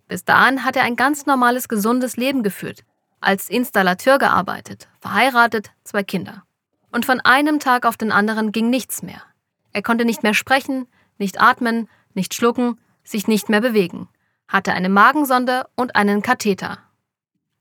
Bis 0.08 0.26
dahin 0.26 0.64
hat 0.64 0.76
er 0.76 0.84
ein 0.84 0.96
ganz 0.96 1.26
normales, 1.26 1.68
gesundes 1.68 2.18
Leben 2.18 2.44
geführt, 2.44 2.84
als 3.20 3.50
Installateur 3.50 4.20
gearbeitet, 4.20 4.88
verheiratet, 5.00 5.72
zwei 5.84 6.04
Kinder. 6.04 6.44
Und 6.92 7.06
von 7.06 7.20
einem 7.22 7.60
Tag 7.60 7.86
auf 7.86 7.98
den 7.98 8.12
anderen 8.12 8.52
ging 8.52 8.70
nichts 8.70 9.02
mehr. 9.02 9.24
Er 9.72 9.82
konnte 9.82 10.06
nicht 10.06 10.22
mehr 10.22 10.36
sprechen, 10.36 10.86
nicht 11.18 11.42
atmen, 11.42 11.90
nicht 12.14 12.36
schlucken, 12.36 12.80
sich 13.04 13.28
nicht 13.28 13.50
mehr 13.50 13.62
bewegen, 13.62 14.08
hatte 14.54 14.72
eine 14.74 14.88
Magensonde 14.88 15.66
und 15.76 15.96
einen 15.96 16.22
Katheter. 16.22 16.78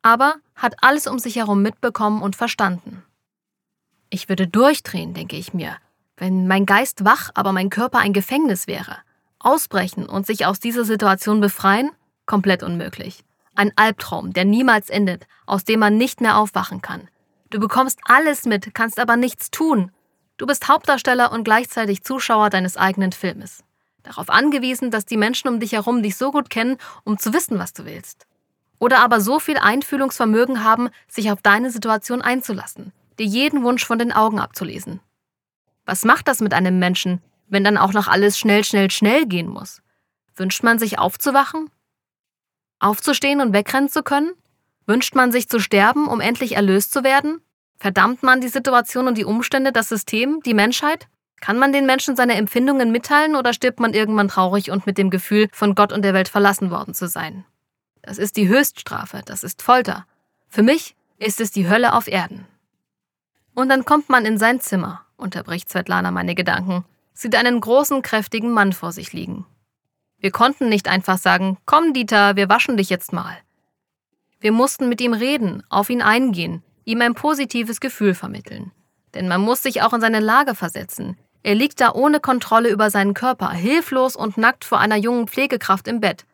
Aber 0.02 0.36
hat 0.54 0.74
alles 0.82 1.06
um 1.06 1.18
sich 1.18 1.36
herum 1.36 1.62
mitbekommen 1.62 2.22
und 2.22 2.36
verstanden. 2.36 3.02
Ich 4.10 4.28
würde 4.28 4.46
durchdrehen, 4.46 5.14
denke 5.14 5.36
ich 5.36 5.54
mir, 5.54 5.76
wenn 6.18 6.46
mein 6.46 6.66
Geist 6.66 7.06
wach, 7.06 7.30
aber 7.34 7.52
mein 7.52 7.70
Körper 7.70 7.98
ein 7.98 8.12
Gefängnis 8.12 8.66
wäre. 8.66 8.98
Ausbrechen 9.38 10.06
und 10.06 10.26
sich 10.26 10.44
aus 10.44 10.60
dieser 10.60 10.84
Situation 10.84 11.40
befreien? 11.40 11.90
Komplett 12.26 12.62
unmöglich. 12.62 13.24
Ein 13.54 13.72
Albtraum, 13.76 14.34
der 14.34 14.44
niemals 14.44 14.90
endet, 14.90 15.26
aus 15.46 15.64
dem 15.64 15.80
man 15.80 15.96
nicht 15.96 16.20
mehr 16.20 16.36
aufwachen 16.36 16.82
kann. 16.82 17.08
Du 17.48 17.58
bekommst 17.58 18.00
alles 18.04 18.44
mit, 18.44 18.74
kannst 18.74 19.00
aber 19.00 19.16
nichts 19.16 19.50
tun. 19.50 19.92
Du 20.36 20.46
bist 20.46 20.68
Hauptdarsteller 20.68 21.32
und 21.32 21.44
gleichzeitig 21.44 22.04
Zuschauer 22.04 22.50
deines 22.50 22.76
eigenen 22.76 23.12
Filmes. 23.12 23.64
Darauf 24.02 24.28
angewiesen, 24.30 24.90
dass 24.90 25.06
die 25.06 25.16
Menschen 25.16 25.48
um 25.48 25.60
dich 25.60 25.72
herum 25.72 26.02
dich 26.02 26.16
so 26.16 26.32
gut 26.32 26.50
kennen, 26.50 26.76
um 27.04 27.18
zu 27.18 27.32
wissen, 27.32 27.58
was 27.58 27.72
du 27.72 27.84
willst. 27.84 28.26
Oder 28.78 28.98
aber 28.98 29.20
so 29.20 29.38
viel 29.38 29.58
Einfühlungsvermögen 29.58 30.64
haben, 30.64 30.88
sich 31.08 31.30
auf 31.30 31.40
deine 31.40 31.70
Situation 31.70 32.20
einzulassen, 32.20 32.92
dir 33.18 33.26
jeden 33.26 33.62
Wunsch 33.62 33.84
von 33.84 33.98
den 33.98 34.12
Augen 34.12 34.40
abzulesen. 34.40 35.00
Was 35.86 36.04
macht 36.04 36.26
das 36.26 36.40
mit 36.40 36.52
einem 36.52 36.78
Menschen, 36.78 37.22
wenn 37.48 37.64
dann 37.64 37.78
auch 37.78 37.92
noch 37.92 38.08
alles 38.08 38.38
schnell, 38.38 38.64
schnell, 38.64 38.90
schnell 38.90 39.26
gehen 39.26 39.48
muss? 39.48 39.82
Wünscht 40.34 40.62
man 40.62 40.78
sich 40.78 40.98
aufzuwachen? 40.98 41.70
Aufzustehen 42.80 43.40
und 43.40 43.52
wegrennen 43.52 43.88
zu 43.88 44.02
können? 44.02 44.32
Wünscht 44.86 45.14
man 45.14 45.30
sich 45.30 45.48
zu 45.48 45.60
sterben, 45.60 46.08
um 46.08 46.20
endlich 46.20 46.56
erlöst 46.56 46.92
zu 46.92 47.04
werden? 47.04 47.40
Verdammt 47.78 48.22
man 48.22 48.40
die 48.40 48.48
Situation 48.48 49.06
und 49.06 49.16
die 49.16 49.24
Umstände, 49.24 49.72
das 49.72 49.88
System, 49.88 50.40
die 50.44 50.54
Menschheit? 50.54 51.08
Kann 51.42 51.58
man 51.58 51.72
den 51.72 51.86
Menschen 51.86 52.14
seine 52.14 52.36
Empfindungen 52.36 52.92
mitteilen 52.92 53.34
oder 53.34 53.52
stirbt 53.52 53.80
man 53.80 53.94
irgendwann 53.94 54.28
traurig 54.28 54.70
und 54.70 54.86
mit 54.86 54.96
dem 54.96 55.10
Gefühl, 55.10 55.48
von 55.52 55.74
Gott 55.74 55.92
und 55.92 56.02
der 56.02 56.14
Welt 56.14 56.28
verlassen 56.28 56.70
worden 56.70 56.94
zu 56.94 57.08
sein? 57.08 57.44
Das 58.00 58.16
ist 58.16 58.36
die 58.36 58.46
Höchststrafe, 58.46 59.22
das 59.24 59.42
ist 59.42 59.60
Folter. 59.60 60.06
Für 60.48 60.62
mich 60.62 60.94
ist 61.18 61.40
es 61.40 61.50
die 61.50 61.68
Hölle 61.68 61.94
auf 61.94 62.06
Erden. 62.06 62.46
Und 63.56 63.70
dann 63.70 63.84
kommt 63.84 64.08
man 64.08 64.24
in 64.24 64.38
sein 64.38 64.60
Zimmer, 64.60 65.04
unterbricht 65.16 65.68
Svetlana 65.68 66.12
meine 66.12 66.36
Gedanken, 66.36 66.84
sieht 67.12 67.34
einen 67.34 67.60
großen, 67.60 68.02
kräftigen 68.02 68.52
Mann 68.52 68.72
vor 68.72 68.92
sich 68.92 69.12
liegen. 69.12 69.44
Wir 70.18 70.30
konnten 70.30 70.68
nicht 70.68 70.86
einfach 70.86 71.18
sagen, 71.18 71.58
komm 71.66 71.92
Dieter, 71.92 72.36
wir 72.36 72.48
waschen 72.48 72.76
dich 72.76 72.88
jetzt 72.88 73.12
mal. 73.12 73.36
Wir 74.38 74.52
mussten 74.52 74.88
mit 74.88 75.00
ihm 75.00 75.12
reden, 75.12 75.64
auf 75.70 75.90
ihn 75.90 76.02
eingehen, 76.02 76.62
ihm 76.84 77.00
ein 77.00 77.14
positives 77.14 77.80
Gefühl 77.80 78.14
vermitteln. 78.14 78.70
Denn 79.14 79.26
man 79.26 79.40
muss 79.40 79.60
sich 79.64 79.82
auch 79.82 79.92
in 79.92 80.00
seine 80.00 80.20
Lage 80.20 80.54
versetzen. 80.54 81.18
Er 81.42 81.54
liegt 81.54 81.80
da 81.80 81.92
ohne 81.92 82.20
Kontrolle 82.20 82.70
über 82.70 82.90
seinen 82.90 83.14
Körper, 83.14 83.50
hilflos 83.50 84.14
und 84.14 84.36
nackt 84.36 84.64
vor 84.64 84.78
einer 84.78 84.96
jungen 84.96 85.26
Pflegekraft 85.26 85.88
im 85.88 86.00
Bett. 86.00 86.24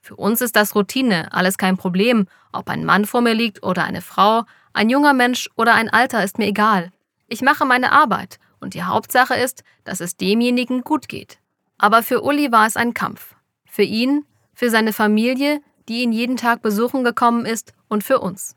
Für 0.00 0.16
uns 0.16 0.40
ist 0.40 0.56
das 0.56 0.74
Routine, 0.74 1.32
alles 1.32 1.58
kein 1.58 1.76
Problem, 1.76 2.26
ob 2.52 2.68
ein 2.68 2.84
Mann 2.84 3.04
vor 3.04 3.20
mir 3.20 3.34
liegt 3.34 3.62
oder 3.62 3.84
eine 3.84 4.00
Frau, 4.00 4.44
ein 4.72 4.90
junger 4.90 5.12
Mensch 5.12 5.48
oder 5.56 5.74
ein 5.74 5.88
Alter 5.90 6.24
ist 6.24 6.38
mir 6.38 6.46
egal. 6.46 6.90
Ich 7.26 7.42
mache 7.42 7.64
meine 7.64 7.92
Arbeit 7.92 8.38
und 8.60 8.74
die 8.74 8.82
Hauptsache 8.82 9.34
ist, 9.34 9.62
dass 9.84 10.00
es 10.00 10.16
demjenigen 10.16 10.82
gut 10.82 11.08
geht. 11.08 11.38
Aber 11.76 12.02
für 12.02 12.22
Uli 12.22 12.50
war 12.50 12.66
es 12.66 12.76
ein 12.76 12.94
Kampf. 12.94 13.34
Für 13.66 13.82
ihn, 13.82 14.24
für 14.54 14.70
seine 14.70 14.92
Familie, 14.92 15.60
die 15.88 16.02
ihn 16.02 16.12
jeden 16.12 16.36
Tag 16.36 16.62
besuchen 16.62 17.04
gekommen 17.04 17.44
ist 17.44 17.72
und 17.88 18.02
für 18.02 18.18
uns. 18.20 18.56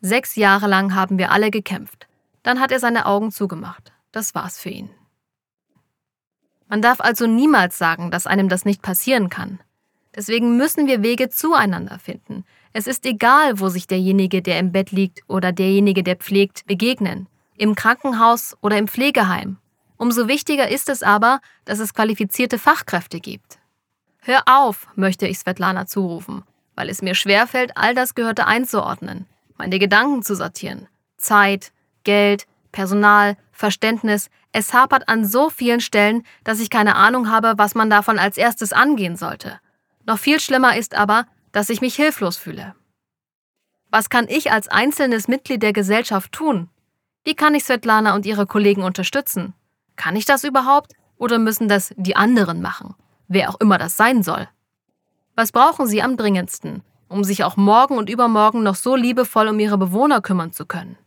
Sechs 0.00 0.34
Jahre 0.36 0.66
lang 0.66 0.94
haben 0.94 1.18
wir 1.18 1.30
alle 1.30 1.50
gekämpft. 1.50 2.08
Dann 2.42 2.60
hat 2.60 2.72
er 2.72 2.80
seine 2.80 3.06
Augen 3.06 3.30
zugemacht. 3.30 3.92
Das 4.12 4.34
war's 4.34 4.58
für 4.58 4.70
ihn. 4.70 4.90
Man 6.68 6.82
darf 6.82 7.00
also 7.00 7.26
niemals 7.26 7.78
sagen, 7.78 8.10
dass 8.10 8.26
einem 8.26 8.48
das 8.48 8.64
nicht 8.64 8.82
passieren 8.82 9.30
kann. 9.30 9.60
Deswegen 10.14 10.56
müssen 10.56 10.86
wir 10.86 11.02
Wege 11.02 11.28
zueinander 11.28 11.98
finden. 11.98 12.44
Es 12.72 12.86
ist 12.86 13.04
egal, 13.06 13.60
wo 13.60 13.68
sich 13.68 13.86
derjenige, 13.86 14.42
der 14.42 14.58
im 14.58 14.72
Bett 14.72 14.90
liegt 14.90 15.22
oder 15.28 15.52
derjenige, 15.52 16.02
der 16.02 16.16
pflegt, 16.16 16.66
begegnen. 16.66 17.28
Im 17.56 17.74
Krankenhaus 17.74 18.56
oder 18.60 18.78
im 18.78 18.88
Pflegeheim. 18.88 19.58
Umso 19.96 20.28
wichtiger 20.28 20.68
ist 20.68 20.88
es 20.88 21.02
aber, 21.02 21.40
dass 21.64 21.78
es 21.78 21.94
qualifizierte 21.94 22.58
Fachkräfte 22.58 23.20
gibt. 23.20 23.58
Hör 24.20 24.42
auf, 24.46 24.88
möchte 24.94 25.26
ich 25.26 25.38
Svetlana 25.38 25.86
zurufen, 25.86 26.42
weil 26.74 26.88
es 26.90 27.00
mir 27.00 27.14
schwerfällt, 27.14 27.72
all 27.76 27.94
das 27.94 28.14
Gehörte 28.14 28.46
einzuordnen, 28.46 29.26
meine 29.56 29.78
Gedanken 29.78 30.22
zu 30.22 30.34
sortieren. 30.34 30.88
Zeit, 31.16 31.72
Geld, 32.04 32.46
Personal, 32.72 33.36
Verständnis, 33.56 34.28
es 34.52 34.74
hapert 34.74 35.08
an 35.08 35.24
so 35.24 35.50
vielen 35.50 35.80
Stellen, 35.80 36.22
dass 36.44 36.60
ich 36.60 36.70
keine 36.70 36.94
Ahnung 36.94 37.30
habe, 37.30 37.54
was 37.56 37.74
man 37.74 37.90
davon 37.90 38.18
als 38.18 38.36
erstes 38.36 38.72
angehen 38.72 39.16
sollte. 39.16 39.60
Noch 40.04 40.18
viel 40.18 40.40
schlimmer 40.40 40.76
ist 40.76 40.94
aber, 40.94 41.26
dass 41.52 41.70
ich 41.70 41.80
mich 41.80 41.96
hilflos 41.96 42.36
fühle. 42.36 42.74
Was 43.90 44.10
kann 44.10 44.26
ich 44.28 44.52
als 44.52 44.68
einzelnes 44.68 45.26
Mitglied 45.26 45.62
der 45.62 45.72
Gesellschaft 45.72 46.32
tun? 46.32 46.68
Wie 47.24 47.34
kann 47.34 47.54
ich 47.54 47.64
Svetlana 47.64 48.14
und 48.14 48.26
ihre 48.26 48.46
Kollegen 48.46 48.82
unterstützen? 48.82 49.54
Kann 49.96 50.16
ich 50.16 50.26
das 50.26 50.44
überhaupt? 50.44 50.92
Oder 51.16 51.38
müssen 51.38 51.66
das 51.68 51.94
die 51.96 52.14
anderen 52.14 52.60
machen? 52.60 52.94
Wer 53.26 53.48
auch 53.48 53.58
immer 53.58 53.78
das 53.78 53.96
sein 53.96 54.22
soll. 54.22 54.48
Was 55.34 55.50
brauchen 55.50 55.86
sie 55.86 56.02
am 56.02 56.16
dringendsten, 56.16 56.82
um 57.08 57.24
sich 57.24 57.42
auch 57.42 57.56
morgen 57.56 57.96
und 57.96 58.10
übermorgen 58.10 58.62
noch 58.62 58.74
so 58.74 58.96
liebevoll 58.96 59.48
um 59.48 59.58
ihre 59.58 59.78
Bewohner 59.78 60.20
kümmern 60.20 60.52
zu 60.52 60.66
können? 60.66 60.98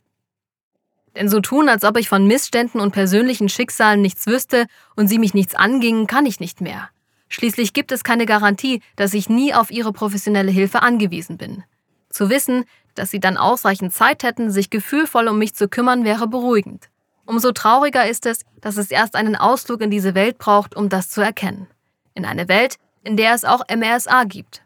Denn 1.20 1.28
so 1.28 1.42
tun, 1.42 1.68
als 1.68 1.84
ob 1.84 1.98
ich 1.98 2.08
von 2.08 2.26
Missständen 2.26 2.80
und 2.80 2.92
persönlichen 2.92 3.50
Schicksalen 3.50 4.02
nichts 4.02 4.26
wüsste 4.26 4.68
und 4.96 5.10
sie 5.10 5.20
mich 5.20 5.34
nichts 5.34 5.54
angingen, 5.54 6.08
kann 6.08 6.26
ich 6.26 6.40
nicht 6.40 6.62
mehr. 6.62 6.90
Schließlich 7.28 7.74
gibt 7.74 7.92
es 7.92 8.06
keine 8.06 8.26
Garantie, 8.26 8.82
dass 8.96 9.14
ich 9.14 9.28
nie 9.28 9.54
auf 9.54 9.70
ihre 9.70 9.92
professionelle 9.92 10.50
Hilfe 10.50 10.82
angewiesen 10.82 11.38
bin. 11.38 11.66
Zu 12.10 12.30
wissen, 12.30 12.64
dass 12.96 13.12
sie 13.12 13.20
dann 13.20 13.36
ausreichend 13.36 13.94
Zeit 13.94 14.24
hätten, 14.24 14.50
sich 14.50 14.70
gefühlvoll 14.70 15.28
um 15.28 15.38
mich 15.38 15.54
zu 15.54 15.68
kümmern, 15.68 16.06
wäre 16.06 16.26
beruhigend. 16.26 16.88
Umso 17.26 17.52
trauriger 17.52 18.08
ist 18.08 18.26
es, 18.26 18.46
dass 18.62 18.78
es 18.78 18.90
erst 18.90 19.18
einen 19.18 19.36
Ausflug 19.36 19.82
in 19.82 19.92
diese 19.92 20.16
Welt 20.16 20.38
braucht, 20.38 20.74
um 20.74 20.88
das 20.88 21.10
zu 21.10 21.20
erkennen. 21.20 21.68
In 22.14 22.24
eine 22.24 22.48
Welt, 22.48 22.78
in 23.04 23.18
der 23.18 23.34
es 23.34 23.44
auch 23.44 23.66
MRSA 23.70 24.24
gibt. 24.24 24.64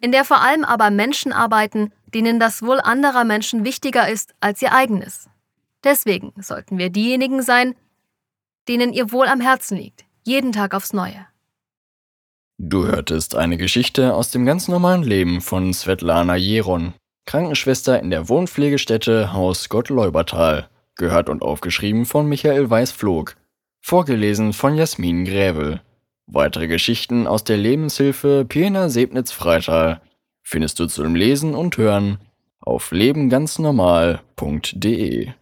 In 0.00 0.12
der 0.12 0.24
vor 0.24 0.40
allem 0.40 0.64
aber 0.64 0.88
Menschen 0.88 1.34
arbeiten, 1.34 1.92
denen 2.06 2.40
das 2.40 2.62
Wohl 2.62 2.80
anderer 2.80 3.24
Menschen 3.24 3.64
wichtiger 3.64 4.08
ist 4.08 4.32
als 4.40 4.62
ihr 4.62 4.72
eigenes. 4.72 5.28
Deswegen 5.84 6.32
sollten 6.40 6.78
wir 6.78 6.90
diejenigen 6.90 7.42
sein, 7.42 7.74
denen 8.68 8.92
ihr 8.92 9.10
Wohl 9.12 9.26
am 9.26 9.40
Herzen 9.40 9.78
liegt, 9.78 10.04
jeden 10.22 10.52
Tag 10.52 10.74
aufs 10.74 10.92
Neue. 10.92 11.26
Du 12.58 12.86
hörtest 12.86 13.34
eine 13.36 13.56
Geschichte 13.56 14.14
aus 14.14 14.30
dem 14.30 14.44
ganz 14.44 14.68
normalen 14.68 15.02
Leben 15.02 15.40
von 15.40 15.72
Svetlana 15.72 16.36
Jeron, 16.36 16.92
Krankenschwester 17.24 17.98
in 18.00 18.10
der 18.10 18.28
Wohnpflegestätte 18.28 19.32
Haus 19.32 19.70
Gottleubertal, 19.70 20.68
gehört 20.94 21.30
und 21.30 21.40
aufgeschrieben 21.40 22.04
von 22.04 22.28
Michael 22.28 22.68
Weiß-Flog, 22.68 23.36
vorgelesen 23.80 24.52
von 24.52 24.76
Jasmin 24.76 25.24
Grävel. 25.24 25.80
Weitere 26.26 26.68
Geschichten 26.68 27.26
aus 27.26 27.44
der 27.44 27.56
Lebenshilfe 27.56 28.44
Pena 28.46 28.90
Sebnitz-Freital 28.90 30.02
findest 30.42 30.80
du 30.80 30.86
zum 30.86 31.14
Lesen 31.14 31.54
und 31.54 31.78
Hören 31.78 32.18
auf 32.60 32.92
lebenganznormal.de. 32.92 35.32